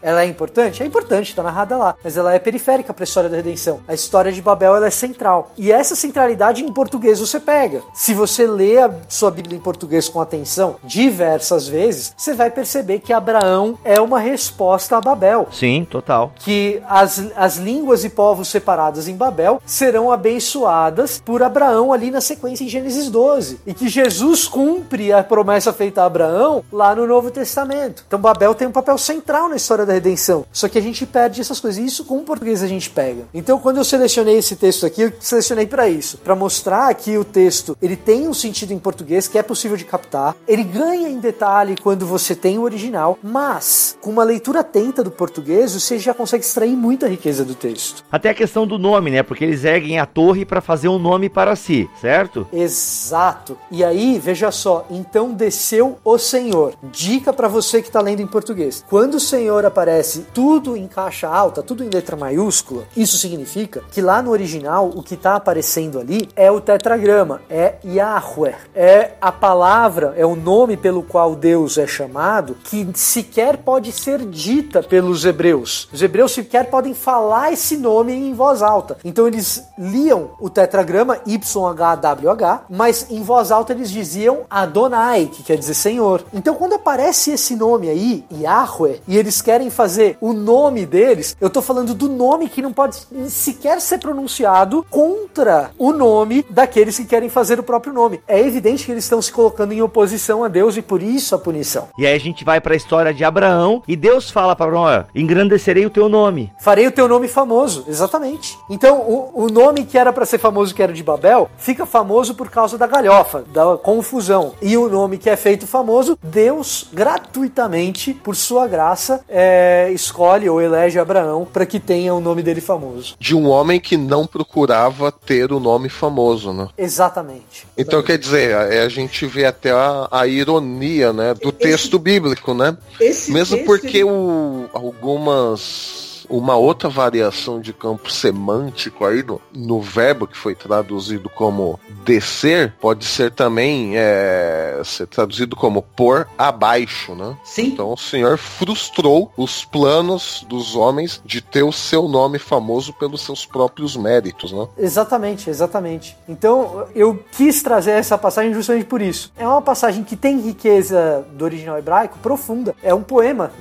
Ela 0.01 0.23
é 0.23 0.25
importante? 0.25 0.83
É 0.83 0.85
importante, 0.85 1.29
está 1.29 1.43
narrada 1.43 1.77
lá, 1.77 1.95
mas 2.03 2.17
ela 2.17 2.33
é 2.33 2.39
periférica 2.39 2.93
para 2.93 3.03
a 3.03 3.05
história 3.05 3.29
da 3.29 3.37
redenção. 3.37 3.79
A 3.87 3.93
história 3.93 4.31
de 4.31 4.41
Babel 4.41 4.75
ela 4.75 4.87
é 4.87 4.91
central. 4.91 5.51
E 5.57 5.71
essa 5.71 5.95
centralidade 5.95 6.63
em 6.63 6.71
português 6.73 7.19
você 7.19 7.39
pega. 7.39 7.81
Se 7.93 8.13
você 8.13 8.45
lê 8.45 8.77
a 8.77 8.91
sua 9.07 9.31
Bíblia 9.31 9.57
em 9.57 9.61
português 9.61 10.09
com 10.09 10.19
atenção 10.21 10.75
diversas 10.83 11.67
vezes, 11.67 12.13
você 12.17 12.33
vai 12.33 12.49
perceber 12.49 12.99
que 12.99 13.13
Abraão 13.13 13.77
é 13.83 13.99
uma 13.99 14.19
resposta 14.19 14.97
a 14.97 15.01
Babel 15.01 15.47
Sim, 15.51 15.85
total. 15.89 16.33
que 16.37 16.81
as, 16.87 17.23
as 17.35 17.57
línguas 17.57 18.03
e 18.03 18.09
povos 18.09 18.47
separadas 18.47 19.07
em 19.07 19.15
Babel 19.15 19.61
serão 19.65 20.11
abençoadas 20.11 21.21
por 21.23 21.41
Abraão 21.43 21.93
ali 21.93 22.11
na 22.11 22.21
sequência 22.21 22.63
em 22.63 22.69
Gênesis 22.69 23.09
12. 23.09 23.59
E 23.65 23.73
que 23.73 23.87
Jesus 23.87 24.47
cumpre 24.47 25.13
a 25.13 25.23
promessa 25.23 25.71
feita 25.71 26.01
a 26.01 26.05
Abraão 26.05 26.63
lá 26.71 26.95
no 26.95 27.07
Novo 27.07 27.31
Testamento. 27.31 28.03
Então 28.07 28.19
Babel 28.19 28.53
tem 28.55 28.67
um 28.67 28.71
papel 28.71 28.97
central 28.97 29.20
na 29.49 29.55
história 29.55 29.85
da 29.85 29.93
redenção. 29.93 30.45
Só 30.51 30.67
que 30.67 30.77
a 30.77 30.81
gente 30.81 31.05
perde 31.05 31.41
essas 31.41 31.59
coisas. 31.59 31.81
E 31.81 31.85
isso 31.85 32.05
com 32.05 32.17
o 32.17 32.23
português 32.23 32.63
a 32.63 32.67
gente 32.67 32.89
pega. 32.89 33.23
Então 33.33 33.59
quando 33.59 33.77
eu 33.77 33.83
selecionei 33.83 34.37
esse 34.37 34.55
texto 34.55 34.85
aqui, 34.85 35.03
eu 35.03 35.13
selecionei 35.19 35.65
para 35.65 35.87
isso. 35.89 36.17
para 36.17 36.35
mostrar 36.35 36.93
que 36.95 37.17
o 37.17 37.23
texto 37.23 37.77
ele 37.81 37.95
tem 37.95 38.27
um 38.27 38.33
sentido 38.33 38.73
em 38.73 38.79
português 38.79 39.27
que 39.27 39.37
é 39.37 39.43
possível 39.43 39.77
de 39.77 39.85
captar. 39.85 40.35
Ele 40.47 40.63
ganha 40.63 41.09
em 41.09 41.19
detalhe 41.19 41.75
quando 41.81 42.05
você 42.05 42.35
tem 42.35 42.57
o 42.57 42.63
original. 42.63 43.17
Mas 43.23 43.97
com 44.01 44.09
uma 44.09 44.23
leitura 44.23 44.61
atenta 44.61 45.03
do 45.03 45.11
português, 45.11 45.73
você 45.73 45.97
já 45.99 46.13
consegue 46.13 46.43
extrair 46.43 46.75
muita 46.75 47.07
riqueza 47.07 47.43
do 47.43 47.55
texto. 47.55 48.03
Até 48.11 48.29
a 48.29 48.33
questão 48.33 48.65
do 48.65 48.77
nome, 48.77 49.11
né? 49.11 49.23
Porque 49.23 49.43
eles 49.43 49.63
erguem 49.63 49.99
a 49.99 50.05
torre 50.05 50.45
para 50.45 50.61
fazer 50.61 50.87
um 50.87 50.99
nome 50.99 51.29
para 51.29 51.55
si, 51.55 51.89
certo? 51.99 52.47
Exato. 52.51 53.57
E 53.69 53.83
aí, 53.83 54.19
veja 54.19 54.51
só, 54.51 54.85
então 54.89 55.33
desceu 55.33 55.97
o 56.03 56.17
Senhor. 56.17 56.73
Dica 56.91 57.33
para 57.33 57.47
você 57.47 57.81
que 57.81 57.87
está 57.87 58.01
lendo 58.01 58.21
em 58.21 58.27
português. 58.27 58.83
Quando 58.89 59.00
o 59.15 59.19
Senhor 59.19 59.65
aparece 59.65 60.27
tudo 60.33 60.77
em 60.77 60.87
caixa 60.87 61.27
alta, 61.27 61.63
tudo 61.63 61.83
em 61.83 61.89
letra 61.89 62.15
maiúscula, 62.15 62.83
isso 62.95 63.17
significa 63.17 63.81
que 63.91 64.01
lá 64.01 64.21
no 64.21 64.31
original 64.31 64.89
o 64.93 65.01
que 65.01 65.15
está 65.15 65.35
aparecendo 65.35 65.99
ali 65.99 66.29
é 66.35 66.51
o 66.51 66.61
tetragrama, 66.61 67.41
é 67.49 67.75
Yahweh, 67.83 68.55
é 68.75 69.11
a 69.19 69.31
palavra, 69.31 70.13
é 70.15 70.25
o 70.25 70.35
nome 70.35 70.77
pelo 70.77 71.01
qual 71.01 71.35
Deus 71.35 71.77
é 71.77 71.87
chamado, 71.87 72.55
que 72.63 72.87
sequer 72.93 73.57
pode 73.57 73.91
ser 73.91 74.19
dita 74.19 74.83
pelos 74.83 75.25
hebreus. 75.25 75.89
Os 75.91 76.01
hebreus 76.01 76.33
sequer 76.33 76.69
podem 76.69 76.93
falar 76.93 77.51
esse 77.51 77.77
nome 77.77 78.13
em 78.13 78.33
voz 78.33 78.61
alta. 78.61 78.97
Então 79.03 79.27
eles 79.27 79.63
liam 79.77 80.31
o 80.39 80.49
tetragrama 80.49 81.19
YHWH, 81.25 82.65
mas 82.69 83.07
em 83.09 83.23
voz 83.23 83.51
alta 83.51 83.73
eles 83.73 83.89
diziam 83.89 84.41
Adonai, 84.49 85.29
que 85.31 85.43
quer 85.43 85.57
dizer 85.57 85.73
Senhor. 85.73 86.23
Então 86.33 86.55
quando 86.55 86.73
aparece 86.73 87.31
esse 87.31 87.55
nome 87.55 87.89
aí, 87.89 88.25
Yahweh, 88.31 88.90
e 89.07 89.17
eles 89.17 89.41
querem 89.41 89.69
fazer 89.69 90.17
o 90.19 90.33
nome 90.33 90.85
deles, 90.85 91.35
eu 91.39 91.49
tô 91.49 91.61
falando 91.61 91.93
do 91.93 92.09
nome 92.09 92.49
que 92.49 92.61
não 92.61 92.73
pode 92.73 92.97
sequer 93.29 93.79
ser 93.81 93.99
pronunciado 93.99 94.85
contra 94.89 95.71
o 95.77 95.91
nome 95.91 96.45
daqueles 96.49 96.97
que 96.97 97.05
querem 97.05 97.29
fazer 97.29 97.59
o 97.59 97.63
próprio 97.63 97.93
nome. 97.93 98.21
É 98.27 98.39
evidente 98.39 98.85
que 98.85 98.91
eles 98.91 99.03
estão 99.03 99.21
se 99.21 99.31
colocando 99.31 99.73
em 99.73 99.81
oposição 99.81 100.43
a 100.43 100.47
Deus 100.47 100.77
e 100.77 100.81
por 100.81 101.01
isso 101.01 101.35
a 101.35 101.39
punição. 101.39 101.89
E 101.97 102.05
aí 102.05 102.15
a 102.15 102.19
gente 102.19 102.43
vai 102.43 102.59
para 102.59 102.73
a 102.73 102.77
história 102.77 103.13
de 103.13 103.23
Abraão 103.23 103.83
e 103.87 103.95
Deus 103.95 104.29
fala 104.29 104.55
para 104.55 104.65
Abraão: 104.65 105.05
engrandecerei 105.13 105.85
o 105.85 105.89
teu 105.89 106.09
nome. 106.09 106.51
Farei 106.59 106.87
o 106.87 106.91
teu 106.91 107.07
nome 107.07 107.27
famoso, 107.27 107.85
exatamente. 107.87 108.57
Então, 108.69 108.99
o, 108.99 109.45
o 109.45 109.49
nome 109.49 109.85
que 109.85 109.97
era 109.97 110.13
para 110.13 110.25
ser 110.25 110.37
famoso, 110.37 110.73
que 110.73 110.81
era 110.81 110.93
de 110.93 111.03
Babel, 111.03 111.49
fica 111.57 111.85
famoso 111.85 112.35
por 112.35 112.49
causa 112.49 112.77
da 112.77 112.87
galhofa, 112.87 113.43
da 113.53 113.77
confusão. 113.77 114.53
E 114.61 114.77
o 114.77 114.89
nome 114.89 115.17
que 115.17 115.29
é 115.29 115.35
feito 115.35 115.67
famoso, 115.67 116.17
Deus 116.21 116.87
gratuitamente, 116.93 118.13
por 118.13 118.35
sua 118.35 118.67
graça, 118.67 118.80
é, 119.29 119.89
escolhe 119.93 120.49
ou 120.49 120.61
elege 120.61 120.97
Abraão 120.99 121.45
para 121.51 121.65
que 121.65 121.79
tenha 121.79 122.13
o 122.13 122.19
nome 122.19 122.41
dele 122.41 122.61
famoso. 122.61 123.15
De 123.19 123.35
um 123.35 123.47
homem 123.49 123.79
que 123.79 123.95
não 123.97 124.25
procurava 124.25 125.11
ter 125.11 125.51
o 125.51 125.59
nome 125.59 125.89
famoso, 125.89 126.51
né? 126.53 126.67
Exatamente. 126.77 127.67
Então 127.77 128.01
quer 128.01 128.17
dizer, 128.17 128.55
a, 128.55 128.83
a 128.83 128.89
gente 128.89 129.25
vê 129.25 129.45
até 129.45 129.71
a, 129.71 130.07
a 130.11 130.27
ironia, 130.27 131.13
né, 131.13 131.33
do 131.33 131.49
Esse- 131.49 131.57
texto 131.57 131.99
bíblico, 131.99 132.53
né? 132.53 132.75
Mesmo 132.99 133.33
texto, 133.57 133.65
porque 133.65 133.97
ele- 133.97 134.03
o, 134.05 134.65
algumas 134.73 136.10
uma 136.31 136.55
outra 136.55 136.89
variação 136.89 137.59
de 137.59 137.73
campo 137.73 138.11
semântico 138.11 139.05
aí 139.05 139.21
no, 139.21 139.41
no 139.53 139.81
verbo 139.81 140.25
que 140.25 140.37
foi 140.37 140.55
traduzido 140.55 141.29
como 141.29 141.79
descer 142.05 142.73
pode 142.79 143.05
ser 143.05 143.31
também 143.31 143.93
é, 143.95 144.81
ser 144.83 145.07
traduzido 145.07 145.55
como 145.55 145.81
pôr 145.81 146.27
abaixo, 146.37 147.13
né? 147.13 147.35
Sim. 147.43 147.67
Então 147.67 147.93
o 147.93 147.97
Senhor 147.97 148.37
frustrou 148.37 149.31
os 149.37 149.65
planos 149.65 150.45
dos 150.47 150.75
homens 150.75 151.21
de 151.25 151.41
ter 151.41 151.63
o 151.63 151.71
seu 151.71 152.07
nome 152.07 152.39
famoso 152.39 152.93
pelos 152.93 153.21
seus 153.21 153.45
próprios 153.45 153.95
méritos, 153.95 154.51
né? 154.51 154.67
Exatamente, 154.77 155.49
exatamente. 155.49 156.17
Então 156.27 156.87
eu 156.95 157.23
quis 157.31 157.61
trazer 157.61 157.91
essa 157.91 158.17
passagem 158.17 158.53
justamente 158.53 158.85
por 158.85 159.01
isso. 159.01 159.31
É 159.37 159.47
uma 159.47 159.61
passagem 159.61 160.03
que 160.03 160.15
tem 160.15 160.39
riqueza 160.39 161.25
do 161.33 161.43
original 161.43 161.77
hebraico 161.77 162.17
profunda. 162.19 162.75
É 162.81 162.93
um 162.93 163.03
poema. 163.03 163.51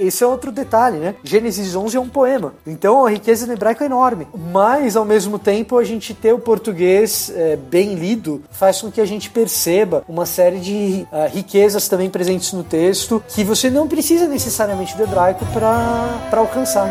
Esse 0.00 0.24
é 0.24 0.26
outro 0.26 0.50
detalhe, 0.50 0.98
né? 0.98 1.14
Gênesis 1.22 1.74
11 1.74 1.91
é 1.96 2.00
um 2.00 2.08
poema. 2.08 2.54
Então 2.66 3.06
a 3.06 3.10
riqueza 3.10 3.46
no 3.46 3.52
hebraico 3.52 3.82
é 3.82 3.86
enorme. 3.86 4.26
Mas 4.52 4.96
ao 4.96 5.04
mesmo 5.04 5.38
tempo 5.38 5.78
a 5.78 5.84
gente 5.84 6.14
ter 6.14 6.32
o 6.32 6.38
português 6.38 7.32
é, 7.34 7.56
bem 7.56 7.94
lido 7.94 8.42
faz 8.50 8.80
com 8.80 8.90
que 8.90 9.00
a 9.00 9.06
gente 9.06 9.30
perceba 9.30 10.04
uma 10.08 10.26
série 10.26 10.58
de 10.58 11.06
ah, 11.12 11.26
riquezas 11.26 11.88
também 11.88 12.10
presentes 12.10 12.52
no 12.52 12.62
texto 12.62 13.22
que 13.28 13.44
você 13.44 13.70
não 13.70 13.88
precisa 13.88 14.26
necessariamente 14.26 14.96
do 14.96 15.02
hebraico 15.02 15.44
para 15.46 16.38
alcançar. 16.38 16.88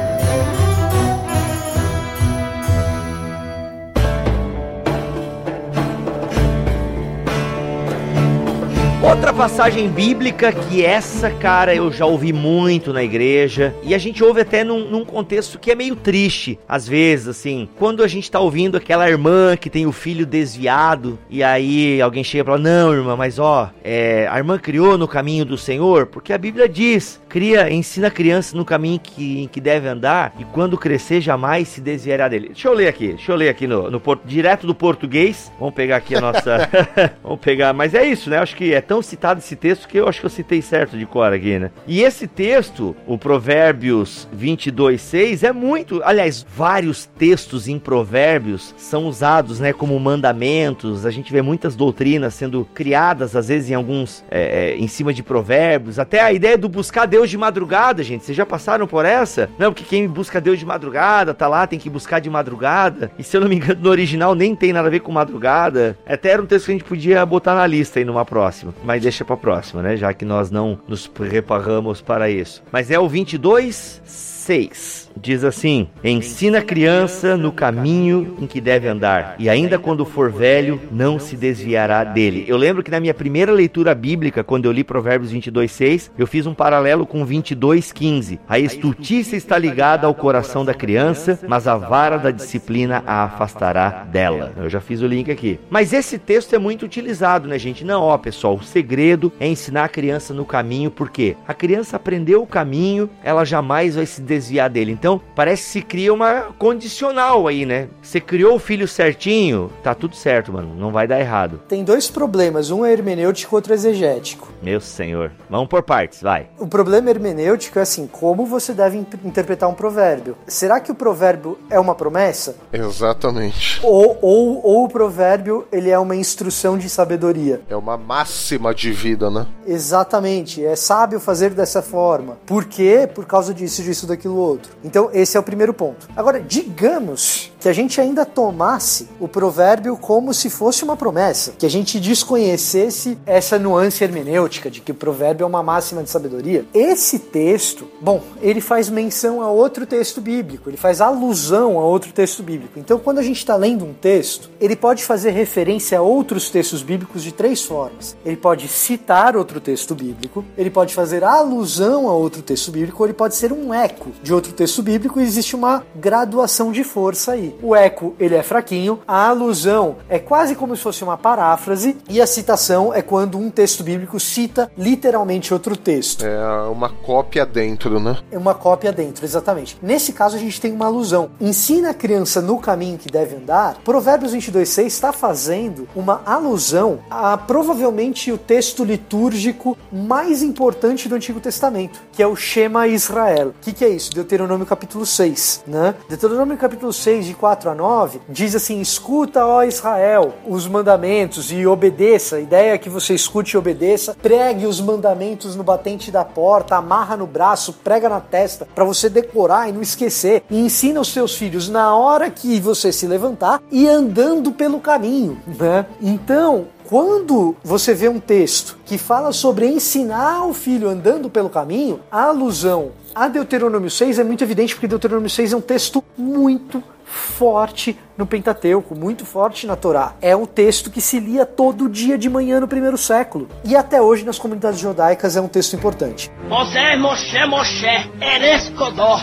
Outra 9.12 9.34
passagem 9.34 9.90
bíblica 9.90 10.54
que 10.54 10.86
essa, 10.86 11.30
cara, 11.30 11.76
eu 11.76 11.92
já 11.92 12.06
ouvi 12.06 12.32
muito 12.32 12.94
na 12.94 13.04
igreja. 13.04 13.76
E 13.84 13.94
a 13.94 13.98
gente 13.98 14.24
ouve 14.24 14.40
até 14.40 14.64
num, 14.64 14.90
num 14.90 15.04
contexto 15.04 15.60
que 15.60 15.70
é 15.70 15.76
meio 15.76 15.98
triste, 15.98 16.58
às 16.66 16.88
vezes, 16.88 17.28
assim. 17.28 17.68
Quando 17.78 18.04
a 18.04 18.08
gente 18.08 18.32
tá 18.32 18.40
ouvindo 18.40 18.78
aquela 18.78 19.10
irmã 19.10 19.58
que 19.58 19.70
tem 19.70 19.86
o 19.86 19.92
filho 19.92 20.26
desviado, 20.26 21.20
e 21.30 21.44
aí 21.44 22.02
alguém 22.02 22.24
chega 22.24 22.44
e 22.44 22.46
fala: 22.46 22.58
Não, 22.58 22.94
irmã, 22.94 23.18
mas 23.18 23.38
ó, 23.38 23.70
é, 23.84 24.30
a 24.32 24.38
irmã 24.38 24.58
criou 24.58 24.98
no 24.98 25.10
caminho 25.10 25.44
do 25.44 25.58
Senhor, 25.58 26.06
porque 26.06 26.32
a 26.32 26.38
Bíblia 26.38 26.70
diz: 26.70 27.22
cria, 27.28 27.72
ensina 27.72 28.08
a 28.08 28.12
criança 28.12 28.56
no 28.56 28.64
caminho 28.64 29.00
que, 29.00 29.42
em 29.44 29.48
que 29.48 29.60
deve 29.60 29.90
andar, 29.90 30.34
e 30.40 30.46
quando 30.46 30.78
crescer, 30.78 31.20
jamais 31.20 31.68
se 31.68 31.82
desviará 31.82 32.30
dele. 32.30 32.48
Deixa 32.48 32.70
eu 32.70 32.74
ler 32.74 32.88
aqui, 32.88 33.10
deixa 33.10 33.32
eu 33.32 33.36
ler 33.36 33.50
aqui 33.50 33.68
no, 33.68 33.92
no 33.92 34.02
direto 34.24 34.66
do 34.66 34.74
português. 34.74 35.52
Vamos 35.60 35.76
pegar 35.76 35.98
aqui 35.98 36.16
a 36.16 36.22
nossa. 36.22 36.70
Vamos 37.22 37.42
pegar, 37.42 37.74
mas 37.74 37.94
é 37.94 38.06
isso, 38.06 38.30
né? 38.30 38.38
Acho 38.38 38.56
que 38.56 38.74
é 38.74 38.80
tão 38.80 39.01
citado 39.02 39.40
esse 39.40 39.56
texto 39.56 39.88
que 39.88 39.98
eu 39.98 40.08
acho 40.08 40.20
que 40.20 40.26
eu 40.26 40.30
citei 40.30 40.62
certo 40.62 40.98
de 40.98 41.06
cor 41.06 41.32
aqui, 41.32 41.60
né? 41.60 41.72
E 41.88 42.02
esse 42.02 42.28
texto, 42.28 42.96
o 43.06 43.18
Provérbios 43.18 44.28
22:6 44.36 45.44
é 45.44 45.52
muito, 45.52 46.02
aliás, 46.04 46.46
vários 46.56 47.06
textos 47.06 47.68
em 47.68 47.80
Provérbios 47.80 48.74
são 48.78 49.06
usados, 49.06 49.60
né, 49.60 49.74
como 49.74 50.00
mandamentos. 50.00 51.06
A 51.06 51.12
gente 51.12 51.32
vê 51.32 51.42
muitas 51.42 51.76
doutrinas 51.76 52.34
sendo 52.34 52.66
criadas 52.74 53.36
às 53.36 53.48
vezes 53.48 53.70
em 53.70 53.74
alguns 53.74 54.24
é, 54.30 54.42
é, 54.42 54.78
em 54.78 54.88
cima 54.88 55.14
de 55.14 55.24
Provérbios. 55.24 56.00
Até 56.00 56.22
a 56.22 56.34
ideia 56.34 56.58
do 56.58 56.70
buscar 56.70 57.06
Deus 57.06 57.30
de 57.30 57.38
madrugada, 57.38 58.04
gente. 58.04 58.26
Vocês 58.26 58.38
já 58.38 58.46
passaram 58.46 58.88
por 58.88 59.06
essa? 59.06 59.50
Não, 59.58 59.72
porque 59.72 59.84
quem 59.84 60.08
busca 60.08 60.42
Deus 60.42 60.60
de 60.60 60.66
madrugada 60.66 61.34
tá 61.34 61.48
lá, 61.48 61.68
tem 61.68 61.80
que 61.80 61.90
buscar 61.90 62.20
de 62.20 62.30
madrugada. 62.30 63.12
E 63.18 63.24
se 63.24 63.36
eu 63.36 63.42
não 63.42 63.50
me 63.50 63.56
engano, 63.56 63.82
no 63.82 63.90
original 63.90 64.36
nem 64.36 64.56
tem 64.56 64.74
nada 64.74 64.88
a 64.88 64.92
ver 64.92 65.02
com 65.02 65.12
madrugada. 65.12 65.98
Até 66.06 66.32
era 66.32 66.42
um 66.42 66.46
texto 66.46 66.66
que 66.66 66.72
a 66.72 66.76
gente 66.76 66.84
podia 66.84 67.26
botar 67.26 67.56
na 67.56 67.66
lista 67.68 68.00
aí 68.00 68.06
numa 68.06 68.26
próxima. 68.26 68.74
Mas 68.84 68.91
deixa 69.00 69.24
pra 69.24 69.38
próxima, 69.38 69.82
né? 69.82 69.96
Já 69.96 70.14
que 70.14 70.26
nós 70.26 70.52
não 70.52 70.80
nos 70.88 71.08
preparamos 71.08 72.02
para 72.02 72.30
isso. 72.30 72.64
Mas 72.72 72.92
é 72.92 73.00
o 73.00 73.08
22, 73.08 74.02
6. 74.42 75.12
Diz 75.16 75.44
assim: 75.44 75.88
Ensina 76.04 76.60
a 76.60 76.64
criança 76.64 77.38
no 77.38 77.52
caminho 77.52 78.38
em 78.40 78.48
que 78.48 78.60
deve 78.60 78.88
andar, 78.88 79.36
e 79.38 79.50
ainda 79.50 79.78
quando 79.78 80.06
for 80.06 80.32
velho, 80.32 80.82
não 80.92 81.20
se 81.20 81.36
desviará 81.36 82.04
dele. 82.04 82.46
Eu 82.48 82.58
lembro 82.58 82.82
que 82.82 82.92
na 82.92 83.00
minha 83.00 83.14
primeira 83.14 83.52
leitura 83.52 83.94
bíblica, 83.94 84.44
quando 84.44 84.66
eu 84.66 84.72
li 84.72 84.84
Provérbios 84.84 85.32
22:6, 85.32 86.12
eu 86.18 86.26
fiz 86.26 86.46
um 86.46 86.54
paralelo 86.54 87.06
com 87.06 87.26
22:15. 87.26 88.40
A 88.48 88.58
estultícia 88.58 89.36
está 89.36 89.58
ligada 89.58 90.08
ao 90.08 90.16
coração 90.16 90.66
da 90.66 90.74
criança, 90.74 91.40
mas 91.48 91.68
a 91.68 91.78
vara 91.78 92.18
da 92.18 92.32
disciplina 92.32 93.04
a 93.06 93.24
afastará 93.24 94.06
dela. 94.12 94.54
Eu 94.58 94.70
já 94.70 94.82
fiz 94.82 95.02
o 95.02 95.08
link 95.08 95.30
aqui. 95.30 95.60
Mas 95.70 95.94
esse 95.94 96.18
texto 96.18 96.56
é 96.56 96.60
muito 96.60 96.86
utilizado, 96.86 97.48
né, 97.48 97.60
gente? 97.60 97.84
Não, 97.84 98.02
ó, 98.02 98.18
pessoal, 98.18 98.56
o 98.56 98.64
segredo 98.64 99.32
é 99.40 99.48
ensinar 99.48 99.86
a 99.86 99.90
criança 99.90 100.34
no 100.34 100.46
caminho, 100.46 100.90
porque 100.90 101.36
a 101.48 101.54
criança 101.54 101.98
aprendeu 101.98 102.42
o 102.42 102.48
caminho, 102.48 103.10
ela 103.24 103.46
jamais 103.46 103.96
vai 103.96 104.06
se 104.06 104.22
desviar 104.32 104.70
dele. 104.70 104.92
Então, 104.92 105.22
parece 105.36 105.64
que 105.64 105.70
se 105.70 105.82
cria 105.82 106.14
uma 106.14 106.54
condicional 106.58 107.48
aí, 107.48 107.66
né? 107.66 107.88
Você 108.02 108.20
criou 108.20 108.56
o 108.56 108.60
filho 108.60 108.88
certinho, 108.88 109.72
tá 109.84 109.94
tudo 109.94 110.16
certo, 110.16 110.54
mano. 110.54 110.76
Não 110.76 110.92
vai 110.92 111.08
dar 111.08 111.20
errado. 111.20 111.62
Tem 111.68 111.84
dois 111.84 112.10
problemas, 112.10 112.72
um 112.72 112.86
é 112.86 112.92
hermenêutico, 112.92 113.56
outro 113.56 113.74
é 113.74 113.76
exegético. 113.76 114.48
Meu 114.62 114.80
senhor. 114.80 115.32
Vamos 115.50 115.68
por 115.68 115.84
partes, 115.84 116.22
vai. 116.22 116.48
O 116.58 116.68
problema 116.68 117.10
hermenêutico 117.10 117.80
é 117.80 117.82
assim, 117.82 118.08
como 118.08 118.46
você 118.46 118.74
deve 118.74 118.98
interpretar 118.98 119.70
um 119.70 119.74
provérbio? 119.74 120.38
Será 120.48 120.80
que 120.80 120.92
o 120.92 120.96
provérbio 120.96 121.58
é 121.70 121.80
uma 121.80 121.96
promessa? 121.96 122.56
Exatamente. 122.72 123.80
Ou, 123.84 124.18
ou, 124.22 124.66
ou 124.66 124.86
o 124.86 124.90
provérbio 124.90 125.68
ele 125.72 125.90
é 125.90 126.00
uma 126.00 126.16
instrução 126.16 126.78
de 126.78 126.90
sabedoria? 126.90 127.62
É 127.70 127.76
uma 127.76 127.98
máxima 127.98 128.74
de 128.74 128.92
vida, 128.92 129.30
né? 129.30 129.46
Exatamente, 129.66 130.64
é 130.64 130.76
sábio 130.76 131.20
fazer 131.20 131.52
dessa 131.52 131.82
forma. 131.82 132.38
Por 132.46 132.66
quê? 132.66 133.10
Por 133.14 133.26
causa 133.26 133.54
disso, 133.54 133.82
disso, 133.84 134.08
daquilo 134.22 134.36
outro. 134.36 134.72
Então, 134.84 135.10
esse 135.12 135.36
é 135.36 135.40
o 135.40 135.44
primeiro 135.44 135.74
ponto. 135.74 136.08
Agora, 136.16 136.40
digamos 136.40 137.51
que 137.62 137.70
a 137.70 137.74
gente 137.74 138.02
ainda 138.02 138.26
tomasse 138.26 139.08
o 139.20 139.28
provérbio 139.28 139.96
como 139.96 140.34
se 140.34 140.50
fosse 140.50 140.84
uma 140.84 140.98
promessa, 140.98 141.54
que 141.58 141.66
a 141.66 141.70
gente 141.70 142.00
desconhecesse 142.00 143.20
essa 143.24 143.60
nuance 143.60 144.04
hermenêutica 144.04 144.70
de 144.70 144.82
que 144.82 144.92
o 144.92 144.96
provérbio 144.96 145.44
é 145.44 145.48
uma 145.48 145.62
máxima 145.62 146.02
de 146.02 146.10
sabedoria. 146.10 146.66
Esse 146.74 147.20
texto, 147.20 147.88
bom, 148.02 148.24
ele 148.42 148.60
faz 148.60 148.90
menção 148.90 149.44
a 149.44 149.52
outro 149.52 149.86
texto 149.86 150.20
bíblico, 150.20 150.72
ele 150.72 150.78
faz 150.78 151.00
alusão 151.00 151.80
a 151.80 151.84
outro 151.84 152.12
texto 152.12 152.42
bíblico. 152.42 152.80
Então, 152.80 152.98
quando 152.98 153.20
a 153.20 153.24
gente 153.24 153.38
está 153.38 153.56
lendo 153.56 153.86
um 153.86 153.94
texto, 153.94 154.50
ele 154.60 154.76
pode 154.76 155.04
fazer 155.04 155.30
referência 155.30 156.00
a 156.00 156.02
outros 156.02 156.50
textos 156.50 156.82
bíblicos 156.82 157.22
de 157.22 157.32
três 157.32 157.64
formas. 157.64 158.18
Ele 158.26 158.38
pode 158.38 158.68
citar 158.68 159.38
outro 159.38 159.62
texto 159.62 159.94
bíblico, 159.94 160.44
ele 160.58 160.72
pode 160.72 160.96
fazer 160.96 161.24
alusão 161.24 162.10
a 162.10 162.14
outro 162.14 162.42
texto 162.42 162.72
bíblico, 162.72 163.04
ou 163.04 163.06
ele 163.06 163.14
pode 163.14 163.36
ser 163.36 163.54
um 163.54 163.72
eco 163.72 164.10
de 164.24 164.34
outro 164.34 164.52
texto 164.52 164.82
bíblico 164.82 165.20
e 165.20 165.24
existe 165.24 165.56
uma 165.56 165.86
graduação 165.96 166.72
de 166.72 166.84
força 166.84 167.34
aí. 167.34 167.51
O 167.62 167.76
eco 167.76 168.16
ele 168.20 168.36
é 168.36 168.44
fraquinho, 168.44 169.00
a 169.08 169.28
alusão 169.28 169.98
é 170.10 170.20
quase 170.20 170.56
como 170.56 170.76
se 170.76 170.82
fosse 170.82 171.04
uma 171.04 171.18
paráfrase 171.18 171.98
e 172.10 172.22
a 172.22 172.28
citação 172.28 172.94
é 172.94 173.02
quando 173.02 173.38
um 173.38 173.50
texto 173.50 173.84
bíblico 173.84 174.20
cita 174.20 174.72
literalmente 174.78 175.54
outro 175.54 175.76
texto. 175.76 176.26
É 176.26 176.64
uma 176.70 176.90
cópia 176.90 177.46
dentro, 177.46 178.00
né? 178.00 178.18
É 178.32 178.38
uma 178.38 178.54
cópia 178.54 178.92
dentro, 178.92 179.26
exatamente. 179.26 179.78
Nesse 179.82 180.14
caso 180.14 180.36
a 180.36 180.40
gente 180.40 180.60
tem 180.60 180.72
uma 180.72 180.86
alusão. 180.86 181.32
Ensina 181.40 181.92
a 181.92 181.94
criança 181.94 182.42
no 182.42 182.58
caminho 182.58 182.98
que 182.98 183.10
deve 183.10 183.36
andar. 183.36 183.78
Provérbios 183.84 184.34
22:6 184.34 184.86
está 184.86 185.14
fazendo 185.14 185.88
uma 185.96 186.22
alusão 186.26 187.00
a 187.10 187.38
provavelmente 187.38 188.32
o 188.32 188.38
texto 188.38 188.84
litúrgico 188.84 189.78
mais 189.92 190.42
importante 190.42 191.10
do 191.10 191.16
Antigo 191.16 191.40
Testamento, 191.40 192.00
que 192.12 192.22
é 192.22 192.28
o 192.28 192.36
Shema 192.36 192.88
Israel. 192.88 193.50
O 193.50 193.54
que, 193.62 193.74
que 193.74 193.86
é 193.86 193.90
isso? 193.90 194.12
Deuteronômio 194.12 194.66
capítulo 194.66 195.06
6, 195.06 195.64
né? 195.68 195.96
Deuteronômio 196.08 196.58
capítulo 196.58 196.94
6, 196.94 197.26
de 197.26 197.34
4 197.42 197.72
a 197.72 197.76
9, 197.76 198.22
diz 198.30 198.54
assim: 198.54 198.80
Escuta, 198.80 199.44
ó 199.44 199.64
Israel, 199.64 200.36
os 200.48 200.68
mandamentos 200.68 201.52
e 201.52 201.66
obedeça. 201.66 202.36
A 202.36 202.40
ideia 202.40 202.74
é 202.74 202.78
que 202.78 202.88
você 202.88 203.16
escute 203.16 203.56
e 203.56 203.58
obedeça. 203.58 204.16
Pregue 204.22 204.68
os 204.68 204.80
mandamentos 204.80 205.56
no 205.56 205.64
batente 205.64 206.12
da 206.12 206.24
porta, 206.24 206.76
amarra 206.76 207.18
no 207.18 207.26
braço, 207.26 207.74
prega 207.84 208.08
na 208.08 208.20
testa, 208.20 208.68
para 208.76 208.86
você 208.86 209.10
decorar 209.10 209.68
e 209.68 209.72
não 209.72 209.82
esquecer. 209.82 210.44
E 210.52 210.60
ensina 210.60 211.02
os 211.02 211.12
seus 211.12 211.36
filhos 211.36 211.68
na 211.68 211.96
hora 211.96 212.30
que 212.30 212.60
você 212.60 212.92
se 212.92 213.08
levantar 213.08 213.60
e 213.72 213.90
andando 213.90 214.52
pelo 214.52 214.80
caminho, 214.80 215.40
né? 215.48 215.88
Então, 216.00 216.68
quando 216.88 217.56
você 217.64 217.96
vê 217.96 218.08
um 218.08 218.20
texto 218.20 218.78
que 218.86 219.00
fala 219.00 219.32
sobre 219.32 219.66
ensinar 219.66 220.46
o 220.46 220.54
filho 220.54 220.88
andando 220.88 221.28
pelo 221.28 221.50
caminho, 221.50 222.02
a 222.12 222.26
alusão 222.26 222.92
a 223.14 223.28
Deuteronômio 223.28 223.90
6 223.90 224.20
é 224.20 224.24
muito 224.24 224.44
evidente 224.44 224.74
porque 224.74 224.88
Deuteronômio 224.88 225.30
6 225.30 225.54
é 225.54 225.58
um 225.58 225.62
texto 225.62 226.04
muito 226.18 226.82
forte 227.12 227.98
no 228.18 228.26
Pentateuco, 228.26 228.96
muito 228.96 229.26
forte 229.26 229.68
na 229.68 229.76
Torá. 229.76 230.16
É 230.22 230.36
um 230.36 230.46
texto 230.46 230.90
que 230.90 231.02
se 231.02 231.20
lia 231.20 231.46
todo 231.46 231.90
dia 231.90 232.18
de 232.18 232.30
manhã 232.30 232.60
no 232.60 232.68
primeiro 232.68 232.98
século. 232.98 233.48
E 233.64 233.76
até 233.76 234.02
hoje 234.02 234.24
nas 234.24 234.40
comunidades 234.40 234.80
judaicas 234.80 235.36
é 235.36 235.42
um 235.42 235.48
texto 235.48 235.76
importante. 235.76 236.32
Mosé, 236.48 236.96
Moshe, 236.96 237.46
Moshe, 237.48 238.12
Eres 238.22 238.70
Kodor. 238.70 239.22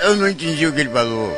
Eu 0.00 0.16
não 0.16 0.28
entendi 0.28 0.66
o 0.66 0.72
que 0.72 0.80
ele 0.80 0.90
falou. 0.90 1.30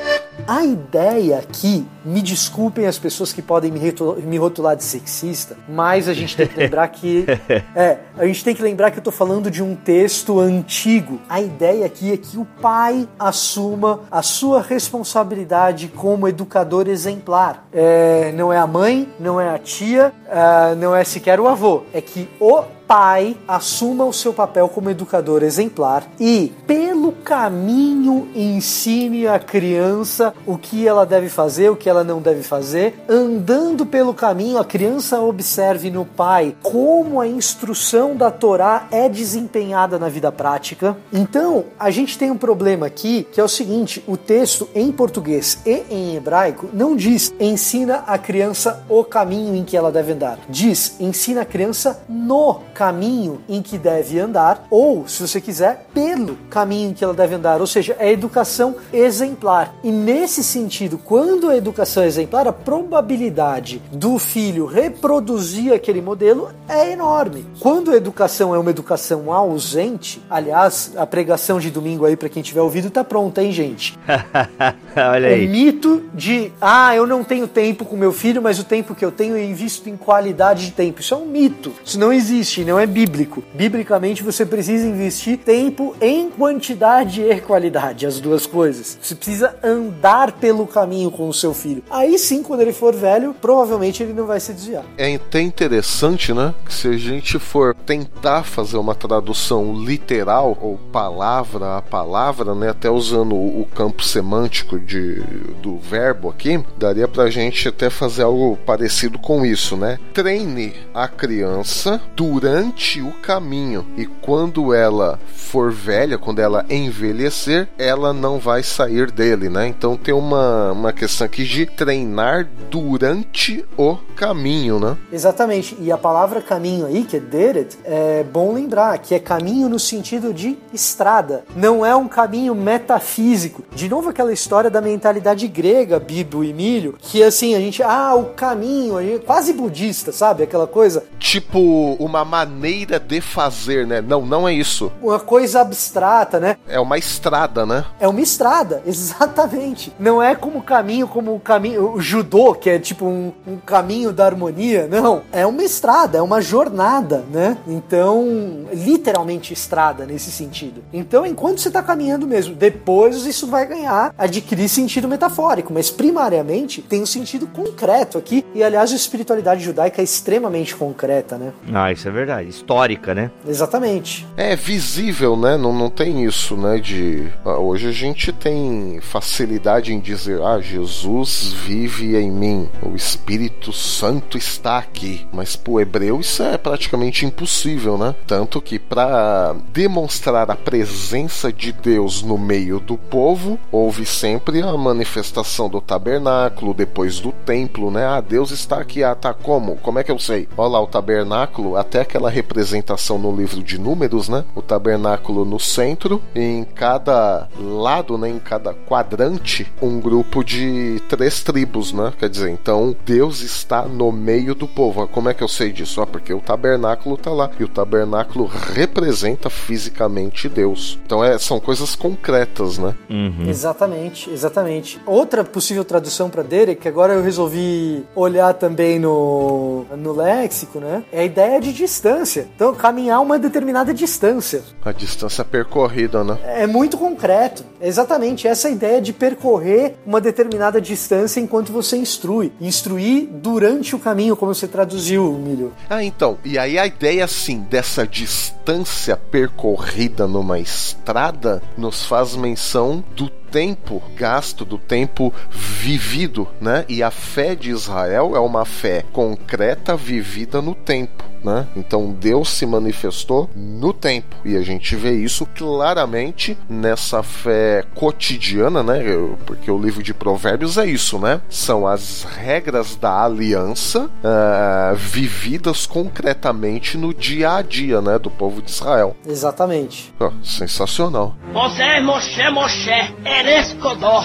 A 0.46 0.64
ideia 0.64 1.38
aqui, 1.38 1.86
me 2.06 2.22
desculpem 2.22 2.86
as 2.86 2.98
pessoas 2.98 3.32
que 3.32 3.42
podem 3.42 3.72
me, 3.72 3.80
me 4.22 4.38
rotular 4.38 4.76
de 4.76 4.84
sexista, 4.84 5.56
mas 5.68 6.08
a 6.08 6.14
gente 6.14 6.36
tem 6.36 6.46
que 6.46 6.56
lembrar 6.56 6.86
que. 6.88 7.26
é, 7.74 7.98
a 8.16 8.24
gente 8.24 8.44
tem 8.44 8.54
que 8.54 8.62
lembrar 8.62 8.92
que 8.92 8.98
eu 8.98 9.02
tô 9.02 9.10
falando 9.10 9.50
de 9.50 9.62
um 9.62 9.74
texto 9.74 10.38
antigo. 10.38 11.20
A 11.28 11.40
ideia 11.40 11.84
aqui 11.84 12.12
é 12.12 12.16
que 12.16 12.38
o 12.38 12.46
pai 12.62 13.08
assuma 13.18 14.00
a 14.10 14.22
sua 14.22 14.62
responsabilidade 14.62 15.88
como 15.88 16.28
educador 16.28 16.88
exemplar. 16.88 17.66
É, 17.72 18.32
não 18.32 18.52
é 18.52 18.58
a 18.58 18.66
mãe, 18.66 19.08
não 19.18 19.40
é 19.40 19.50
a 19.50 19.58
tia, 19.58 20.12
uh, 20.26 20.76
não 20.76 20.94
é 20.94 21.02
sequer 21.02 21.40
o 21.40 21.48
avô. 21.48 21.82
É 21.92 22.00
que 22.00 22.28
o 22.40 22.62
pai 22.86 23.36
assuma 23.48 24.04
o 24.04 24.12
seu 24.12 24.32
papel 24.32 24.68
como 24.68 24.90
educador 24.90 25.42
exemplar 25.42 26.04
e, 26.20 26.52
pelo 26.66 27.12
caminho, 27.12 28.28
ensine 28.34 29.26
a 29.26 29.38
criança 29.38 30.32
o 30.46 30.56
que 30.56 30.86
ela 30.86 31.04
deve 31.04 31.28
fazer, 31.28 31.68
o 31.70 31.76
que 31.76 31.88
ela 31.88 31.95
não 32.04 32.20
deve 32.20 32.42
fazer. 32.42 32.94
Andando 33.08 33.84
pelo 33.86 34.14
caminho, 34.14 34.58
a 34.58 34.64
criança 34.64 35.20
observe 35.20 35.90
no 35.90 36.04
pai 36.04 36.54
como 36.62 37.20
a 37.20 37.26
instrução 37.26 38.16
da 38.16 38.30
Torá 38.30 38.86
é 38.90 39.08
desempenhada 39.08 39.98
na 39.98 40.08
vida 40.08 40.30
prática. 40.32 40.96
Então, 41.12 41.64
a 41.78 41.90
gente 41.90 42.18
tem 42.18 42.30
um 42.30 42.36
problema 42.36 42.86
aqui 42.86 43.26
que 43.32 43.40
é 43.40 43.44
o 43.44 43.48
seguinte: 43.48 44.02
o 44.06 44.16
texto 44.16 44.68
em 44.74 44.90
português 44.92 45.58
e 45.64 45.82
em 45.90 46.16
hebraico 46.16 46.68
não 46.72 46.96
diz 46.96 47.32
ensina 47.38 48.04
a 48.06 48.18
criança 48.18 48.84
o 48.88 49.04
caminho 49.04 49.54
em 49.54 49.64
que 49.64 49.76
ela 49.76 49.92
deve 49.92 50.12
andar. 50.12 50.38
Diz 50.48 51.00
ensina 51.00 51.42
a 51.42 51.44
criança 51.44 52.02
no 52.08 52.60
caminho 52.74 53.40
em 53.48 53.62
que 53.62 53.78
deve 53.78 54.18
andar, 54.18 54.66
ou, 54.70 55.06
se 55.08 55.26
você 55.26 55.40
quiser, 55.40 55.86
pelo 55.92 56.36
caminho 56.50 56.90
em 56.90 56.94
que 56.94 57.04
ela 57.04 57.14
deve 57.14 57.34
andar, 57.34 57.60
ou 57.60 57.66
seja, 57.66 57.96
é 57.98 58.10
educação 58.10 58.76
exemplar. 58.92 59.74
E 59.82 59.90
nesse 59.90 60.42
sentido, 60.42 60.98
quando 60.98 61.48
a 61.48 61.56
educação 61.56 61.85
é 61.94 62.06
exemplar, 62.06 62.46
a 62.46 62.52
probabilidade 62.52 63.80
do 63.90 64.18
filho 64.18 64.66
reproduzir 64.66 65.72
aquele 65.72 66.02
modelo 66.02 66.50
é 66.68 66.92
enorme. 66.92 67.46
Quando 67.60 67.90
a 67.90 67.96
educação 67.96 68.54
é 68.54 68.58
uma 68.58 68.70
educação 68.70 69.32
ausente, 69.32 70.20
aliás, 70.28 70.92
a 70.96 71.06
pregação 71.06 71.58
de 71.58 71.70
domingo 71.70 72.04
aí 72.04 72.16
para 72.16 72.28
quem 72.28 72.42
tiver 72.42 72.60
ouvido 72.60 72.90
tá 72.90 73.02
pronta, 73.02 73.42
hein, 73.42 73.52
gente? 73.52 73.96
Olha 74.96 75.28
aí. 75.28 75.46
O 75.46 75.50
mito 75.50 76.02
de, 76.12 76.52
ah, 76.60 76.94
eu 76.94 77.06
não 77.06 77.24
tenho 77.24 77.48
tempo 77.48 77.84
com 77.84 77.96
meu 77.96 78.12
filho, 78.12 78.42
mas 78.42 78.58
o 78.58 78.64
tempo 78.64 78.94
que 78.94 79.04
eu 79.04 79.12
tenho 79.12 79.36
eu 79.36 79.44
invisto 79.44 79.88
em 79.88 79.96
qualidade 79.96 80.66
de 80.66 80.72
tempo. 80.72 81.00
Isso 81.00 81.14
é 81.14 81.16
um 81.16 81.26
mito. 81.26 81.72
Isso 81.84 81.98
não 81.98 82.12
existe 82.12 82.66
não 82.66 82.78
é 82.78 82.86
bíblico. 82.86 83.42
Biblicamente 83.54 84.22
você 84.22 84.44
precisa 84.44 84.86
investir 84.86 85.38
tempo 85.38 85.94
em 86.00 86.30
quantidade 86.30 87.22
e 87.22 87.40
qualidade, 87.40 88.06
as 88.06 88.20
duas 88.20 88.46
coisas. 88.46 88.98
Você 89.00 89.14
precisa 89.14 89.56
andar 89.62 90.32
pelo 90.32 90.66
caminho 90.66 91.10
com 91.10 91.28
o 91.28 91.34
seu 91.34 91.54
filho. 91.54 91.75
Aí 91.90 92.18
sim, 92.18 92.42
quando 92.42 92.60
ele 92.60 92.72
for 92.72 92.94
velho, 92.94 93.34
provavelmente 93.40 94.02
ele 94.02 94.12
não 94.12 94.26
vai 94.26 94.40
se 94.40 94.52
desviar. 94.52 94.84
É 94.96 95.14
até 95.14 95.40
interessante, 95.40 96.32
né? 96.32 96.54
Que 96.64 96.72
se 96.72 96.88
a 96.88 96.96
gente 96.96 97.38
for 97.38 97.74
tentar 97.74 98.42
fazer 98.44 98.76
uma 98.76 98.94
tradução 98.94 99.74
literal 99.74 100.56
ou 100.60 100.78
palavra 100.92 101.76
a 101.76 101.82
palavra, 101.82 102.54
né, 102.54 102.70
até 102.70 102.90
usando 102.90 103.34
o 103.34 103.66
campo 103.74 104.02
semântico 104.02 104.78
de, 104.78 105.20
do 105.62 105.78
verbo 105.78 106.28
aqui, 106.28 106.62
daria 106.78 107.08
pra 107.08 107.30
gente 107.30 107.68
até 107.68 107.90
fazer 107.90 108.22
algo 108.22 108.56
parecido 108.64 109.18
com 109.18 109.44
isso, 109.44 109.76
né? 109.76 109.98
Treine 110.12 110.74
a 110.94 111.08
criança 111.08 112.00
durante 112.14 112.36
durante 112.46 113.00
o 113.00 113.12
caminho. 113.12 113.86
E 113.96 114.06
quando 114.06 114.72
ela 114.74 115.18
for 115.34 115.72
velha, 115.72 116.18
quando 116.18 116.38
ela 116.38 116.64
envelhecer, 116.68 117.68
ela 117.78 118.12
não 118.12 118.38
vai 118.38 118.62
sair 118.62 119.10
dele, 119.10 119.48
né? 119.48 119.66
Então 119.66 119.96
tem 119.96 120.14
uma, 120.14 120.72
uma 120.72 120.92
questão 120.92 121.24
aqui 121.24 121.44
de 121.44 121.55
treinar 121.64 122.48
durante 122.70 123.64
o 123.76 123.96
caminho, 124.14 124.78
né? 124.78 124.96
Exatamente. 125.12 125.76
E 125.80 125.92
a 125.92 125.96
palavra 125.96 126.42
caminho 126.42 126.86
aí, 126.86 127.04
que 127.04 127.16
é 127.16 127.20
deret, 127.20 127.78
é 127.84 128.24
bom 128.24 128.52
lembrar 128.52 128.98
que 128.98 129.14
é 129.14 129.18
caminho 129.18 129.68
no 129.68 129.78
sentido 129.78 130.34
de 130.34 130.58
estrada. 130.72 131.44
Não 131.54 131.86
é 131.86 131.94
um 131.94 132.08
caminho 132.08 132.54
metafísico. 132.54 133.62
De 133.74 133.88
novo 133.88 134.10
aquela 134.10 134.32
história 134.32 134.68
da 134.68 134.80
mentalidade 134.80 135.46
grega, 135.46 136.00
Bibo 136.00 136.42
e 136.42 136.52
Milho, 136.52 136.96
que 136.98 137.22
assim, 137.22 137.54
a 137.54 137.60
gente, 137.60 137.82
ah, 137.82 138.14
o 138.14 138.34
caminho, 138.34 138.96
quase 139.24 139.52
budista, 139.52 140.12
sabe? 140.12 140.42
Aquela 140.42 140.66
coisa. 140.66 141.04
Tipo 141.18 141.94
uma 141.94 142.24
maneira 142.24 142.98
de 142.98 143.20
fazer, 143.20 143.86
né? 143.86 144.00
Não, 144.00 144.24
não 144.24 144.48
é 144.48 144.52
isso. 144.52 144.90
Uma 145.00 145.20
coisa 145.20 145.60
abstrata, 145.60 146.40
né? 146.40 146.56
É 146.68 146.80
uma 146.80 146.98
estrada, 146.98 147.64
né? 147.64 147.84
É 148.00 148.08
uma 148.08 148.20
estrada, 148.20 148.82
exatamente. 148.86 149.92
Não 149.98 150.22
é 150.22 150.34
como 150.34 150.62
caminho, 150.62 151.06
como 151.06 151.34
o 151.34 151.40
caminho, 151.46 151.94
o 151.94 152.00
judô, 152.00 152.54
que 152.54 152.68
é 152.68 152.78
tipo 152.78 153.06
um, 153.06 153.32
um 153.46 153.56
caminho 153.56 154.12
da 154.12 154.26
harmonia. 154.26 154.86
Não, 154.86 155.22
é 155.32 155.46
uma 155.46 155.62
estrada, 155.62 156.18
é 156.18 156.22
uma 156.22 156.40
jornada, 156.40 157.24
né? 157.32 157.56
Então, 157.66 158.66
literalmente 158.72 159.52
estrada 159.52 160.04
nesse 160.04 160.30
sentido. 160.30 160.82
Então, 160.92 161.24
enquanto 161.24 161.60
você 161.60 161.68
está 161.68 161.82
caminhando 161.82 162.26
mesmo, 162.26 162.54
depois 162.54 163.24
isso 163.24 163.46
vai 163.46 163.66
ganhar, 163.66 164.14
adquirir 164.18 164.68
sentido 164.68 165.08
metafórico, 165.08 165.72
mas 165.72 165.90
primariamente 165.90 166.82
tem 166.82 167.02
um 167.02 167.06
sentido 167.06 167.46
concreto 167.46 168.18
aqui. 168.18 168.44
E 168.54 168.62
aliás, 168.62 168.92
a 168.92 168.96
espiritualidade 168.96 169.62
judaica 169.62 170.02
é 170.02 170.04
extremamente 170.04 170.76
concreta, 170.76 171.38
né? 171.38 171.52
Ah, 171.72 171.90
isso 171.92 172.06
é 172.06 172.10
verdade 172.10 172.26
verdade, 172.26 172.50
histórica, 172.50 173.14
né? 173.14 173.30
Exatamente. 173.46 174.26
É 174.36 174.56
visível, 174.56 175.36
né? 175.36 175.56
Não, 175.56 175.72
não 175.72 175.88
tem 175.88 176.24
isso, 176.24 176.56
né? 176.56 176.78
De 176.78 177.28
ah, 177.44 177.58
hoje 177.58 177.88
a 177.88 177.92
gente 177.92 178.32
tem 178.32 178.98
facilidade 179.00 179.92
em 179.92 180.00
dizer, 180.00 180.42
ah, 180.42 180.60
Jesus 180.60 181.35
vive 181.44 182.16
em 182.16 182.30
mim, 182.30 182.68
o 182.82 182.96
Espírito 182.96 183.72
Santo 183.72 184.36
está 184.36 184.78
aqui. 184.78 185.26
Mas 185.32 185.54
pro 185.56 185.80
hebreu 185.80 186.20
isso 186.20 186.42
é 186.42 186.58
praticamente 186.58 187.24
impossível, 187.24 187.96
né? 187.96 188.14
Tanto 188.26 188.60
que 188.60 188.78
para 188.78 189.54
demonstrar 189.72 190.50
a 190.50 190.56
presença 190.56 191.52
de 191.52 191.72
Deus 191.72 192.22
no 192.22 192.36
meio 192.36 192.80
do 192.80 192.96
povo, 192.96 193.58
houve 193.70 194.04
sempre 194.04 194.62
a 194.62 194.76
manifestação 194.76 195.68
do 195.68 195.80
tabernáculo, 195.80 196.74
depois 196.74 197.20
do 197.20 197.30
templo, 197.30 197.90
né? 197.90 198.04
Ah, 198.04 198.20
Deus 198.20 198.50
está 198.50 198.78
aqui. 198.78 199.04
Ah, 199.04 199.14
tá 199.14 199.32
como? 199.32 199.76
Como 199.76 199.98
é 199.98 200.04
que 200.04 200.10
eu 200.10 200.18
sei? 200.18 200.48
Olha 200.56 200.72
lá 200.72 200.82
o 200.82 200.86
tabernáculo, 200.86 201.76
até 201.76 202.04
que 202.04 202.16
aquela 202.16 202.30
representação 202.30 203.18
no 203.18 203.34
livro 203.34 203.62
de 203.62 203.78
números, 203.78 204.28
né? 204.28 204.44
O 204.54 204.62
tabernáculo 204.62 205.44
no 205.44 205.60
centro, 205.60 206.22
em 206.34 206.64
cada 206.64 207.48
lado, 207.58 208.16
né, 208.16 208.30
em 208.30 208.38
cada 208.38 208.72
quadrante, 208.72 209.70
um 209.82 210.00
grupo 210.00 210.42
de 210.42 211.00
três 211.08 211.25
tribos, 211.42 211.92
né? 211.92 212.12
Quer 212.18 212.28
dizer, 212.28 212.50
então 212.50 212.94
Deus 213.04 213.40
está 213.40 213.82
no 213.82 214.12
meio 214.12 214.54
do 214.54 214.68
povo. 214.68 215.06
Como 215.08 215.28
é 215.28 215.34
que 215.34 215.42
eu 215.42 215.48
sei 215.48 215.72
disso? 215.72 216.00
Ah, 216.00 216.06
porque 216.06 216.32
o 216.32 216.40
tabernáculo 216.40 217.16
tá 217.16 217.30
lá. 217.30 217.50
E 217.58 217.64
o 217.64 217.68
tabernáculo 217.68 218.46
representa 218.46 219.50
fisicamente 219.50 220.48
Deus. 220.48 220.98
Então 221.04 221.24
é, 221.24 221.38
são 221.38 221.58
coisas 221.58 221.96
concretas, 221.96 222.78
né? 222.78 222.94
Uhum. 223.10 223.48
Exatamente, 223.48 224.30
exatamente. 224.30 225.00
Outra 225.06 225.42
possível 225.44 225.84
tradução 225.84 226.30
para 226.30 226.42
Derek, 226.42 226.86
agora 226.86 227.14
eu 227.14 227.22
resolvi 227.22 228.04
olhar 228.14 228.54
também 228.54 228.98
no, 228.98 229.84
no 229.96 230.12
léxico, 230.14 230.78
né? 230.78 231.04
É 231.12 231.20
a 231.20 231.24
ideia 231.24 231.60
de 231.60 231.72
distância. 231.72 232.48
Então, 232.54 232.74
caminhar 232.74 233.20
uma 233.20 233.38
determinada 233.38 233.92
distância. 233.92 234.62
A 234.84 234.92
distância 234.92 235.44
percorrida, 235.44 236.22
né? 236.22 236.38
É 236.44 236.66
muito 236.66 236.96
concreto. 236.96 237.64
É 237.80 237.88
exatamente 237.88 238.46
essa 238.46 238.68
ideia 238.68 239.00
de 239.00 239.12
percorrer 239.12 239.96
uma 240.06 240.20
determinada 240.20 240.80
distância 240.80 241.15
enquanto 241.36 241.72
você 241.72 241.96
instrui. 241.96 242.52
Instruir 242.60 243.28
durante 243.30 243.94
o 243.94 243.98
caminho, 243.98 244.36
como 244.36 244.54
você 244.54 244.66
traduziu, 244.66 245.32
Milho. 245.32 245.72
Ah, 245.88 246.02
então. 246.02 246.38
E 246.44 246.58
aí 246.58 246.78
a 246.78 246.86
ideia, 246.86 247.24
assim, 247.24 247.60
dessa 247.60 248.06
distância 248.06 249.16
percorrida 249.16 250.26
numa 250.26 250.58
estrada 250.58 251.62
nos 251.76 252.04
faz 252.04 252.36
menção 252.36 253.04
do 253.14 253.28
tempo 253.28 254.02
gasto, 254.16 254.64
do 254.64 254.76
tempo 254.76 255.32
vivido, 255.50 256.46
né? 256.60 256.84
E 256.88 257.02
a 257.02 257.10
fé 257.10 257.54
de 257.54 257.70
Israel 257.70 258.32
é 258.34 258.40
uma 258.40 258.64
fé 258.64 259.04
concreta 259.12 259.96
vivida 259.96 260.60
no 260.60 260.74
tempo. 260.74 261.24
Né? 261.46 261.64
Então 261.76 262.10
Deus 262.10 262.48
se 262.48 262.66
manifestou 262.66 263.48
no 263.54 263.92
tempo 263.92 264.34
e 264.44 264.56
a 264.56 264.62
gente 264.62 264.96
vê 264.96 265.12
isso 265.12 265.46
claramente 265.46 266.58
nessa 266.68 267.22
fé 267.22 267.84
cotidiana, 267.94 268.82
né? 268.82 268.98
Porque 269.46 269.70
o 269.70 269.78
livro 269.78 270.02
de 270.02 270.12
Provérbios 270.12 270.76
é 270.76 270.86
isso, 270.86 271.20
né? 271.20 271.40
São 271.48 271.86
as 271.86 272.24
regras 272.24 272.96
da 272.96 273.22
aliança 273.24 274.06
uh, 274.06 274.96
vividas 274.96 275.86
concretamente 275.86 276.98
no 276.98 277.14
dia 277.14 277.54
a 277.54 277.62
dia, 277.62 278.00
né? 278.00 278.18
Do 278.18 278.30
povo 278.30 278.60
de 278.60 278.72
Israel. 278.72 279.16
Exatamente. 279.24 280.12
Oh, 280.18 280.32
sensacional. 280.42 281.36
Você 281.52 281.82
é 281.82 282.00
Moshe 282.00 282.50
Moshe, 282.50 283.14
Erescodor. 283.24 284.24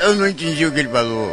Eu 0.00 0.14
não 0.14 0.26
entendi 0.26 0.64
o 0.64 0.72
que 0.72 0.80
ele 0.80 0.88
falou. 0.88 1.30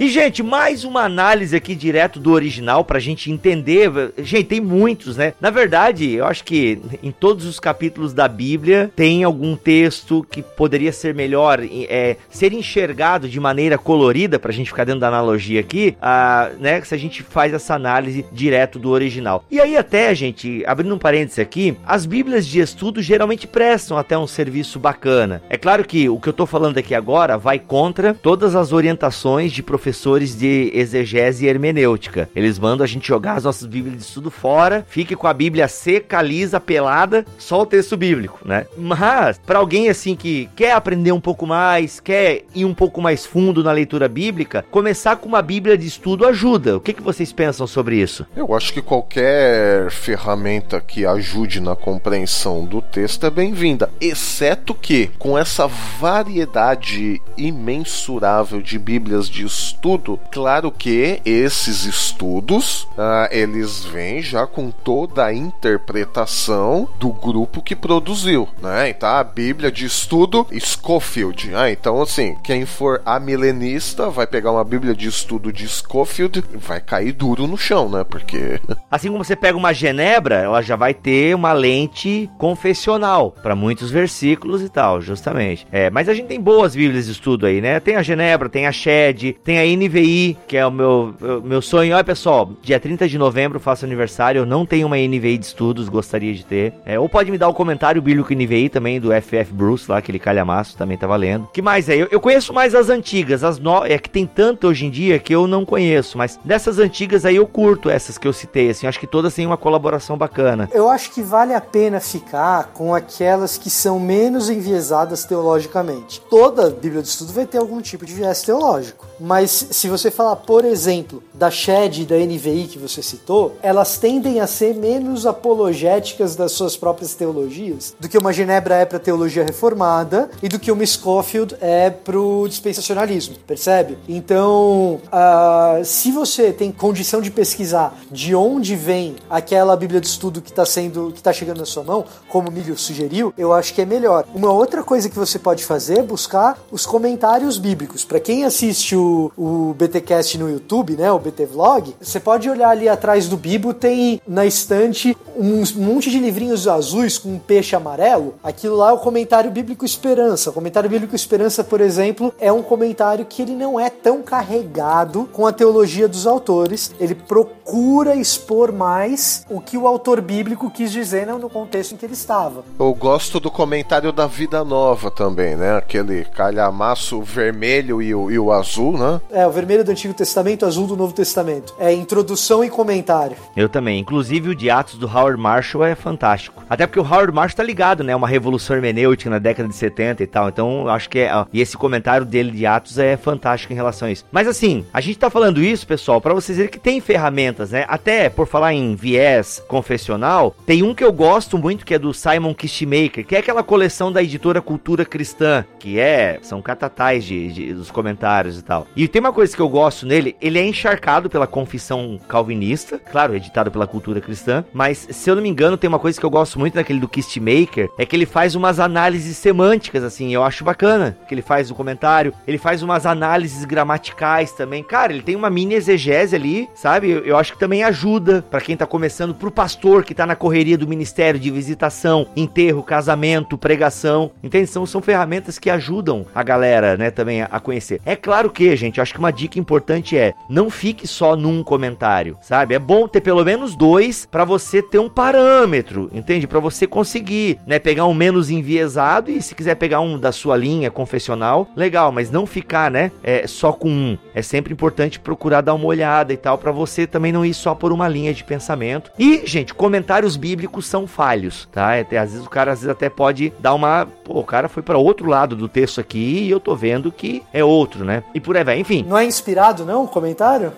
E, 0.00 0.08
gente, 0.08 0.44
mais 0.44 0.84
uma 0.84 1.02
análise 1.02 1.56
aqui 1.56 1.74
direto 1.74 2.20
do 2.20 2.30
original 2.30 2.84
pra 2.84 3.00
gente 3.00 3.32
entender. 3.32 3.90
Gente, 4.18 4.44
tem 4.44 4.60
muitos, 4.60 5.16
né? 5.16 5.34
Na 5.40 5.50
verdade, 5.50 6.12
eu 6.12 6.24
acho 6.24 6.44
que 6.44 6.78
em 7.02 7.10
todos 7.10 7.44
os 7.44 7.58
capítulos 7.58 8.12
da 8.12 8.28
Bíblia 8.28 8.92
tem 8.94 9.24
algum 9.24 9.56
texto 9.56 10.24
que 10.30 10.40
poderia 10.40 10.92
ser 10.92 11.16
melhor, 11.16 11.58
é, 11.60 12.16
ser 12.30 12.52
enxergado 12.52 13.28
de 13.28 13.40
maneira 13.40 13.76
colorida, 13.76 14.38
pra 14.38 14.52
gente 14.52 14.70
ficar 14.70 14.84
dentro 14.84 15.00
da 15.00 15.08
analogia 15.08 15.58
aqui, 15.58 15.96
a, 16.00 16.50
né? 16.60 16.80
Se 16.82 16.94
a 16.94 16.98
gente 16.98 17.24
faz 17.24 17.52
essa 17.52 17.74
análise 17.74 18.24
direto 18.30 18.78
do 18.78 18.90
original. 18.90 19.44
E 19.50 19.60
aí, 19.60 19.76
até, 19.76 20.14
gente, 20.14 20.62
abrindo 20.64 20.94
um 20.94 20.98
parênteses 20.98 21.40
aqui, 21.40 21.76
as 21.84 22.06
Bíblias 22.06 22.46
de 22.46 22.60
estudo 22.60 23.02
geralmente 23.02 23.48
prestam 23.48 23.98
até 23.98 24.16
um 24.16 24.28
serviço 24.28 24.78
bacana. 24.78 25.42
É 25.50 25.56
claro 25.56 25.84
que 25.84 26.08
o 26.08 26.20
que 26.20 26.28
eu 26.28 26.32
tô 26.32 26.46
falando 26.46 26.78
aqui 26.78 26.94
agora 26.94 27.36
vai 27.36 27.58
contra 27.58 28.14
todas 28.14 28.54
as 28.54 28.72
orientações 28.72 29.50
de 29.50 29.60
professores 29.60 29.87
professores 29.88 30.36
de 30.36 30.70
exegese 30.74 31.46
e 31.46 31.48
hermenêutica. 31.48 32.28
Eles 32.36 32.58
mandam 32.58 32.84
a 32.84 32.86
gente 32.86 33.08
jogar 33.08 33.36
as 33.36 33.44
nossas 33.44 33.66
Bíblias 33.66 33.96
de 33.96 34.02
estudo 34.02 34.30
fora, 34.30 34.84
fique 34.86 35.16
com 35.16 35.26
a 35.26 35.32
Bíblia 35.32 35.66
seca, 35.66 36.20
lisa, 36.20 36.60
pelada, 36.60 37.24
só 37.38 37.62
o 37.62 37.66
texto 37.66 37.96
bíblico, 37.96 38.38
né? 38.44 38.66
Mas, 38.76 39.38
para 39.38 39.58
alguém 39.58 39.88
assim 39.88 40.14
que 40.14 40.46
quer 40.54 40.72
aprender 40.72 41.12
um 41.12 41.20
pouco 41.20 41.46
mais, 41.46 42.00
quer 42.00 42.42
ir 42.54 42.66
um 42.66 42.74
pouco 42.74 43.00
mais 43.00 43.24
fundo 43.24 43.64
na 43.64 43.72
leitura 43.72 44.08
bíblica, 44.08 44.62
começar 44.70 45.16
com 45.16 45.26
uma 45.26 45.40
Bíblia 45.40 45.78
de 45.78 45.86
estudo 45.86 46.26
ajuda. 46.26 46.76
O 46.76 46.80
que, 46.80 46.92
que 46.92 47.02
vocês 47.02 47.32
pensam 47.32 47.66
sobre 47.66 47.96
isso? 47.96 48.26
Eu 48.36 48.54
acho 48.54 48.74
que 48.74 48.82
qualquer 48.82 49.90
ferramenta 49.90 50.82
que 50.82 51.06
ajude 51.06 51.60
na 51.60 51.74
compreensão 51.74 52.66
do 52.66 52.82
texto 52.82 53.24
é 53.24 53.30
bem-vinda, 53.30 53.88
exceto 53.98 54.74
que, 54.74 55.08
com 55.18 55.38
essa 55.38 55.66
variedade 55.66 57.22
imensurável 57.38 58.60
de 58.60 58.78
Bíblias 58.78 59.30
de 59.30 59.46
estudo, 59.46 59.77
estudo. 59.78 60.18
Claro 60.32 60.72
que 60.72 61.20
esses 61.24 61.84
estudos 61.84 62.82
uh, 62.82 63.28
eles 63.30 63.84
vêm 63.84 64.20
já 64.20 64.44
com 64.44 64.72
toda 64.72 65.24
a 65.24 65.32
interpretação 65.32 66.88
do 66.98 67.10
grupo 67.10 67.62
que 67.62 67.76
produziu, 67.76 68.48
né? 68.60 68.90
Então 68.90 69.08
a 69.08 69.22
Bíblia 69.22 69.70
de 69.70 69.86
estudo 69.86 70.46
Schofield. 70.58 71.54
Ah, 71.54 71.70
então 71.70 72.02
assim, 72.02 72.36
quem 72.42 72.66
for 72.66 73.00
amilenista 73.06 74.10
vai 74.10 74.26
pegar 74.26 74.50
uma 74.50 74.64
Bíblia 74.64 74.94
de 74.94 75.06
estudo 75.08 75.52
de 75.52 75.68
Schofield, 75.68 76.44
vai 76.54 76.80
cair 76.80 77.12
duro 77.12 77.46
no 77.46 77.56
chão, 77.56 77.88
né? 77.88 78.04
Porque 78.04 78.60
assim 78.90 79.10
como 79.10 79.24
você 79.24 79.36
pega 79.36 79.56
uma 79.56 79.72
Genebra, 79.72 80.36
ela 80.36 80.60
já 80.60 80.74
vai 80.74 80.92
ter 80.92 81.36
uma 81.36 81.52
lente 81.52 82.28
confessional 82.36 83.30
para 83.30 83.54
muitos 83.54 83.92
versículos 83.92 84.60
e 84.60 84.68
tal, 84.68 85.00
justamente. 85.00 85.66
É, 85.70 85.88
mas 85.88 86.08
a 86.08 86.14
gente 86.14 86.26
tem 86.26 86.40
boas 86.40 86.74
Bíblias 86.74 87.06
de 87.06 87.12
estudo 87.12 87.46
aí, 87.46 87.60
né? 87.60 87.78
Tem 87.78 87.94
a 87.94 88.02
Genebra, 88.02 88.48
tem 88.48 88.66
a 88.66 88.72
Shed, 88.72 89.36
tem 89.44 89.58
a 89.58 89.67
NVI, 89.68 90.36
que 90.46 90.56
é 90.56 90.66
o 90.66 90.70
meu, 90.70 91.14
meu 91.44 91.62
sonho. 91.62 91.94
Olha, 91.94 92.04
pessoal, 92.04 92.50
dia 92.62 92.80
30 92.80 93.08
de 93.08 93.18
novembro 93.18 93.60
faço 93.60 93.84
aniversário. 93.84 94.40
Eu 94.40 94.46
não 94.46 94.64
tenho 94.64 94.86
uma 94.86 94.96
NVI 94.96 95.38
de 95.38 95.46
estudos, 95.46 95.88
gostaria 95.88 96.34
de 96.34 96.44
ter. 96.44 96.72
É, 96.84 96.98
ou 96.98 97.08
pode 97.08 97.30
me 97.30 97.38
dar 97.38 97.48
o 97.48 97.50
um 97.50 97.54
comentário 97.54 98.00
bíblico 98.00 98.32
NVI 98.32 98.68
também, 98.68 99.00
do 99.00 99.10
FF 99.12 99.52
Bruce, 99.52 99.90
lá, 99.90 99.98
aquele 99.98 100.18
calhamaço, 100.18 100.76
também 100.76 100.96
tá 100.96 101.06
valendo. 101.06 101.48
que 101.52 101.62
mais 101.62 101.88
é? 101.88 101.96
Eu, 101.96 102.08
eu 102.10 102.20
conheço 102.20 102.52
mais 102.52 102.74
as 102.74 102.88
antigas, 102.88 103.44
as 103.44 103.58
no... 103.58 103.84
é 103.84 103.98
que 103.98 104.10
tem 104.10 104.26
tanto 104.26 104.68
hoje 104.68 104.86
em 104.86 104.90
dia 104.90 105.18
que 105.18 105.34
eu 105.34 105.46
não 105.46 105.64
conheço, 105.64 106.16
mas 106.16 106.38
dessas 106.44 106.78
antigas 106.78 107.24
aí 107.24 107.36
eu 107.36 107.46
curto 107.46 107.90
essas 107.90 108.18
que 108.18 108.26
eu 108.26 108.32
citei, 108.32 108.70
assim, 108.70 108.86
acho 108.86 109.00
que 109.00 109.06
todas 109.06 109.34
têm 109.34 109.46
uma 109.46 109.56
colaboração 109.56 110.16
bacana. 110.16 110.68
Eu 110.72 110.88
acho 110.88 111.10
que 111.10 111.22
vale 111.22 111.54
a 111.54 111.60
pena 111.60 112.00
ficar 112.00 112.70
com 112.72 112.94
aquelas 112.94 113.58
que 113.58 113.70
são 113.70 113.98
menos 113.98 114.48
enviesadas 114.50 115.24
teologicamente. 115.24 116.20
Toda 116.28 116.70
Bíblia 116.70 117.02
de 117.02 117.08
estudo 117.08 117.32
vai 117.32 117.46
ter 117.46 117.58
algum 117.58 117.80
tipo 117.80 118.04
de 118.04 118.14
viés 118.14 118.42
teológico, 118.42 119.06
mas 119.20 119.68
se 119.70 119.88
você 119.88 120.10
falar, 120.10 120.36
por 120.36 120.64
exemplo, 120.64 121.22
da 121.38 121.50
Shed 121.50 122.02
e 122.02 122.04
da 122.04 122.16
NVI 122.16 122.66
que 122.68 122.78
você 122.78 123.00
citou, 123.00 123.56
elas 123.62 123.96
tendem 123.96 124.40
a 124.40 124.46
ser 124.46 124.74
menos 124.74 125.24
apologéticas 125.24 126.34
das 126.34 126.52
suas 126.52 126.76
próprias 126.76 127.14
teologias 127.14 127.94
do 127.98 128.08
que 128.08 128.18
uma 128.18 128.32
Genebra 128.32 128.74
é 128.74 128.84
para 128.84 128.98
teologia 128.98 129.44
reformada 129.44 130.28
e 130.42 130.48
do 130.48 130.58
que 130.58 130.72
uma 130.72 130.84
Scofield 130.84 131.56
é 131.60 131.90
para 131.90 132.18
o 132.18 132.48
dispensacionalismo, 132.48 133.36
percebe? 133.46 133.96
Então, 134.08 135.00
uh, 135.06 135.84
se 135.84 136.10
você 136.10 136.52
tem 136.52 136.72
condição 136.72 137.20
de 137.20 137.30
pesquisar 137.30 137.96
de 138.10 138.34
onde 138.34 138.74
vem 138.74 139.16
aquela 139.30 139.76
Bíblia 139.76 140.00
de 140.00 140.06
estudo 140.08 140.42
que 140.42 140.50
está 140.50 140.66
sendo, 140.66 141.12
que 141.12 141.18
está 141.18 141.32
chegando 141.32 141.58
na 141.58 141.66
sua 141.66 141.84
mão, 141.84 142.04
como 142.28 142.48
o 142.48 142.52
Milho 142.52 142.76
sugeriu, 142.76 143.32
eu 143.38 143.52
acho 143.52 143.72
que 143.72 143.82
é 143.82 143.86
melhor. 143.86 144.24
Uma 144.34 144.50
outra 144.50 144.82
coisa 144.82 145.08
que 145.08 145.16
você 145.16 145.38
pode 145.38 145.64
fazer 145.64 145.98
é 146.00 146.02
buscar 146.02 146.58
os 146.70 146.84
comentários 146.84 147.58
bíblicos. 147.58 148.04
Para 148.04 148.18
quem 148.18 148.44
assiste 148.44 148.96
o, 148.96 149.30
o 149.36 149.74
BTcast 149.74 150.36
no 150.38 150.50
YouTube, 150.50 150.96
né, 150.96 151.10
o 151.12 151.18
BT 151.30 151.46
Vlog, 151.46 151.94
você 152.00 152.18
pode 152.18 152.48
olhar 152.48 152.70
ali 152.70 152.88
atrás 152.88 153.28
do 153.28 153.36
Bibo, 153.36 153.72
tem 153.74 154.20
na 154.26 154.46
estante 154.46 155.16
um 155.36 155.62
monte 155.76 156.10
de 156.10 156.18
livrinhos 156.18 156.66
azuis 156.66 157.18
com 157.18 157.34
um 157.34 157.38
peixe 157.38 157.76
amarelo. 157.76 158.34
Aquilo 158.42 158.76
lá 158.76 158.90
é 158.90 158.92
o 158.92 158.98
comentário 158.98 159.50
bíblico 159.50 159.84
Esperança. 159.84 160.50
O 160.50 160.52
comentário 160.52 160.90
bíblico 160.90 161.14
Esperança, 161.14 161.62
por 161.62 161.80
exemplo, 161.80 162.34
é 162.40 162.52
um 162.52 162.62
comentário 162.62 163.24
que 163.24 163.42
ele 163.42 163.54
não 163.54 163.78
é 163.78 163.88
tão 163.88 164.22
carregado 164.22 165.28
com 165.32 165.46
a 165.46 165.52
teologia 165.52 166.08
dos 166.08 166.26
autores. 166.26 166.92
Ele 166.98 167.14
procura 167.14 168.16
expor 168.16 168.72
mais 168.72 169.46
o 169.48 169.60
que 169.60 169.78
o 169.78 169.86
autor 169.86 170.20
bíblico 170.20 170.70
quis 170.70 170.90
dizer 170.90 171.26
no 171.26 171.50
contexto 171.50 171.92
em 171.92 171.96
que 171.96 172.06
ele 172.06 172.14
estava. 172.14 172.64
Eu 172.78 172.94
gosto 172.94 173.38
do 173.38 173.50
comentário 173.50 174.12
da 174.12 174.26
Vida 174.26 174.64
Nova 174.64 175.10
também, 175.10 175.56
né? 175.56 175.76
Aquele 175.76 176.24
calhamaço 176.24 177.20
vermelho 177.20 178.00
e 178.00 178.14
o, 178.14 178.30
e 178.30 178.38
o 178.38 178.52
azul, 178.52 178.96
né? 178.96 179.20
É, 179.30 179.46
o 179.46 179.50
vermelho 179.50 179.84
do 179.84 179.90
Antigo 179.90 180.14
Testamento, 180.14 180.64
azul 180.64 180.86
do 180.86 180.96
Novo 180.96 181.12
Testamento. 181.18 181.74
É 181.78 181.92
introdução 181.92 182.64
e 182.64 182.70
comentário. 182.70 183.36
Eu 183.56 183.68
também. 183.68 184.00
Inclusive 184.00 184.50
o 184.50 184.54
de 184.54 184.70
Atos 184.70 184.96
do 184.96 185.06
Howard 185.06 185.40
Marshall 185.40 185.84
é 185.84 185.94
fantástico. 185.94 186.64
Até 186.68 186.86
porque 186.86 187.00
o 187.00 187.04
Howard 187.04 187.32
Marshall 187.32 187.56
tá 187.56 187.62
ligado, 187.62 188.02
né? 188.02 188.16
Uma 188.16 188.28
revolução 188.28 188.76
hermenêutica 188.76 189.30
na 189.30 189.38
década 189.38 189.68
de 189.68 189.74
70 189.74 190.22
e 190.22 190.26
tal. 190.26 190.48
Então, 190.48 190.88
acho 190.88 191.08
que 191.08 191.20
é. 191.20 191.30
E 191.52 191.60
esse 191.60 191.76
comentário 191.76 192.26
dele 192.26 192.50
de 192.50 192.66
Atos 192.66 192.98
é 192.98 193.16
fantástico 193.16 193.72
em 193.72 193.76
relação 193.76 194.08
a 194.08 194.10
isso. 194.10 194.24
Mas 194.32 194.48
assim, 194.48 194.84
a 194.92 195.00
gente 195.00 195.18
tá 195.18 195.30
falando 195.30 195.62
isso, 195.62 195.86
pessoal, 195.86 196.20
para 196.20 196.34
vocês 196.34 196.56
verem 196.56 196.70
que 196.70 196.78
tem 196.78 197.00
ferramentas 197.00 197.28
ferramentas, 197.28 197.70
né? 197.70 197.84
Até 197.88 198.28
por 198.28 198.46
falar 198.46 198.72
em 198.72 198.94
viés 198.94 199.62
confessional, 199.68 200.54
tem 200.64 200.82
um 200.82 200.94
que 200.94 201.04
eu 201.04 201.12
gosto 201.12 201.58
muito 201.58 201.84
que 201.84 201.94
é 201.94 201.98
do 201.98 202.14
Simon 202.14 202.54
Kistmaker, 202.54 203.26
que 203.26 203.36
é 203.36 203.38
aquela 203.38 203.62
coleção 203.62 204.10
da 204.10 204.22
editora 204.22 204.60
Cultura 204.60 205.04
Cristã, 205.04 205.64
que 205.78 205.98
é 205.98 206.38
são 206.42 206.62
catatais 206.62 207.24
de, 207.24 207.52
de, 207.52 207.74
dos 207.74 207.90
comentários 207.90 208.58
e 208.58 208.62
tal. 208.62 208.86
E 208.96 209.06
tem 209.08 209.20
uma 209.20 209.32
coisa 209.32 209.54
que 209.54 209.62
eu 209.62 209.68
gosto 209.68 210.06
nele, 210.06 210.36
ele 210.40 210.58
é 210.58 210.66
encharcado 210.66 211.07
pela 211.30 211.46
confissão 211.46 212.20
calvinista, 212.28 213.00
claro, 213.10 213.34
editado 213.34 213.70
pela 213.70 213.86
Cultura 213.86 214.20
Cristã, 214.20 214.62
mas 214.74 215.08
se 215.10 215.30
eu 215.30 215.34
não 215.34 215.42
me 215.42 215.48
engano, 215.48 215.78
tem 215.78 215.88
uma 215.88 215.98
coisa 215.98 216.20
que 216.20 216.26
eu 216.26 216.30
gosto 216.30 216.58
muito 216.58 216.74
daquele 216.74 217.00
do 217.00 217.08
Kistmaker, 217.08 217.88
é 217.96 218.04
que 218.04 218.14
ele 218.14 218.26
faz 218.26 218.54
umas 218.54 218.78
análises 218.78 219.38
semânticas 219.38 220.04
assim, 220.04 220.34
eu 220.34 220.44
acho 220.44 220.64
bacana, 220.64 221.16
que 221.26 221.32
ele 221.32 221.40
faz 221.40 221.70
o 221.70 221.74
comentário, 221.74 222.34
ele 222.46 222.58
faz 222.58 222.82
umas 222.82 223.06
análises 223.06 223.64
gramaticais 223.64 224.52
também. 224.52 224.82
Cara, 224.82 225.12
ele 225.12 225.22
tem 225.22 225.34
uma 225.34 225.48
mini 225.48 225.74
exegese 225.74 226.36
ali, 226.36 226.68
sabe? 226.74 227.10
Eu, 227.10 227.24
eu 227.24 227.36
acho 227.38 227.54
que 227.54 227.58
também 227.58 227.82
ajuda 227.82 228.44
para 228.50 228.60
quem 228.60 228.76
tá 228.76 228.86
começando, 228.86 229.34
pro 229.34 229.50
pastor 229.50 230.04
que 230.04 230.14
tá 230.14 230.26
na 230.26 230.36
correria 230.36 230.76
do 230.76 230.86
ministério 230.86 231.40
de 231.40 231.50
visitação, 231.50 232.26
enterro, 232.36 232.82
casamento, 232.82 233.56
pregação. 233.56 234.30
Entende? 234.42 234.66
São, 234.66 234.84
são 234.84 235.00
ferramentas 235.00 235.58
que 235.58 235.70
ajudam 235.70 236.26
a 236.34 236.42
galera, 236.42 236.98
né, 236.98 237.10
também 237.10 237.40
a, 237.40 237.46
a 237.46 237.60
conhecer. 237.60 238.00
É 238.04 238.14
claro 238.14 238.50
que, 238.50 238.76
gente, 238.76 238.98
eu 238.98 239.02
acho 239.02 239.14
que 239.14 239.18
uma 239.18 239.32
dica 239.32 239.58
importante 239.58 240.16
é 240.16 240.34
não 240.50 240.68
fique 240.68 240.97
só 241.06 241.36
num 241.36 241.62
comentário, 241.62 242.36
sabe? 242.40 242.74
É 242.74 242.78
bom 242.78 243.06
ter 243.06 243.20
pelo 243.20 243.44
menos 243.44 243.76
dois 243.76 244.26
para 244.30 244.44
você 244.44 244.82
ter 244.82 244.98
um 244.98 245.08
parâmetro, 245.08 246.10
entende? 246.12 246.46
Para 246.46 246.60
você 246.60 246.86
conseguir, 246.86 247.58
né, 247.66 247.78
pegar 247.78 248.06
um 248.06 248.14
menos 248.14 248.50
enviesado 248.50 249.30
e 249.30 249.40
se 249.40 249.54
quiser 249.54 249.74
pegar 249.76 250.00
um 250.00 250.18
da 250.18 250.32
sua 250.32 250.56
linha 250.56 250.90
confessional, 250.90 251.68
legal, 251.76 252.10
mas 252.10 252.30
não 252.30 252.46
ficar, 252.46 252.90
né, 252.90 253.10
é, 253.22 253.46
só 253.46 253.72
com 253.72 253.88
um. 253.88 254.18
É 254.34 254.42
sempre 254.42 254.72
importante 254.72 255.20
procurar 255.20 255.60
dar 255.60 255.74
uma 255.74 255.86
olhada 255.86 256.32
e 256.32 256.36
tal 256.36 256.58
para 256.58 256.72
você 256.72 257.06
também 257.06 257.32
não 257.32 257.44
ir 257.44 257.54
só 257.54 257.74
por 257.74 257.92
uma 257.92 258.08
linha 258.08 258.32
de 258.32 258.44
pensamento. 258.44 259.10
E, 259.18 259.42
gente, 259.44 259.74
comentários 259.74 260.36
bíblicos 260.36 260.86
são 260.86 261.06
falhos, 261.06 261.68
tá? 261.72 261.94
É, 261.96 262.02
às 262.18 262.32
vezes 262.32 262.46
o 262.46 262.50
cara 262.50 262.72
às 262.72 262.80
vezes 262.80 262.90
até 262.90 263.08
pode 263.08 263.52
dar 263.58 263.74
uma, 263.74 264.06
pô, 264.24 264.40
o 264.40 264.44
cara 264.44 264.68
foi 264.68 264.82
para 264.82 264.98
outro 264.98 265.28
lado 265.28 265.56
do 265.56 265.68
texto 265.68 266.00
aqui 266.00 266.44
e 266.44 266.50
eu 266.50 266.60
tô 266.60 266.74
vendo 266.74 267.12
que 267.12 267.42
é 267.52 267.62
outro, 267.64 268.04
né? 268.04 268.22
E 268.34 268.40
por 268.40 268.56
aí 268.56 268.64
vai, 268.64 268.78
enfim. 268.78 269.04
Não 269.06 269.18
é 269.18 269.24
inspirado 269.24 269.84
não 269.84 270.04
o 270.04 270.08
comentário? 270.08 270.72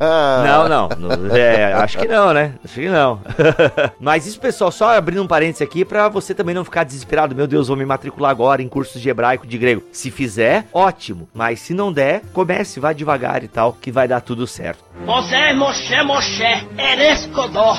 Não, 0.00 0.88
não, 0.96 1.36
é, 1.36 1.72
acho 1.74 1.98
que 1.98 2.08
não, 2.08 2.32
né? 2.32 2.54
Acho 2.64 2.74
que 2.74 2.88
não. 2.88 3.20
Mas 4.00 4.26
isso, 4.26 4.40
pessoal, 4.40 4.72
só 4.72 4.96
abrindo 4.96 5.22
um 5.22 5.26
parênteses 5.26 5.62
aqui 5.62 5.84
para 5.84 6.08
você 6.08 6.34
também 6.34 6.54
não 6.54 6.64
ficar 6.64 6.84
desesperado, 6.84 7.34
meu 7.34 7.46
Deus, 7.46 7.68
vou 7.68 7.76
me 7.76 7.84
matricular 7.84 8.30
agora 8.30 8.62
em 8.62 8.68
cursos 8.68 9.00
de 9.00 9.08
hebraico, 9.08 9.46
de 9.46 9.58
grego. 9.58 9.82
Se 9.92 10.10
fizer, 10.10 10.66
ótimo, 10.72 11.28
mas 11.32 11.60
se 11.60 11.74
não 11.74 11.92
der, 11.92 12.22
comece, 12.32 12.80
vá 12.80 12.92
devagar 12.92 13.42
e 13.44 13.48
tal, 13.48 13.72
que 13.72 13.90
vai 13.90 14.08
dar 14.08 14.20
tudo 14.20 14.46
certo. 14.46 14.84
Mosé, 15.04 15.52
Moshe, 15.52 16.02
Moshe, 16.04 16.68
Erescodor. 16.78 17.78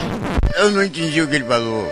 Eu 0.55 0.71
não 0.71 0.83
entendi 0.83 1.21
o 1.21 1.27
que 1.27 1.35
ele 1.35 1.45
falou. 1.45 1.87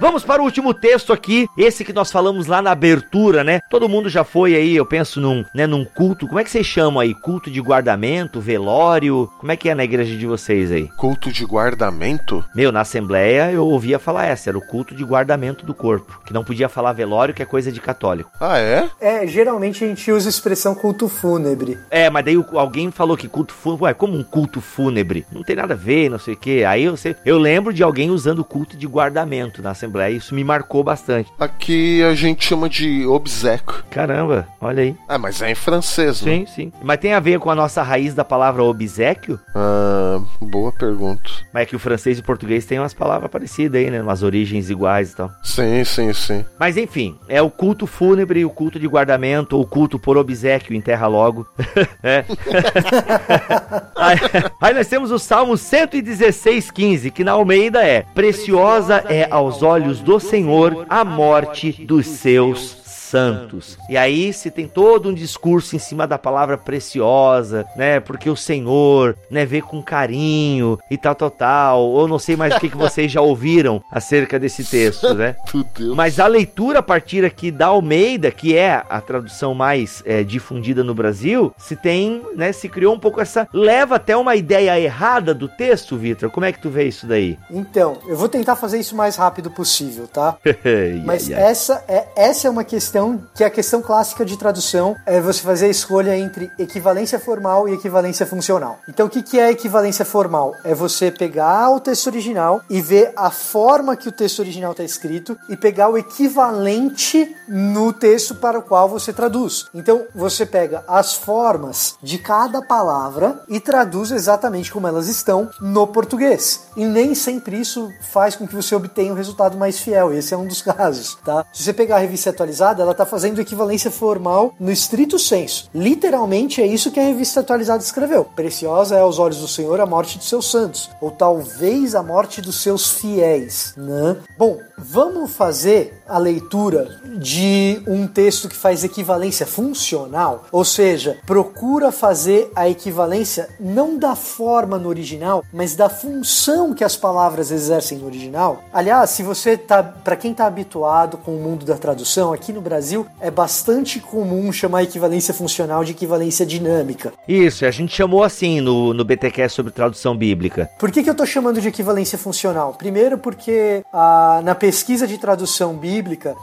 Vamos 0.00 0.24
para 0.24 0.42
o 0.42 0.44
último 0.44 0.74
texto 0.74 1.12
aqui, 1.12 1.46
esse 1.56 1.84
que 1.84 1.92
nós 1.92 2.10
falamos 2.10 2.48
lá 2.48 2.60
na 2.60 2.72
abertura, 2.72 3.44
né? 3.44 3.60
Todo 3.70 3.88
mundo 3.88 4.08
já 4.08 4.24
foi 4.24 4.54
aí, 4.56 4.74
eu 4.74 4.84
penso 4.84 5.20
num, 5.20 5.44
né, 5.54 5.68
num 5.68 5.84
culto. 5.84 6.26
Como 6.26 6.38
é 6.38 6.44
que 6.44 6.50
vocês 6.50 6.66
chamam 6.66 6.98
aí? 6.98 7.14
Culto 7.14 7.48
de 7.48 7.60
guardamento, 7.60 8.40
velório? 8.40 9.30
Como 9.38 9.52
é 9.52 9.56
que 9.56 9.68
é 9.68 9.74
na 9.74 9.84
igreja 9.84 10.16
de 10.16 10.26
vocês 10.26 10.72
aí? 10.72 10.88
Culto 10.96 11.32
de 11.32 11.44
guardamento? 11.44 12.44
Meu, 12.54 12.72
na 12.72 12.80
assembleia 12.80 13.52
eu 13.52 13.64
ouvia 13.66 14.00
falar 14.00 14.26
essa, 14.26 14.50
era 14.50 14.58
o 14.58 14.66
culto 14.66 14.96
de 14.96 15.04
guardamento 15.04 15.64
do 15.64 15.72
corpo, 15.72 16.20
que 16.26 16.32
não 16.32 16.44
podia 16.44 16.68
falar 16.68 16.92
velório, 16.92 17.32
que 17.32 17.42
é 17.42 17.46
coisa 17.46 17.70
de 17.70 17.80
católico. 17.80 18.32
Ah, 18.40 18.58
é? 18.58 18.90
É, 19.00 19.26
geralmente 19.28 19.84
a 19.84 19.86
gente 19.86 20.10
usa 20.10 20.28
a 20.28 20.30
expressão 20.30 20.74
culto 20.74 21.08
fúnebre. 21.08 21.78
É, 21.88 22.10
mas 22.10 22.24
daí 22.24 22.36
alguém 22.54 22.90
falou 22.90 23.16
que 23.16 23.28
culto 23.28 23.54
fúnebre, 23.54 23.84
ué, 23.84 23.94
como 23.94 24.18
um 24.18 24.24
culto 24.24 24.60
fúnebre? 24.60 25.24
Não 25.30 25.44
tem 25.44 25.54
nada 25.54 25.74
a 25.74 25.76
ver, 25.76 26.10
não 26.10 26.18
sei 26.18 26.34
o 26.34 26.36
quê. 26.36 26.64
Aí 26.66 26.82
eu, 26.82 26.96
sei, 26.96 27.14
eu 27.24 27.38
lembro 27.38 27.72
de 27.72 27.82
alguém 27.82 28.10
usando 28.10 28.44
culto 28.44 28.76
de 28.76 28.88
guardamento 28.88 29.62
na 29.62 29.70
assembleia. 29.70 29.83
Isso 30.10 30.34
me 30.34 30.44
marcou 30.44 30.82
bastante. 30.82 31.30
Aqui 31.38 32.02
a 32.02 32.14
gente 32.14 32.44
chama 32.44 32.68
de 32.68 33.06
obseco. 33.06 33.84
Caramba, 33.90 34.46
olha 34.60 34.82
aí. 34.82 34.96
Ah, 35.08 35.18
mas 35.18 35.40
é 35.42 35.50
em 35.50 35.54
francês, 35.54 36.22
né? 36.22 36.32
Sim, 36.32 36.46
sim. 36.46 36.72
Mas 36.82 36.98
tem 36.98 37.12
a 37.12 37.20
ver 37.20 37.38
com 37.38 37.50
a 37.50 37.54
nossa 37.54 37.82
raiz 37.82 38.14
da 38.14 38.24
palavra 38.24 38.62
obsequio? 38.62 39.38
Ah, 39.54 40.20
boa 40.40 40.72
pergunta. 40.72 41.30
Mas 41.52 41.64
é 41.64 41.66
que 41.66 41.76
o 41.76 41.78
francês 41.78 42.18
e 42.18 42.20
o 42.20 42.24
português 42.24 42.64
têm 42.64 42.78
umas 42.78 42.94
palavras 42.94 43.30
parecidas 43.30 43.80
aí, 43.80 43.90
né? 43.90 44.00
Umas 44.00 44.22
origens 44.22 44.70
iguais 44.70 45.12
e 45.12 45.16
tal. 45.16 45.30
Sim, 45.42 45.84
sim, 45.84 46.12
sim. 46.12 46.44
Mas 46.58 46.76
enfim, 46.76 47.16
é 47.28 47.40
o 47.40 47.50
culto 47.50 47.86
fúnebre, 47.86 48.44
o 48.44 48.50
culto 48.50 48.78
de 48.78 48.86
guardamento, 48.86 49.56
ou 49.56 49.62
o 49.62 49.66
culto 49.66 49.98
por 49.98 50.16
obsequio, 50.16 50.74
enterra 50.74 51.06
logo. 51.06 51.46
é. 52.02 52.24
aí, 53.96 54.18
aí 54.60 54.74
nós 54.74 54.88
temos 54.88 55.10
o 55.10 55.18
Salmo 55.18 55.56
116, 55.56 56.70
15, 56.70 57.10
que 57.10 57.24
na 57.24 57.32
Almeida 57.32 57.84
é: 57.84 58.02
Preciosa 58.14 59.04
é 59.08 59.26
aos 59.30 59.62
olhos 59.62 59.73
do 60.00 60.20
Senhor 60.20 60.86
a 60.88 61.04
morte 61.04 61.72
dos 61.72 62.06
seus 62.06 62.83
santos. 63.04 63.78
E 63.88 63.96
aí 63.96 64.32
se 64.32 64.50
tem 64.50 64.66
todo 64.66 65.08
um 65.08 65.14
discurso 65.14 65.76
em 65.76 65.78
cima 65.78 66.06
da 66.06 66.18
palavra 66.18 66.56
preciosa, 66.56 67.66
né? 67.76 68.00
Porque 68.00 68.30
o 68.30 68.36
Senhor, 68.36 69.16
né, 69.30 69.44
vê 69.44 69.60
com 69.60 69.82
carinho 69.82 70.78
e 70.90 70.96
tal, 70.96 71.14
tal, 71.14 71.30
tal. 71.30 71.82
Ou 71.82 72.08
não 72.08 72.18
sei 72.18 72.36
mais 72.36 72.54
o 72.54 72.60
que, 72.60 72.68
que 72.68 72.76
vocês 72.76 73.10
já 73.10 73.20
ouviram 73.20 73.82
acerca 73.90 74.38
desse 74.38 74.64
texto, 74.64 75.14
né? 75.14 75.36
Mas 75.94 76.18
a 76.18 76.26
leitura 76.26 76.78
a 76.78 76.82
partir 76.82 77.24
aqui 77.24 77.50
da 77.50 77.66
Almeida, 77.66 78.30
que 78.30 78.56
é 78.56 78.82
a 78.88 79.00
tradução 79.00 79.54
mais 79.54 80.02
é, 80.06 80.22
difundida 80.22 80.82
no 80.82 80.94
Brasil, 80.94 81.52
se 81.58 81.76
tem, 81.76 82.22
né, 82.34 82.52
se 82.52 82.68
criou 82.68 82.94
um 82.94 82.98
pouco 82.98 83.20
essa 83.20 83.48
leva 83.52 83.96
até 83.96 84.16
uma 84.16 84.34
ideia 84.34 84.78
errada 84.80 85.34
do 85.34 85.48
texto, 85.48 85.96
Vitor. 85.96 86.30
Como 86.30 86.46
é 86.46 86.52
que 86.52 86.60
tu 86.60 86.70
vê 86.70 86.84
isso 86.84 87.06
daí? 87.06 87.38
Então, 87.50 87.98
eu 88.06 88.16
vou 88.16 88.28
tentar 88.28 88.56
fazer 88.56 88.78
isso 88.78 88.94
o 88.94 88.98
mais 88.98 89.16
rápido 89.16 89.50
possível, 89.50 90.08
tá? 90.08 90.36
Mas 91.04 91.30
essa 91.30 91.84
é 91.88 92.04
essa 92.16 92.48
é 92.48 92.50
uma 92.50 92.64
questão 92.64 92.93
que 93.34 93.42
é 93.42 93.46
a 93.46 93.50
questão 93.50 93.82
clássica 93.82 94.24
de 94.24 94.36
tradução 94.36 94.96
é 95.04 95.20
você 95.20 95.40
fazer 95.40 95.66
a 95.66 95.70
escolha 95.70 96.16
entre 96.16 96.50
equivalência 96.58 97.18
formal 97.18 97.68
e 97.68 97.74
equivalência 97.74 98.24
funcional. 98.24 98.78
Então, 98.88 99.06
o 99.06 99.10
que, 99.10 99.22
que 99.22 99.40
é 99.40 99.50
equivalência 99.50 100.04
formal? 100.04 100.54
É 100.62 100.74
você 100.74 101.10
pegar 101.10 101.70
o 101.70 101.80
texto 101.80 102.06
original 102.06 102.62
e 102.70 102.80
ver 102.80 103.12
a 103.16 103.30
forma 103.30 103.96
que 103.96 104.08
o 104.08 104.12
texto 104.12 104.38
original 104.38 104.70
está 104.70 104.84
escrito 104.84 105.36
e 105.48 105.56
pegar 105.56 105.88
o 105.88 105.98
equivalente 105.98 107.34
no 107.48 107.92
texto 107.92 108.36
para 108.36 108.58
o 108.58 108.62
qual 108.62 108.88
você 108.88 109.12
traduz. 109.12 109.66
Então, 109.74 110.06
você 110.14 110.46
pega 110.46 110.84
as 110.86 111.14
formas 111.14 111.96
de 112.00 112.18
cada 112.18 112.62
palavra 112.62 113.42
e 113.48 113.58
traduz 113.58 114.12
exatamente 114.12 114.70
como 114.70 114.86
elas 114.86 115.08
estão 115.08 115.50
no 115.60 115.86
português. 115.86 116.68
E 116.76 116.84
nem 116.84 117.14
sempre 117.14 117.60
isso 117.60 117.90
faz 118.12 118.36
com 118.36 118.46
que 118.46 118.54
você 118.54 118.74
obtenha 118.74 119.12
um 119.12 119.16
resultado 119.16 119.56
mais 119.56 119.80
fiel. 119.80 120.12
Esse 120.12 120.32
é 120.32 120.36
um 120.36 120.46
dos 120.46 120.62
casos, 120.62 121.16
tá? 121.24 121.44
Se 121.52 121.64
você 121.64 121.72
pegar 121.72 121.96
a 121.96 122.00
revista 122.00 122.30
atualizada, 122.30 122.83
ela 122.84 122.92
está 122.92 123.04
fazendo 123.04 123.40
equivalência 123.40 123.90
formal 123.90 124.54
no 124.60 124.70
estrito 124.70 125.18
senso. 125.18 125.68
Literalmente 125.74 126.62
é 126.62 126.66
isso 126.66 126.90
que 126.90 127.00
a 127.00 127.04
revista 127.04 127.40
atualizada 127.40 127.82
escreveu. 127.82 128.24
Preciosa 128.24 128.96
é 128.96 129.00
aos 129.00 129.18
olhos 129.18 129.38
do 129.38 129.48
Senhor 129.48 129.80
a 129.80 129.86
morte 129.86 130.18
de 130.18 130.24
seus 130.24 130.50
santos, 130.50 130.90
ou 131.00 131.10
talvez 131.10 131.94
a 131.94 132.02
morte 132.02 132.40
dos 132.40 132.62
seus 132.62 132.92
fiéis, 132.92 133.74
né? 133.76 134.16
Bom, 134.38 134.58
vamos 134.78 135.32
fazer 135.32 136.02
a 136.06 136.18
leitura 136.18 137.00
de 137.18 137.82
um 137.86 138.06
texto 138.06 138.48
que 138.48 138.56
faz 138.56 138.84
equivalência 138.84 139.46
funcional, 139.46 140.44
ou 140.52 140.64
seja, 140.64 141.18
procura 141.26 141.90
fazer 141.90 142.50
a 142.54 142.68
equivalência 142.68 143.48
não 143.58 143.98
da 143.98 144.14
forma 144.14 144.78
no 144.78 144.88
original, 144.88 145.44
mas 145.52 145.74
da 145.74 145.88
função 145.88 146.74
que 146.74 146.84
as 146.84 146.96
palavras 146.96 147.50
exercem 147.50 147.98
no 147.98 148.06
original. 148.06 148.64
Aliás, 148.72 149.10
se 149.10 149.22
você 149.22 149.56
tá, 149.56 149.82
para 149.82 150.16
quem 150.16 150.32
está 150.32 150.46
habituado 150.46 151.16
com 151.18 151.36
o 151.36 151.40
mundo 151.40 151.64
da 151.64 151.76
tradução 151.76 152.32
aqui 152.32 152.52
no 152.52 152.60
Brasil, 152.60 153.06
é 153.20 153.30
bastante 153.30 154.00
comum 154.00 154.52
chamar 154.52 154.82
equivalência 154.82 155.32
funcional 155.32 155.84
de 155.84 155.92
equivalência 155.92 156.44
dinâmica. 156.44 157.12
Isso, 157.26 157.64
a 157.64 157.70
gente 157.70 157.94
chamou 157.94 158.22
assim 158.22 158.60
no, 158.60 158.92
no 158.92 159.04
BTQ 159.04 159.48
sobre 159.48 159.72
tradução 159.72 160.16
bíblica. 160.16 160.70
Por 160.78 160.90
que, 160.90 161.02
que 161.02 161.08
eu 161.08 161.12
estou 161.12 161.26
chamando 161.26 161.60
de 161.60 161.68
equivalência 161.68 162.18
funcional? 162.18 162.74
Primeiro, 162.74 163.18
porque 163.18 163.82
ah, 163.92 164.40
na 164.44 164.54
pesquisa 164.54 165.06
de 165.06 165.18
tradução 165.18 165.74
bíblica 165.74 165.93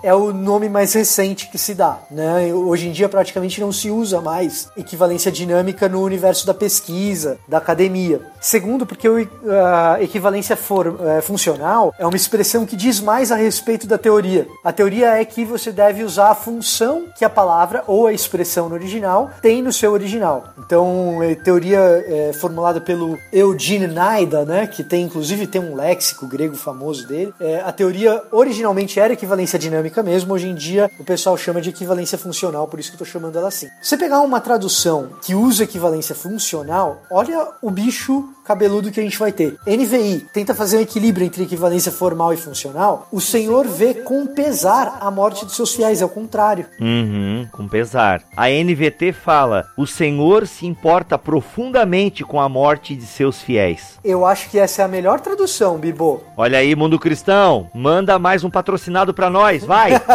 é 0.04 0.14
o 0.14 0.34
nome 0.34 0.70
mais 0.70 0.94
recente 0.94 1.50
que 1.50 1.58
se 1.58 1.74
dá. 1.74 2.00
Né? 2.10 2.54
Hoje 2.54 2.88
em 2.88 2.92
dia, 2.92 3.10
praticamente 3.10 3.60
não 3.62 3.72
se 3.72 3.90
usa 3.90 4.22
mais 4.22 4.70
equivalência 4.76 5.32
dinâmica 5.32 5.88
no 5.88 6.02
universo 6.02 6.46
da 6.46 6.54
pesquisa, 6.54 7.38
da 7.48 7.58
academia. 7.58 8.22
Segundo, 8.40 8.86
porque 8.86 9.08
a 9.08 9.12
uh, 9.12 10.04
equivalência 10.04 10.56
uh, 10.56 11.22
funcional 11.22 11.94
é 12.00 12.06
uma 12.06 12.16
expressão 12.16 12.66
que 12.66 12.76
diz 12.76 13.00
mais 13.00 13.32
a 13.32 13.36
respeito 13.36 13.86
da 13.86 13.98
teoria. 13.98 14.48
A 14.64 14.72
teoria 14.72 15.20
é 15.20 15.26
que 15.26 15.46
você 15.46 15.72
deve 15.72 16.04
usar 16.04 16.32
a 16.32 16.36
função 16.36 17.06
que 17.18 17.26
a 17.26 17.30
palavra 17.30 17.84
ou 17.88 18.08
a 18.08 18.14
expressão 18.14 18.70
no 18.70 18.76
original 18.76 19.30
tem 19.42 19.62
no 19.62 19.72
seu 19.72 19.92
original. 19.92 20.46
Então, 20.58 21.22
é 21.22 21.36
teoria 21.36 21.80
é, 21.80 22.32
formulada 22.34 22.80
pelo 22.82 23.18
Eugene 23.32 23.88
Naida, 23.88 24.46
né, 24.46 24.68
que 24.68 24.84
tem 24.84 25.04
inclusive 25.04 25.48
tem 25.48 25.62
um 25.62 25.76
léxico 25.76 26.26
grego 26.26 26.56
famoso 26.56 27.08
dele. 27.08 27.34
É, 27.40 27.62
a 27.62 27.72
teoria 27.72 28.24
originalmente 28.32 29.00
era 29.00 29.14
equivalente 29.14 29.41
equivalência 29.42 29.60
dinâmica 29.60 30.04
mesmo. 30.04 30.34
Hoje 30.34 30.48
em 30.48 30.56
dia 30.56 30.90
o 31.00 31.04
pessoal 31.04 31.36
chama 31.38 31.62
de 31.62 31.70
equivalência 31.70 32.18
funcional, 32.18 32.68
por 32.68 32.80
isso 32.80 32.90
que 32.90 32.96
eu 32.96 33.00
tô 33.00 33.06
chamando 33.06 33.38
ela 33.38 33.48
assim. 33.48 33.68
Se 33.82 33.90
você 33.90 33.98
pegar 33.98 34.22
uma 34.22 34.40
tradução 34.40 35.10
que 35.22 35.34
usa 35.34 35.64
equivalência 35.64 36.14
funcional, 36.14 37.02
olha 37.10 37.48
o 37.62 37.72
bicho 37.72 38.30
cabeludo 38.44 38.92
que 38.92 39.00
a 39.00 39.04
gente 39.04 39.18
vai 39.18 39.32
ter. 39.32 39.58
NVI 39.66 40.28
tenta 40.34 40.54
fazer 40.54 40.78
um 40.78 40.82
equilíbrio 40.82 41.26
entre 41.26 41.44
equivalência 41.44 41.92
formal 41.92 42.34
e 42.34 42.38
funcional. 42.38 43.08
O 43.12 43.22
Senhor 43.22 43.68
vê 43.68 43.94
com 43.94 44.26
pesar 44.28 44.98
a 45.00 45.10
morte 45.10 45.46
dos 45.46 45.56
seus 45.56 45.74
fiéis, 45.74 46.02
é 46.02 46.06
o 46.06 46.10
contrário. 46.10 46.66
Uhum, 46.80 47.48
com 47.52 47.68
pesar. 47.68 48.24
A 48.36 48.50
NVT 48.50 49.14
fala: 49.14 49.66
o 49.78 49.88
Senhor 49.88 50.48
se 50.48 50.66
importa 50.66 51.18
profundamente 51.18 52.24
com 52.24 52.42
a 52.42 52.50
morte 52.50 52.96
de 52.96 53.06
seus 53.06 53.42
fiéis. 53.42 54.00
Eu 54.04 54.26
acho 54.26 54.50
que 54.50 54.60
essa 54.60 54.82
é 54.82 54.86
a 54.86 54.88
melhor 54.88 55.20
tradução, 55.20 55.78
Bibo. 55.78 56.22
Olha 56.36 56.58
aí, 56.58 56.76
mundo 56.76 57.00
cristão, 57.00 57.70
manda 57.74 58.20
mais 58.20 58.44
um 58.44 58.50
patrocinado 58.50 59.14
pra 59.14 59.30
nós, 59.32 59.64
vai! 59.64 59.92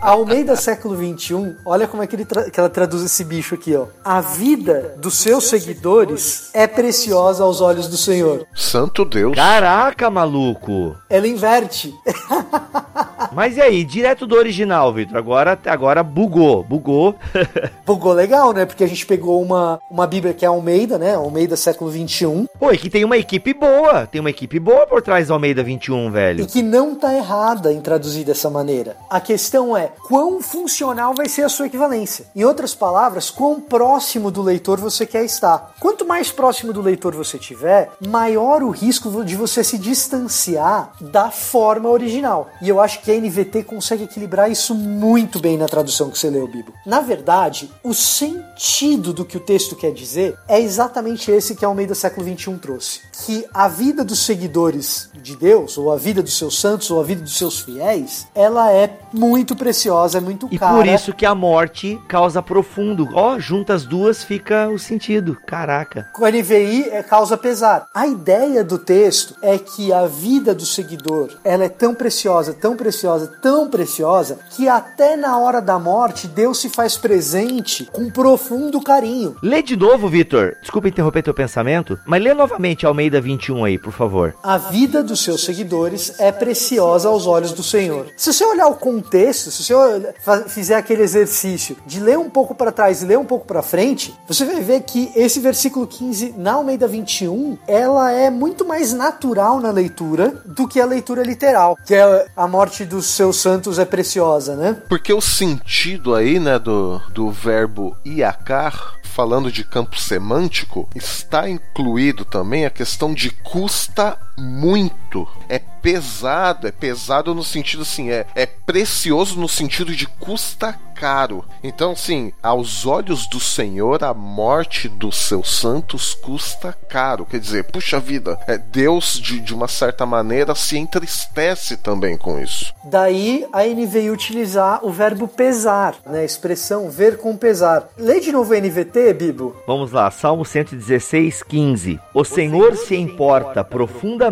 A 0.00 0.10
Almeida 0.10 0.56
século 0.56 0.96
XXI, 0.96 1.56
olha 1.64 1.86
como 1.86 2.02
é 2.02 2.06
que, 2.06 2.16
ele 2.16 2.24
tra- 2.24 2.50
que 2.50 2.58
ela 2.58 2.70
traduz 2.70 3.02
esse 3.04 3.22
bicho 3.24 3.54
aqui, 3.54 3.74
ó. 3.76 3.86
A 4.04 4.20
vida 4.20 4.94
dos 4.98 5.18
seus 5.18 5.48
seguidores 5.48 6.50
é 6.54 6.66
preciosa 6.66 7.42
aos 7.44 7.60
olhos 7.60 7.86
do 7.88 7.96
Senhor. 7.96 8.46
Santo 8.54 9.04
Deus. 9.04 9.34
Caraca, 9.34 10.08
maluco! 10.10 10.96
Ela 11.08 11.26
inverte. 11.28 11.94
Mas 13.32 13.56
e 13.56 13.60
aí, 13.60 13.84
direto 13.84 14.26
do 14.26 14.34
original, 14.36 14.92
Vitor? 14.92 15.16
Agora, 15.16 15.58
agora 15.66 16.02
bugou, 16.02 16.62
bugou. 16.62 17.14
Bugou 17.86 18.12
legal, 18.12 18.52
né? 18.52 18.64
Porque 18.64 18.84
a 18.84 18.86
gente 18.86 19.04
pegou 19.04 19.42
uma, 19.42 19.80
uma 19.90 20.06
Bíblia 20.06 20.32
que 20.32 20.44
é 20.44 20.48
Almeida, 20.48 20.96
né? 20.96 21.14
Almeida 21.16 21.56
século 21.56 21.90
XXI. 21.90 22.46
Pô, 22.58 22.70
e 22.70 22.78
que 22.78 22.88
tem 22.88 23.04
uma 23.04 23.18
equipe 23.18 23.52
boa, 23.52 24.06
tem 24.06 24.20
uma 24.20 24.30
equipe 24.30 24.60
boa 24.60 24.86
por 24.86 25.02
trás 25.02 25.26
da 25.26 25.34
Almeida 25.34 25.62
21, 25.62 26.06
E 26.06 26.10
velho. 26.10 26.46
que 26.46 26.62
não 26.62 26.94
tá 26.94 27.12
errada 27.12 27.72
em 27.72 27.80
traduzir 27.80 28.24
dessa 28.24 28.48
maneira. 28.48 28.96
A 29.08 29.20
questão 29.20 29.76
é 29.76 29.90
quão 30.06 30.40
funcional 30.40 31.14
vai 31.14 31.28
ser 31.28 31.42
a 31.42 31.48
sua 31.48 31.66
equivalência. 31.66 32.26
Em 32.36 32.44
outras 32.44 32.72
palavras, 32.74 33.28
quão 33.28 33.60
próximo 33.60 34.30
do 34.30 34.40
leitor 34.42 34.78
você 34.78 35.04
quer 35.04 35.24
estar. 35.24 35.74
Quanto 35.80 36.06
mais 36.06 36.30
próximo 36.30 36.72
do 36.72 36.80
leitor 36.80 37.12
você 37.14 37.38
tiver, 37.38 37.90
maior 38.06 38.62
o 38.62 38.70
risco 38.70 39.24
de 39.24 39.34
você 39.34 39.64
se 39.64 39.78
distanciar 39.78 40.92
da 41.00 41.30
forma 41.30 41.88
original. 41.88 42.48
E 42.62 42.68
eu 42.68 42.80
acho 42.80 43.00
que 43.00 43.10
a 43.10 43.14
NVT 43.20 43.64
consegue 43.64 44.04
equilibrar 44.04 44.50
isso 44.50 44.74
muito 44.74 45.38
bem 45.38 45.56
na 45.56 45.66
tradução 45.66 46.10
que 46.10 46.18
você 46.18 46.30
leu, 46.30 46.46
Bibo. 46.48 46.72
Na 46.86 47.00
verdade, 47.00 47.70
o 47.84 47.92
sentido 47.94 49.12
do 49.12 49.24
que 49.24 49.36
o 49.36 49.40
texto 49.40 49.76
quer 49.76 49.92
dizer 49.92 50.36
é 50.48 50.60
exatamente 50.60 51.30
esse 51.30 51.54
que 51.54 51.64
a 51.64 51.68
Almeida 51.68 51.94
século 51.94 52.26
XXI 52.26 52.54
trouxe. 52.58 53.00
Que 53.24 53.44
a 53.52 53.68
vida 53.68 54.04
dos 54.04 54.24
seguidores 54.24 55.10
de 55.14 55.36
Deus, 55.36 55.76
ou 55.76 55.92
a 55.92 55.96
vida 55.96 56.22
dos 56.22 56.36
seus 56.36 56.58
santos, 56.58 56.90
ou 56.90 57.00
a 57.00 57.04
vida 57.04 57.22
dos 57.22 57.36
seus 57.36 57.60
fiéis, 57.60 58.26
ela 58.34 58.72
é 58.72 58.98
muito 59.12 59.54
preciosa, 59.54 60.18
é 60.18 60.20
muito 60.20 60.48
E 60.50 60.58
cara. 60.58 60.74
por 60.76 60.86
isso 60.86 61.12
que 61.12 61.26
a 61.26 61.34
morte 61.34 62.00
causa 62.08 62.42
profundo. 62.42 63.08
Ó, 63.12 63.38
junta 63.38 63.74
as 63.74 63.84
duas 63.84 64.24
fica 64.24 64.68
o 64.68 64.78
sentido. 64.78 65.36
Caraca. 65.46 66.08
Com 66.14 66.24
a 66.24 66.30
NVI 66.30 66.88
é 66.90 67.02
causa 67.02 67.36
pesar. 67.36 67.86
A 67.94 68.06
ideia 68.06 68.64
do 68.64 68.78
texto 68.78 69.34
é 69.42 69.58
que 69.58 69.92
a 69.92 70.06
vida 70.06 70.54
do 70.54 70.64
seguidor, 70.64 71.30
ela 71.44 71.64
é 71.64 71.68
tão 71.68 71.94
preciosa, 71.94 72.54
tão 72.54 72.76
preciosa, 72.76 73.09
tão 73.40 73.68
preciosa, 73.68 74.38
que 74.50 74.68
até 74.68 75.16
na 75.16 75.38
hora 75.38 75.60
da 75.60 75.78
morte 75.78 76.26
Deus 76.26 76.60
se 76.60 76.68
faz 76.68 76.96
presente 76.96 77.88
com 77.92 78.10
profundo 78.10 78.80
carinho. 78.80 79.36
Lê 79.42 79.62
de 79.62 79.76
novo, 79.76 80.08
Vitor. 80.08 80.56
Desculpa 80.60 80.88
interromper 80.88 81.22
teu 81.22 81.34
pensamento, 81.34 81.98
mas 82.06 82.22
lê 82.22 82.34
novamente 82.34 82.84
a 82.84 82.88
Almeida 82.88 83.20
21 83.20 83.64
aí, 83.64 83.78
por 83.78 83.92
favor. 83.92 84.34
A 84.42 84.58
vida 84.58 85.02
dos 85.02 85.22
seus 85.22 85.44
seguidores 85.44 86.18
é 86.18 86.30
preciosa 86.30 87.08
aos 87.08 87.26
olhos 87.26 87.52
do 87.52 87.62
Senhor. 87.62 88.06
Se 88.16 88.32
você 88.32 88.44
olhar 88.44 88.68
o 88.68 88.74
contexto, 88.74 89.50
se 89.50 89.64
você 89.64 90.14
fizer 90.48 90.76
aquele 90.76 91.02
exercício 91.02 91.76
de 91.86 92.00
ler 92.00 92.18
um 92.18 92.30
pouco 92.30 92.54
para 92.54 92.72
trás 92.72 93.02
e 93.02 93.06
ler 93.06 93.18
um 93.18 93.24
pouco 93.24 93.46
para 93.46 93.62
frente, 93.62 94.14
você 94.26 94.44
vai 94.44 94.60
ver 94.60 94.82
que 94.82 95.12
esse 95.14 95.40
versículo 95.40 95.86
15 95.86 96.34
na 96.36 96.54
Almeida 96.54 96.86
21, 96.86 97.58
ela 97.66 98.10
é 98.12 98.30
muito 98.30 98.64
mais 98.64 98.92
natural 98.92 99.60
na 99.60 99.70
leitura 99.70 100.42
do 100.44 100.66
que 100.66 100.80
a 100.80 100.86
leitura 100.86 101.22
literal, 101.22 101.76
que 101.84 101.94
é 101.94 102.26
a 102.36 102.46
morte 102.46 102.84
dos 103.00 103.10
seus 103.10 103.36
santos 103.36 103.78
é 103.78 103.84
preciosa, 103.84 104.54
né? 104.54 104.76
Porque 104.88 105.12
o 105.12 105.20
sentido 105.20 106.14
aí, 106.14 106.38
né, 106.38 106.58
do, 106.58 107.00
do 107.12 107.30
verbo 107.30 107.96
iacar, 108.04 108.94
falando 109.02 109.50
de 109.50 109.64
campo 109.64 109.98
semântico, 109.98 110.88
está 110.94 111.48
incluído 111.48 112.24
também 112.24 112.64
a 112.64 112.70
questão 112.70 113.12
de 113.12 113.30
custa 113.30 114.18
muito. 114.40 115.28
É 115.48 115.58
pesado, 115.58 116.66
é 116.66 116.72
pesado 116.72 117.34
no 117.34 117.42
sentido 117.42 117.82
assim, 117.82 118.10
é, 118.10 118.26
é 118.34 118.46
precioso 118.46 119.38
no 119.38 119.48
sentido 119.48 119.94
de 119.94 120.06
custa 120.06 120.78
caro. 120.94 121.42
Então, 121.64 121.92
assim, 121.92 122.30
aos 122.42 122.84
olhos 122.84 123.26
do 123.26 123.40
Senhor, 123.40 124.04
a 124.04 124.12
morte 124.12 124.86
dos 124.86 125.16
seus 125.16 125.58
santos 125.58 126.12
custa 126.12 126.76
caro. 126.90 127.24
Quer 127.24 127.40
dizer, 127.40 127.64
puxa 127.64 127.98
vida, 127.98 128.38
é, 128.46 128.58
Deus, 128.58 129.18
de, 129.18 129.40
de 129.40 129.54
uma 129.54 129.66
certa 129.66 130.04
maneira, 130.04 130.54
se 130.54 130.76
entristece 130.76 131.78
também 131.78 132.18
com 132.18 132.38
isso. 132.38 132.74
Daí 132.84 133.46
a 133.50 133.64
NVI 133.64 134.10
utilizar 134.10 134.84
o 134.84 134.90
verbo 134.90 135.26
pesar, 135.26 135.94
né? 136.04 136.20
A 136.20 136.24
expressão 136.24 136.90
ver 136.90 137.16
com 137.16 137.34
pesar. 137.34 137.88
Lê 137.96 138.20
de 138.20 138.30
novo 138.30 138.52
a 138.52 138.60
NVT, 138.60 139.14
Bibo. 139.14 139.56
Vamos 139.66 139.92
lá, 139.92 140.10
Salmo 140.10 140.44
116, 140.44 141.42
15. 141.42 141.98
O 142.12 142.24
Senhor 142.24 142.76
se 142.76 142.94
importa 142.94 143.64
profundamente 143.64 144.29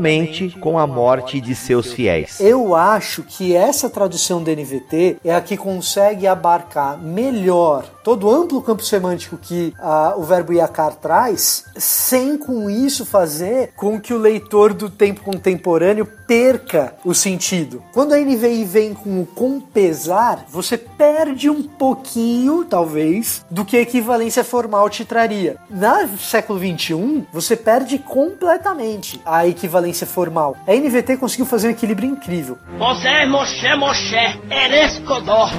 com 0.60 0.78
a 0.78 0.86
morte 0.86 1.40
de 1.40 1.54
seus 1.54 1.92
fiéis. 1.92 2.40
Eu 2.40 2.74
acho 2.74 3.22
que 3.22 3.54
essa 3.54 3.90
tradução 3.90 4.42
da 4.42 4.52
NVT 4.52 5.18
é 5.24 5.34
a 5.34 5.40
que 5.40 5.56
consegue 5.56 6.26
abarcar 6.26 6.98
melhor 6.98 7.84
todo 8.08 8.26
o 8.26 8.34
amplo 8.34 8.62
campo 8.62 8.82
semântico 8.82 9.36
que 9.36 9.74
ah, 9.78 10.14
o 10.16 10.22
verbo 10.22 10.50
iacar 10.54 10.94
traz, 10.94 11.64
sem 11.76 12.38
com 12.38 12.70
isso 12.70 13.04
fazer 13.04 13.72
com 13.76 14.00
que 14.00 14.14
o 14.14 14.18
leitor 14.18 14.72
do 14.72 14.88
tempo 14.88 15.20
contemporâneo 15.20 16.06
perca 16.26 16.94
o 17.04 17.14
sentido. 17.14 17.82
Quando 17.92 18.14
a 18.14 18.18
NVI 18.18 18.64
vem 18.64 18.94
com 18.94 19.20
o 19.20 19.26
com 19.26 19.60
pesar, 19.60 20.46
você 20.48 20.78
perde 20.78 21.50
um 21.50 21.62
pouquinho, 21.62 22.64
talvez, 22.64 23.44
do 23.50 23.62
que 23.62 23.76
a 23.76 23.82
equivalência 23.82 24.42
formal 24.42 24.88
te 24.88 25.04
traria. 25.04 25.56
Na 25.68 26.08
século 26.18 26.58
XXI, 26.58 27.26
você 27.30 27.56
perde 27.56 27.98
completamente 27.98 29.20
a 29.24 29.46
equivalência 29.46 29.77
formal. 30.06 30.56
A 30.66 30.72
NVT 30.72 31.16
conseguiu 31.16 31.46
fazer 31.46 31.68
um 31.68 31.70
equilíbrio 31.70 32.08
incrível. 32.10 32.58
Você 32.78 33.08
é 33.08 33.26
Moshe 33.26 33.76
Moshe, 33.76 34.40
Erescodor. 34.50 35.50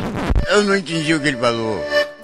Eu 0.49 0.63
não 0.63 0.75
entendi 0.75 1.13
o 1.13 1.19
que 1.19 1.27
ele 1.27 1.37
falou. 1.37 1.79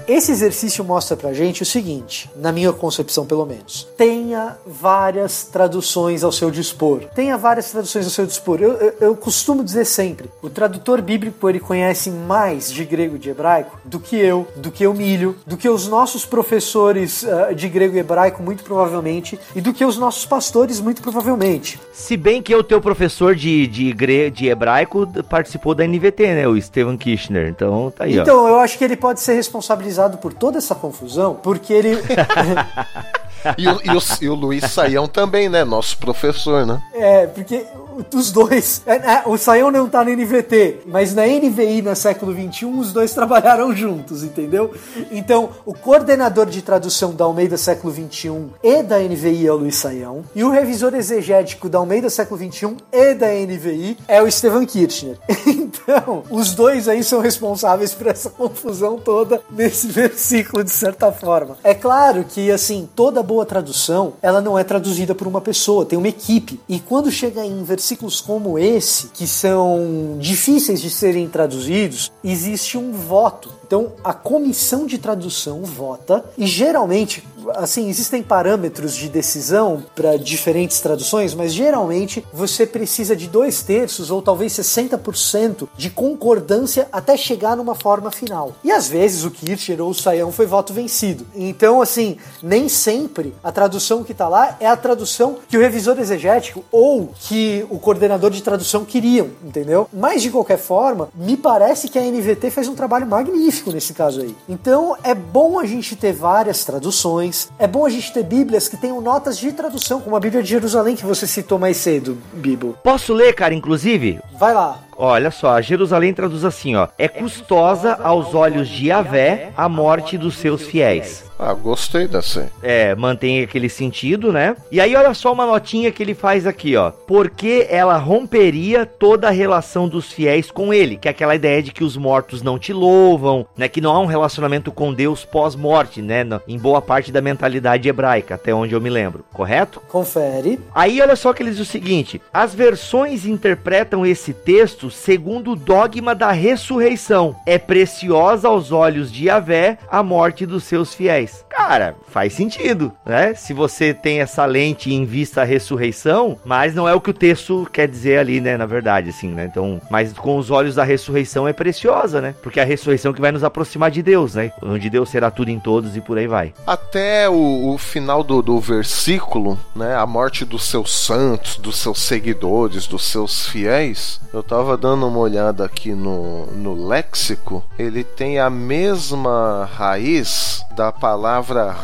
Esse 0.07 0.31
exercício 0.31 0.83
mostra 0.83 1.17
pra 1.17 1.33
gente 1.33 1.63
o 1.63 1.65
seguinte, 1.65 2.29
na 2.35 2.51
minha 2.51 2.71
concepção 2.71 3.25
pelo 3.25 3.43
menos. 3.43 3.87
Tenha 3.97 4.55
várias 4.65 5.45
traduções 5.45 6.23
ao 6.23 6.31
seu 6.31 6.51
dispor. 6.51 7.05
Tenha 7.15 7.35
várias 7.37 7.71
traduções 7.71 8.05
ao 8.05 8.11
seu 8.11 8.25
dispor. 8.25 8.61
Eu, 8.61 8.73
eu, 8.73 8.93
eu 9.01 9.15
costumo 9.15 9.63
dizer 9.63 9.83
sempre, 9.85 10.29
o 10.43 10.49
tradutor 10.49 11.01
bíblico 11.01 11.49
ele 11.49 11.59
conhece 11.59 12.11
mais 12.11 12.71
de 12.71 12.85
grego 12.85 13.15
e 13.15 13.19
de 13.19 13.31
hebraico 13.31 13.79
do 13.83 13.99
que 13.99 14.15
eu, 14.15 14.47
do 14.55 14.69
que 14.69 14.85
o 14.85 14.93
Milho, 14.93 15.35
do 15.45 15.57
que 15.57 15.67
os 15.67 15.87
nossos 15.87 16.23
professores 16.23 17.25
ah, 17.25 17.51
de 17.51 17.67
grego 17.67 17.95
e 17.95 17.99
hebraico, 17.99 18.43
muito 18.43 18.63
provavelmente, 18.63 19.39
e 19.55 19.61
do 19.61 19.73
que 19.73 19.83
os 19.83 19.97
nossos 19.97 20.25
pastores, 20.25 20.79
muito 20.79 21.01
provavelmente. 21.01 21.79
Se 21.91 22.15
bem 22.15 22.43
que 22.43 22.53
o 22.55 22.63
teu 22.63 22.79
professor 22.79 23.33
de, 23.33 23.65
de, 23.65 23.91
gre, 23.91 24.29
de 24.29 24.49
hebraico 24.49 25.07
participou 25.27 25.73
da 25.73 25.83
NVT, 25.87 26.27
né? 26.27 26.47
O 26.47 26.61
Steven 26.61 26.95
Kirchner. 26.95 27.47
Então 27.49 27.91
tá 27.95 28.03
aí, 28.03 28.19
ó. 28.19 28.21
Então, 28.21 28.47
eu 28.47 28.59
acho 28.59 28.77
que 28.77 28.83
ele 28.83 28.95
pode 28.95 29.19
ser 29.19 29.33
responsabilizado 29.33 29.94
por 30.17 30.33
toda 30.33 30.57
essa 30.57 30.75
confusão, 30.75 31.35
porque 31.35 31.73
ele 31.73 31.95
E 33.57 33.67
o, 33.67 33.81
e 33.83 33.89
o, 33.89 34.01
e 34.21 34.29
o 34.29 34.35
Luiz 34.35 34.65
Saião 34.71 35.07
também, 35.07 35.47
né? 35.49 35.63
Nosso 35.63 35.97
professor, 35.97 36.65
né? 36.65 36.81
É, 36.93 37.27
porque 37.27 37.65
os 38.13 38.31
dois. 38.31 38.81
é, 38.85 38.95
é, 38.95 39.23
o 39.25 39.37
Saião 39.37 39.71
não 39.71 39.87
tá 39.87 40.03
na 40.03 40.11
NVT, 40.11 40.81
mas 40.85 41.13
na 41.13 41.25
NVI, 41.25 41.81
no 41.81 41.95
século 41.95 42.33
XXI, 42.33 42.65
os 42.65 42.91
dois 42.91 43.13
trabalharam 43.15 43.75
juntos, 43.75 44.23
entendeu? 44.23 44.73
Então, 45.11 45.49
o 45.65 45.73
coordenador 45.73 46.47
de 46.47 46.61
tradução 46.61 47.13
da 47.13 47.25
Almeida 47.25 47.57
século 47.57 47.93
XXI 47.93 48.47
e 48.63 48.83
da 48.83 48.99
NVI 48.99 49.47
é 49.47 49.51
o 49.51 49.57
Luiz 49.57 49.75
Saião, 49.75 50.23
e 50.35 50.43
o 50.43 50.49
revisor 50.49 50.93
exegético 50.95 51.69
da 51.69 51.77
Almeida 51.77 52.09
século 52.09 52.39
XXI 52.39 52.75
e 52.91 53.13
da 53.13 53.27
NVI 53.27 53.97
é 54.07 54.21
o 54.21 54.29
Stefan 54.31 54.65
Kirchner. 54.65 55.17
Então, 55.65 56.23
os 56.29 56.55
dois 56.55 56.87
aí 56.87 57.03
são 57.03 57.19
responsáveis 57.19 57.93
por 57.93 58.07
essa 58.07 58.29
confusão 58.29 58.97
toda 58.97 59.41
nesse 59.51 59.87
versículo, 59.87 60.63
de 60.63 60.71
certa 60.71 61.11
forma. 61.11 61.57
É 61.63 61.73
claro 61.73 62.23
que, 62.23 62.51
assim, 62.51 62.89
toda 62.95 63.21
boa 63.21 63.34
tradução, 63.43 64.13
ela 64.21 64.39
não 64.39 64.59
é 64.59 64.63
traduzida 64.63 65.15
por 65.15 65.25
uma 65.25 65.41
pessoa, 65.41 65.83
tem 65.83 65.97
uma 65.97 66.07
equipe. 66.07 66.59
E 66.69 66.79
quando 66.79 67.09
chega 67.09 67.43
em 67.43 67.63
versículos 67.63 68.21
como 68.21 68.59
esse, 68.59 69.07
que 69.07 69.25
são 69.25 70.17
difíceis 70.19 70.79
de 70.79 70.91
serem 70.91 71.27
traduzidos, 71.27 72.11
existe 72.23 72.77
um 72.77 72.91
voto. 72.91 73.49
Então, 73.65 73.93
a 74.03 74.13
comissão 74.13 74.86
de 74.86 74.99
tradução 74.99 75.63
vota, 75.63 76.23
e 76.38 76.45
geralmente, 76.45 77.27
assim, 77.53 77.89
existem 77.89 78.23
parâmetros 78.23 78.95
de 78.95 79.09
decisão 79.09 79.83
para 79.95 80.17
diferentes 80.17 80.79
traduções, 80.79 81.33
mas 81.33 81.53
geralmente 81.53 82.25
você 82.33 82.65
precisa 82.65 83.15
de 83.15 83.27
dois 83.27 83.61
terços 83.61 84.11
ou 84.11 84.21
talvez 84.21 84.53
60% 84.53 85.67
de 85.77 85.89
concordância 85.89 86.87
até 86.91 87.17
chegar 87.17 87.55
numa 87.55 87.75
forma 87.75 88.11
final. 88.11 88.53
E 88.63 88.71
às 88.71 88.87
vezes 88.87 89.23
o 89.23 89.31
Kircher 89.31 89.81
ou 89.81 89.89
o 89.89 89.93
Saião 89.93 90.31
foi 90.31 90.45
voto 90.45 90.73
vencido. 90.73 91.25
Então, 91.35 91.81
assim, 91.81 92.17
nem 92.41 92.69
sempre 92.69 93.33
a 93.43 93.51
tradução 93.51 94.03
que 94.03 94.11
está 94.11 94.27
lá 94.27 94.57
é 94.59 94.67
a 94.67 94.77
tradução 94.77 95.37
que 95.47 95.57
o 95.57 95.61
revisor 95.61 95.99
exegético 95.99 96.63
ou 96.71 97.11
que 97.21 97.65
o 97.69 97.79
coordenador 97.79 98.29
de 98.29 98.41
tradução 98.41 98.85
queriam, 98.85 99.29
entendeu? 99.43 99.87
Mas 99.93 100.21
de 100.21 100.29
qualquer 100.29 100.57
forma, 100.57 101.09
me 101.13 101.37
parece 101.37 101.87
que 101.87 101.99
a 101.99 102.01
NVT 102.01 102.49
fez 102.49 102.67
um 102.67 102.75
trabalho 102.75 103.07
magnífico 103.07 103.71
nesse 103.71 103.93
caso 103.93 104.21
aí. 104.21 104.35
Então, 104.47 104.95
é 105.03 105.13
bom 105.13 105.59
a 105.59 105.65
gente 105.65 105.95
ter 105.95 106.13
várias 106.13 106.63
traduções, 106.63 107.34
é 107.59 107.67
bom 107.67 107.86
a 107.86 107.89
gente 107.89 108.13
ter 108.13 108.23
bíblias 108.23 108.67
que 108.67 108.77
tenham 108.77 109.01
notas 109.01 109.38
de 109.38 109.51
tradução, 109.51 110.01
como 110.01 110.15
a 110.15 110.19
Bíblia 110.19 110.41
de 110.41 110.49
Jerusalém 110.49 110.95
que 110.95 111.05
você 111.05 111.27
citou 111.27 111.59
mais 111.59 111.77
cedo, 111.77 112.17
Bibo. 112.33 112.77
Posso 112.83 113.13
ler, 113.13 113.33
cara, 113.33 113.53
inclusive? 113.53 114.19
Vai 114.38 114.53
lá. 114.53 114.79
Olha 114.97 115.29
só, 115.29 115.59
Jerusalém 115.61 116.13
traduz 116.13 116.45
assim, 116.45 116.75
ó: 116.75 116.88
É 116.97 117.07
custosa 117.07 117.93
aos 118.01 118.33
olhos 118.33 118.69
de 118.69 118.88
Yahvé 118.88 119.51
a 119.57 119.67
morte 119.67 120.17
dos 120.17 120.38
seus 120.38 120.63
fiéis. 120.63 121.24
Ah, 121.38 121.53
gostei 121.53 122.07
dessa. 122.07 122.49
É, 122.63 122.95
mantém 122.95 123.43
aquele 123.43 123.69
sentido, 123.69 124.31
né? 124.31 124.55
E 124.71 124.79
aí 124.79 124.95
olha 124.95 125.13
só 125.13 125.33
uma 125.33 125.45
notinha 125.45 125.91
que 125.91 126.01
ele 126.01 126.13
faz 126.13 126.47
aqui, 126.47 126.75
ó. 126.75 126.91
Porque 126.91 127.67
ela 127.69 127.97
romperia 127.97 128.86
toda 128.86 129.27
a 129.27 129.31
relação 129.31 129.88
dos 129.88 130.11
fiéis 130.11 130.49
com 130.49 130.73
ele, 130.73 130.97
que 130.97 131.07
é 131.07 131.11
aquela 131.11 131.36
ideia 131.36 131.61
de 131.61 131.71
que 131.71 131.83
os 131.83 131.97
mortos 131.97 132.41
não 132.41 132.57
te 132.57 132.71
louvam, 132.71 133.45
né? 133.57 133.67
Que 133.67 133.81
não 133.81 133.91
há 133.91 133.99
um 133.99 134.05
relacionamento 134.05 134.71
com 134.71 134.93
Deus 134.93 135.25
pós-morte, 135.25 136.01
né? 136.01 136.25
Em 136.47 136.57
boa 136.57 136.81
parte 136.81 137.11
da 137.11 137.21
mentalidade 137.21 137.88
hebraica, 137.88 138.36
até 138.36 138.53
onde 138.53 138.73
eu 138.73 138.81
me 138.81 138.89
lembro, 138.89 139.25
correto? 139.33 139.81
Confere. 139.89 140.59
Aí 140.73 141.01
olha 141.01 141.15
só 141.15 141.33
que 141.33 141.43
ele 141.43 141.51
diz 141.51 141.59
o 141.59 141.65
seguinte: 141.65 142.21
as 142.33 142.55
versões 142.55 143.25
interpretam 143.25 144.05
esse 144.05 144.33
texto 144.33 144.89
segundo 144.89 145.51
o 145.51 145.55
dogma 145.55 146.15
da 146.15 146.31
ressurreição. 146.31 147.36
É 147.45 147.57
preciosa 147.57 148.47
aos 148.47 148.71
olhos 148.71 149.11
de 149.11 149.25
Yahvé 149.25 149.77
a 149.91 150.01
morte 150.01 150.45
dos 150.45 150.63
seus 150.63 150.93
fiéis. 150.93 151.24
Cara, 151.49 151.95
faz 152.09 152.34
sentido, 152.34 152.91
né? 153.05 153.34
Se 153.34 153.53
você 153.53 153.93
tem 153.93 154.21
essa 154.21 154.45
lente 154.45 154.93
em 154.93 155.05
vista 155.05 155.41
a 155.41 155.45
ressurreição, 155.45 156.38
mas 156.45 156.76
não 156.76 156.88
é 156.88 156.93
o 156.93 157.01
que 157.01 157.09
o 157.09 157.13
texto 157.13 157.67
quer 157.71 157.88
dizer 157.88 158.19
ali, 158.19 158.41
né? 158.41 158.57
Na 158.57 158.65
verdade, 158.65 159.09
assim, 159.09 159.30
né? 159.30 159.45
Então, 159.45 159.82
mas 159.89 160.13
com 160.13 160.38
os 160.38 160.51
olhos 160.51 160.76
da 160.76 160.84
ressurreição 160.84 161.47
é 161.47 161.53
preciosa, 161.53 162.21
né? 162.21 162.36
Porque 162.41 162.59
é 162.59 162.63
a 162.63 162.65
ressurreição 162.65 163.13
que 163.13 163.21
vai 163.21 163.32
nos 163.32 163.43
aproximar 163.43 163.91
de 163.91 164.01
Deus, 164.01 164.36
né? 164.36 164.51
Onde 164.61 164.89
Deus 164.89 165.09
será 165.09 165.32
tudo 165.32 165.49
em 165.49 165.59
todos 165.59 165.95
e 165.95 166.01
por 166.01 166.17
aí 166.17 166.28
vai. 166.28 166.53
Até 166.65 167.30
o, 167.30 167.73
o 167.73 167.78
final 167.78 168.23
do, 168.23 168.41
do 168.41 168.59
versículo, 168.59 169.57
né? 169.76 169.95
A 169.95 170.05
morte 170.05 170.45
dos 170.45 170.65
seus 170.65 170.95
santos, 171.05 171.57
dos 171.57 171.78
seus 171.78 172.01
seguidores, 172.01 172.88
dos 172.88 173.05
seus 173.05 173.47
fiéis. 173.47 174.19
Eu 174.34 174.43
tava 174.43 174.78
dando 174.78 175.07
uma 175.07 175.19
olhada 175.19 175.65
aqui 175.65 175.93
no, 175.93 176.45
no 176.47 176.88
léxico. 176.88 177.63
Ele 177.80 178.03
tem 178.03 178.39
a 178.39 178.49
mesma 178.49 179.69
raiz 179.73 180.63
da 180.76 180.91
palavra 180.91 181.14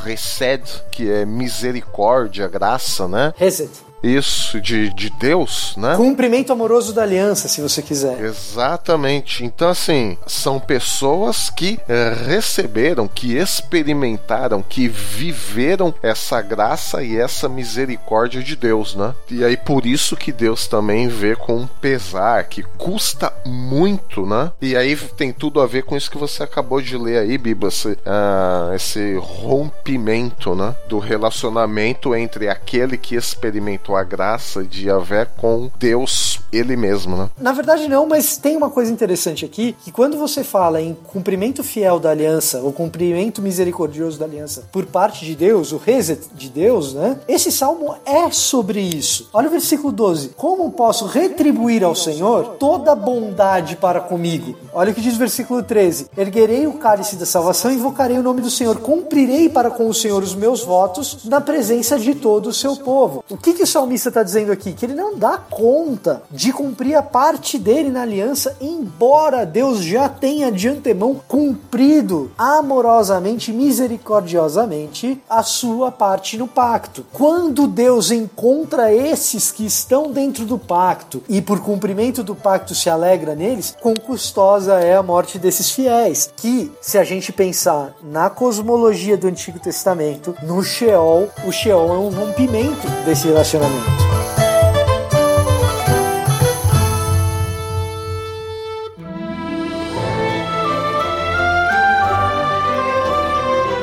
resed, 0.03 0.63
que 0.91 1.09
é 1.09 1.25
misericórdia, 1.25 2.47
graça, 2.47 3.07
né? 3.07 3.33
Reset. 3.37 3.90
Isso, 4.03 4.59
de, 4.59 4.93
de 4.93 5.09
Deus, 5.09 5.75
né? 5.77 5.95
Cumprimento 5.95 6.51
amoroso 6.51 6.93
da 6.93 7.03
aliança, 7.03 7.47
se 7.47 7.61
você 7.61 7.81
quiser. 7.81 8.19
Exatamente. 8.23 9.45
Então, 9.45 9.69
assim, 9.69 10.17
são 10.25 10.59
pessoas 10.59 11.49
que 11.49 11.79
eh, 11.87 12.15
receberam, 12.25 13.07
que 13.07 13.37
experimentaram, 13.37 14.61
que 14.61 14.87
viveram 14.87 15.93
essa 16.01 16.41
graça 16.41 17.03
e 17.03 17.17
essa 17.17 17.47
misericórdia 17.47 18.41
de 18.41 18.55
Deus, 18.55 18.95
né? 18.95 19.13
E 19.29 19.43
aí, 19.43 19.55
por 19.55 19.85
isso 19.85 20.15
que 20.15 20.31
Deus 20.31 20.67
também 20.67 21.07
vê 21.07 21.35
com 21.35 21.67
pesar, 21.67 22.45
que 22.45 22.63
custa 22.77 23.31
muito, 23.45 24.25
né? 24.25 24.51
E 24.61 24.75
aí 24.75 24.95
tem 24.95 25.31
tudo 25.31 25.61
a 25.61 25.67
ver 25.67 25.83
com 25.83 25.95
isso 25.95 26.09
que 26.09 26.17
você 26.17 26.43
acabou 26.43 26.81
de 26.81 26.97
ler 26.97 27.19
aí, 27.19 27.37
Biba, 27.37 27.67
esse, 27.67 27.97
ah, 28.05 28.71
esse 28.75 29.15
rompimento, 29.17 30.55
né? 30.55 30.75
Do 30.87 30.99
relacionamento 30.99 32.15
entre 32.15 32.49
aquele 32.49 32.97
que 32.97 33.15
experimentou 33.15 33.90
a 33.95 34.03
graça 34.03 34.63
de 34.63 34.87
Yahvé 34.87 35.25
com 35.25 35.69
Deus, 35.77 36.39
ele 36.51 36.75
mesmo, 36.75 37.15
né? 37.15 37.29
Na 37.39 37.51
verdade, 37.51 37.87
não, 37.87 38.05
mas 38.05 38.37
tem 38.37 38.57
uma 38.57 38.69
coisa 38.69 38.91
interessante 38.91 39.45
aqui: 39.45 39.75
que 39.83 39.91
quando 39.91 40.17
você 40.17 40.43
fala 40.43 40.81
em 40.81 40.93
cumprimento 40.93 41.63
fiel 41.63 41.99
da 41.99 42.09
aliança, 42.09 42.59
ou 42.59 42.71
cumprimento 42.71 43.41
misericordioso 43.41 44.19
da 44.19 44.25
aliança 44.25 44.63
por 44.71 44.85
parte 44.85 45.25
de 45.25 45.35
Deus, 45.35 45.71
o 45.71 45.77
reset 45.77 46.27
de 46.33 46.49
Deus, 46.49 46.93
né? 46.93 47.19
Esse 47.27 47.51
salmo 47.51 47.95
é 48.05 48.29
sobre 48.31 48.81
isso. 48.81 49.29
Olha 49.33 49.47
o 49.47 49.51
versículo 49.51 49.91
12: 49.91 50.29
Como 50.29 50.71
posso 50.71 51.05
retribuir 51.05 51.83
ao 51.83 51.95
Senhor 51.95 52.55
toda 52.59 52.95
bondade 52.95 53.75
para 53.75 53.99
comigo? 53.99 54.55
Olha 54.73 54.91
o 54.91 54.95
que 54.95 55.01
diz 55.01 55.15
o 55.15 55.19
versículo 55.19 55.63
13: 55.63 56.07
Erguerei 56.17 56.67
o 56.67 56.73
cálice 56.73 57.15
da 57.15 57.25
salvação 57.25 57.71
e 57.71 57.75
invocarei 57.75 58.17
o 58.17 58.23
nome 58.23 58.41
do 58.41 58.49
Senhor. 58.49 58.77
Cumprirei 58.79 59.49
para 59.49 59.69
com 59.69 59.87
o 59.87 59.93
Senhor 59.93 60.21
os 60.21 60.35
meus 60.35 60.63
votos 60.63 61.25
na 61.25 61.41
presença 61.41 61.97
de 61.97 62.15
todo 62.15 62.47
o 62.47 62.53
seu 62.53 62.75
povo. 62.75 63.23
O 63.29 63.37
que, 63.37 63.53
que 63.53 63.63
o 63.63 63.67
salmista 63.81 64.09
está 64.09 64.21
dizendo 64.21 64.51
aqui? 64.51 64.73
Que 64.73 64.85
ele 64.85 64.93
não 64.93 65.17
dá 65.17 65.37
conta 65.37 66.21
de 66.29 66.53
cumprir 66.53 66.95
a 66.95 67.01
parte 67.01 67.57
dele 67.57 67.89
na 67.89 68.03
aliança, 68.03 68.55
embora 68.61 69.45
Deus 69.45 69.83
já 69.83 70.07
tenha 70.07 70.51
de 70.51 70.67
antemão 70.67 71.19
cumprido 71.27 72.31
amorosamente, 72.37 73.51
misericordiosamente 73.51 75.19
a 75.27 75.41
sua 75.41 75.91
parte 75.91 76.37
no 76.37 76.47
pacto. 76.47 77.05
Quando 77.11 77.67
Deus 77.67 78.11
encontra 78.11 78.93
esses 78.93 79.51
que 79.51 79.65
estão 79.65 80.11
dentro 80.11 80.45
do 80.45 80.59
pacto 80.59 81.23
e 81.27 81.41
por 81.41 81.59
cumprimento 81.59 82.23
do 82.23 82.35
pacto 82.35 82.75
se 82.75 82.89
alegra 82.89 83.33
neles, 83.33 83.75
quão 83.81 83.95
custosa 83.95 84.75
é 84.75 84.95
a 84.95 85.03
morte 85.03 85.39
desses 85.39 85.71
fiéis. 85.71 86.31
Que, 86.37 86.71
se 86.81 86.97
a 86.97 87.03
gente 87.03 87.31
pensar 87.31 87.95
na 88.03 88.29
cosmologia 88.29 89.17
do 89.17 89.27
Antigo 89.27 89.59
Testamento, 89.59 90.35
no 90.43 90.61
Sheol, 90.63 91.29
o 91.45 91.51
Sheol 91.51 91.89
é 91.89 91.97
um 91.97 92.09
rompimento 92.09 92.87
desse 93.05 93.27
relacionamento. 93.27 93.70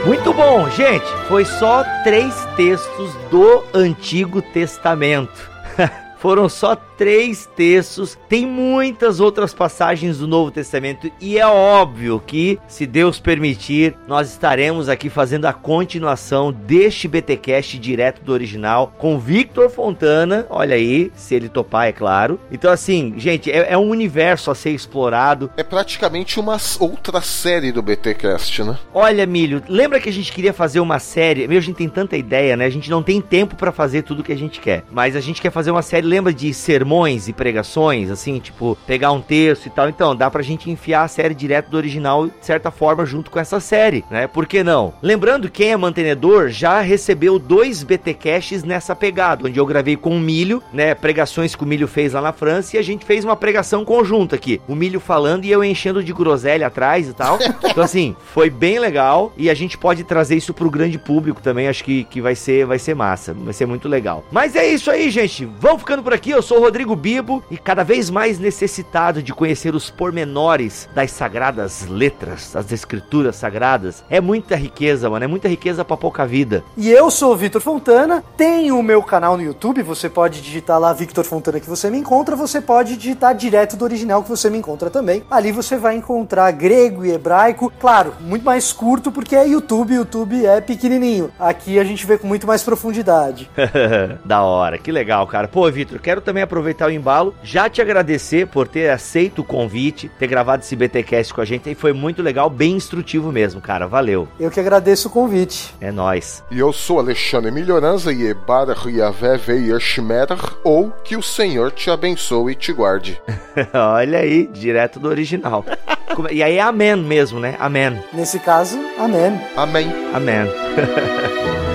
Muito 0.09 0.33
bom, 0.33 0.71
gente. 0.71 1.05
Foi 1.29 1.45
só 1.45 1.85
três 2.03 2.35
textos 2.57 3.13
do 3.31 3.63
Antigo 3.75 4.41
Testamento. 4.41 5.51
Foram 6.17 6.49
só 6.49 6.75
três 6.99 7.49
textos, 7.55 8.19
tem 8.29 8.45
muitas 8.45 9.21
outras 9.21 9.55
passagens 9.55 10.19
do 10.19 10.27
Novo 10.27 10.51
Testamento 10.51 11.11
e 11.21 11.39
é 11.39 11.47
óbvio 11.47 12.21
que, 12.27 12.59
se 12.67 12.87
Deus 12.87 13.21
permitir, 13.21 13.95
nós 14.09 14.29
estaremos 14.29 14.89
aqui 14.89 15.09
fazendo 15.09 15.47
a 15.47 15.53
continuação 15.53 16.53
deste 16.53 17.07
BTcast 17.07 17.79
direto 17.79 18.21
do 18.23 18.33
original 18.33 18.93
com 18.99 19.17
Victor 19.17 19.71
Fontana. 19.71 20.45
Olha 20.51 20.75
aí, 20.75 21.13
se 21.15 21.37
ele 21.37 21.49
topar, 21.49 21.87
é 21.87 21.93
claro. 21.93 22.41
Então, 22.51 22.73
assim, 22.73 23.15
gente, 23.17 23.51
é, 23.51 23.73
é 23.73 23.79
um 23.79 23.89
universo 23.89 24.51
a 24.51 24.55
ser 24.55 24.71
explorado. 24.71 25.51
É 25.57 25.63
praticamente 25.63 26.41
uma 26.41 26.57
outra 26.81 27.21
série 27.21 27.71
do 27.71 27.81
BTcast, 27.81 28.65
né? 28.65 28.77
Olha, 28.93 29.25
Milho, 29.25 29.63
lembra 29.69 30.01
que 30.01 30.09
a 30.09 30.13
gente 30.13 30.33
queria 30.33 30.53
fazer 30.53 30.81
uma 30.81 30.99
série? 30.99 31.47
Meu, 31.47 31.59
a 31.59 31.63
gente 31.63 31.77
tem 31.77 31.89
tanta 31.89 32.17
ideia, 32.17 32.57
né? 32.57 32.65
A 32.65 32.71
gente 32.71 32.91
não 32.91 33.05
tem 33.05 33.21
tempo 33.21 33.55
para 33.55 33.71
fazer 33.71 34.03
tudo 34.03 34.25
que 34.25 34.33
a 34.33 34.37
gente 34.37 34.59
quer, 34.59 34.83
mas 34.91 35.15
a 35.15 35.21
gente 35.21 35.41
quer 35.41 35.53
fazer 35.53 35.71
uma 35.71 35.83
série, 35.83 36.05
lembra 36.05 36.33
de 36.33 36.53
sermões 36.53 36.88
sermões 36.89 37.29
e 37.29 37.35
pregações, 37.35 38.11
assim, 38.11 38.39
tipo, 38.39 38.77
pegar 38.87 39.13
um 39.13 39.21
texto 39.21 39.67
e 39.67 39.71
tal. 39.71 39.91
Então, 39.91 40.17
dá 40.17 40.31
pra 40.31 40.43
gente 40.43 40.71
enfiar 40.71 41.03
a 41.03 41.09
série 41.09 41.35
direto 41.35 41.69
do 41.69 41.77
original, 41.77 42.27
de 42.27 42.33
certa 42.41 42.71
forma, 42.71 43.05
junto 43.05 43.31
com 43.31 43.39
essa 43.39 43.61
série, 43.61 44.05
né? 44.11 44.27
Por 44.27 44.47
que 44.47 44.65
não? 44.65 44.95
Lembrando, 45.03 45.51
quem 45.51 45.73
é 45.73 45.77
mantenedor 45.77 46.49
já 46.49 46.81
recebeu 46.81 47.39
dois 47.39 47.83
BTcasts 47.83 48.65
nessa 48.65 48.97
pegada, 48.97 49.47
onde 49.47 49.59
eu 49.59 49.67
gravei 49.67 49.97
com 49.97 50.17
o 50.17 50.21
Milho, 50.21 50.63
né? 50.73 50.95
Pregações 50.95 51.55
que 51.55 51.63
o 51.63 51.67
Milho 51.67 51.87
fez 51.87 52.15
lá 52.15 52.23
na 52.23 52.33
França 52.33 52.77
e 52.77 52.79
a 52.79 52.83
gente 52.83 53.05
fez 53.05 53.23
uma 53.23 53.37
pregação 53.37 53.85
conjunta 53.85 54.37
aqui. 54.37 54.61
O 54.67 54.75
Milho 54.75 54.99
falando 54.99 55.45
e 55.45 55.51
eu 55.51 55.63
enchendo 55.63 56.03
de 56.03 56.13
groselha 56.13 56.69
atrás 56.69 57.09
e 57.09 57.13
tal. 57.13 57.39
Então, 57.69 57.85
assim, 57.85 58.17
foi 58.33 58.49
bem 58.51 58.79
legal 58.79 59.33
e 59.37 59.51
a 59.51 59.55
gente 59.55 59.77
pode 59.77 60.03
trazer 60.03 60.37
isso 60.37 60.55
pro 60.55 60.71
grande 60.71 60.99
público 60.99 61.41
também. 61.43 61.69
Acho 61.69 61.85
que, 61.85 62.05
que 62.05 62.21
vai, 62.21 62.35
ser, 62.35 62.65
vai 62.65 62.79
ser 62.79 62.95
massa, 62.95 63.35
vai 63.35 63.53
ser 63.53 63.67
muito 63.67 63.89
legal. 63.89 64.25
Mas 64.33 64.57
é 64.57 64.67
isso 64.67 64.91
aí, 64.91 65.11
gente. 65.11 65.45
Vamos 65.61 65.81
ficando 65.81 66.03
por 66.03 66.13
aqui. 66.13 66.31
Eu 66.31 66.43
sou 66.43 66.59
o 66.59 66.61
Rodrigo 66.61 66.78
Rodrigo 66.79 66.95
Bibo 66.95 67.43
e 67.51 67.59
cada 67.59 67.83
vez 67.83 68.09
mais 68.09 68.39
necessitado 68.39 69.21
de 69.21 69.35
conhecer 69.35 69.75
os 69.75 69.91
pormenores 69.91 70.89
das 70.95 71.11
sagradas 71.11 71.85
letras, 71.89 72.53
das 72.53 72.71
escrituras 72.71 73.35
sagradas. 73.35 74.05
É 74.09 74.21
muita 74.21 74.55
riqueza, 74.55 75.11
mano, 75.11 75.25
é 75.25 75.27
muita 75.27 75.49
riqueza 75.49 75.85
pra 75.85 75.97
pouca 75.97 76.25
vida. 76.25 76.63
E 76.77 76.89
eu 76.89 77.11
sou 77.11 77.33
o 77.33 77.37
Vitor 77.37 77.61
Fontana, 77.61 78.23
tenho 78.37 78.79
o 78.79 78.83
meu 78.83 79.03
canal 79.03 79.37
no 79.37 79.43
YouTube, 79.43 79.83
você 79.83 80.09
pode 80.09 80.41
digitar 80.41 80.79
lá 80.79 80.93
Victor 80.93 81.25
Fontana 81.25 81.59
que 81.59 81.69
você 81.69 81.91
me 81.91 81.99
encontra, 81.99 82.37
você 82.37 82.61
pode 82.61 82.97
digitar 82.97 83.35
direto 83.35 83.77
do 83.77 83.85
original 83.85 84.23
que 84.23 84.29
você 84.29 84.49
me 84.49 84.59
encontra 84.59 84.89
também. 84.89 85.25
Ali 85.29 85.51
você 85.51 85.77
vai 85.77 85.97
encontrar 85.97 86.49
grego 86.53 87.05
e 87.05 87.11
hebraico, 87.11 87.73
claro, 87.81 88.15
muito 88.21 88.45
mais 88.45 88.73
curto 88.73 89.11
porque 89.11 89.35
é 89.35 89.49
YouTube, 89.49 89.95
YouTube 89.95 90.47
é 90.47 90.61
pequenininho. 90.61 91.33
Aqui 91.41 91.77
a 91.77 91.83
gente 91.83 92.07
vê 92.07 92.17
com 92.17 92.29
muito 92.29 92.47
mais 92.47 92.63
profundidade. 92.63 93.51
da 94.25 94.43
hora, 94.43 94.79
que 94.79 94.93
legal, 94.93 95.27
cara. 95.27 95.49
Pô, 95.49 95.69
Vitor, 95.69 95.99
quero 95.99 96.21
também 96.21 96.45
aproveitar 96.45 96.68
o 96.87 96.91
embalo, 96.91 97.35
já 97.43 97.69
te 97.69 97.81
agradecer 97.81 98.47
por 98.47 98.69
ter 98.69 98.91
aceito 98.91 99.41
o 99.41 99.45
convite, 99.45 100.11
ter 100.19 100.27
gravado 100.27 100.63
esse 100.63 100.77
BTcast 100.77 101.33
com 101.35 101.41
a 101.41 101.45
gente, 101.45 101.71
e 101.71 101.75
foi 101.75 101.93
muito 101.93 102.23
legal, 102.23 102.49
bem 102.51 102.73
instrutivo 102.73 103.33
mesmo, 103.33 103.61
cara. 103.61 103.87
Valeu. 103.87 104.29
Eu 104.39 104.51
que 104.51 104.61
agradeço 104.61 105.09
o 105.09 105.11
convite. 105.11 105.75
É 105.81 105.91
nós. 105.91 106.43
E 106.51 106.59
eu 106.59 106.73
sou 106.73 106.99
Alexandre 106.99 107.51
Melhorança 107.51 108.13
e 108.13 108.27
Ebar 108.27 108.67
Yavé 108.87 109.37
Veiershmer, 109.37 110.29
ou 110.65 110.91
que 111.05 111.17
o 111.17 111.23
Senhor 111.23 111.71
te 111.71 111.91
abençoe 111.91 112.53
e 112.53 112.57
te 112.57 112.73
guarde. 112.73 113.21
Olha 113.73 114.19
aí, 114.19 114.47
direto 114.47 114.99
do 114.99 115.09
original. 115.09 115.65
e 116.31 116.43
aí 116.43 116.57
é 116.57 116.61
amém 116.61 116.97
mesmo, 116.97 117.39
né? 117.39 117.57
Amém. 117.59 118.03
Nesse 118.13 118.39
caso, 118.39 118.79
amém. 118.99 119.41
Amém. 119.57 119.93
Amém. 120.13 120.49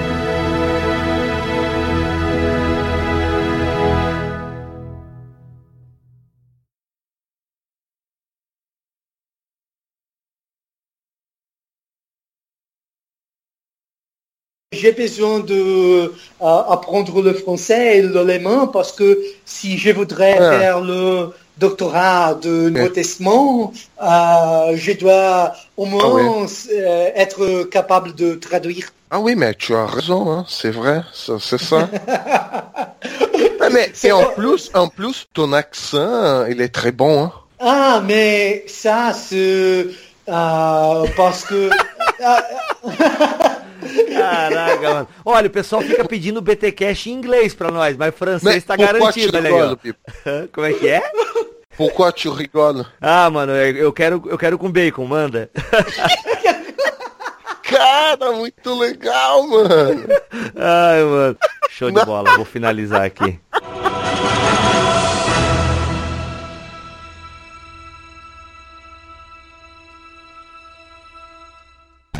J'ai 14.83 14.91
besoin 14.91 15.39
de 15.39 16.11
uh, 16.41 16.45
apprendre 16.75 17.21
le 17.21 17.33
français 17.33 17.99
et 17.99 18.01
l'allemand 18.01 18.67
parce 18.67 18.91
que 18.91 19.17
si 19.45 19.77
je 19.77 19.91
voudrais 19.91 20.37
Ah. 20.37 20.59
faire 20.59 20.81
le 20.81 21.29
doctorat 21.57 22.33
de 22.33 22.67
Nouveau 22.69 22.89
Testament, 22.89 23.71
euh, 24.01 24.75
je 24.75 24.91
dois 24.91 25.53
au 25.77 25.85
moins 25.85 26.47
euh, 26.73 27.09
être 27.15 27.63
capable 27.77 28.13
de 28.13 28.33
traduire. 28.33 28.87
Ah 29.09 29.21
oui, 29.21 29.35
mais 29.37 29.53
tu 29.53 29.73
as 29.73 29.85
raison, 29.85 30.29
hein, 30.29 30.45
c'est 30.49 30.71
vrai, 30.71 31.01
c'est 31.13 31.61
ça. 31.61 31.87
Ah, 33.65 33.69
mais, 33.71 33.89
et 34.03 34.11
en 34.11 34.25
plus, 34.25 34.69
en 34.73 34.89
plus, 34.89 35.25
ton 35.33 35.53
accent, 35.53 36.45
il 36.47 36.59
est 36.59 36.73
très 36.79 36.91
bon, 36.91 37.23
hein. 37.23 37.31
Ah, 37.61 38.01
mais 38.05 38.65
ça, 38.67 39.13
c'est 39.13 39.87
euh, 40.27 41.05
parce 41.15 41.45
que... 41.45 41.69
Caraca, 44.13 44.93
mano. 44.93 45.07
Olha, 45.25 45.47
o 45.47 45.51
pessoal 45.51 45.81
fica 45.81 46.05
pedindo 46.05 46.41
BTcast 46.41 47.09
em 47.09 47.13
inglês 47.13 47.53
pra 47.53 47.71
nós, 47.71 47.97
mas 47.97 48.13
francês 48.15 48.43
Mais 48.43 48.63
tá 48.63 48.75
garantido, 48.75 49.37
aí, 49.37 49.51
ó. 49.51 49.75
Como 50.51 50.67
é 50.67 50.73
que 50.73 50.87
é? 50.87 51.01
Pourquoi 51.75 52.11
tu 52.13 52.31
rigoles 52.31 52.85
Ah, 53.01 53.29
mano, 53.29 53.51
eu 53.53 53.75
eu 53.75 53.93
quero, 53.93 54.23
eu 54.27 54.37
quero 54.37 54.57
com 54.57 54.71
bacon, 54.71 55.05
manda. 55.05 55.49
Cara, 57.63 58.31
muito 58.33 58.77
legal, 58.77 59.47
mano. 59.47 60.05
Ai, 60.55 61.03
mano. 61.03 61.37
Show 61.71 61.89
de 61.89 62.05
bola, 62.05 62.35
vou 62.35 62.45
finalizar 62.45 63.01
aqui. 63.01 63.39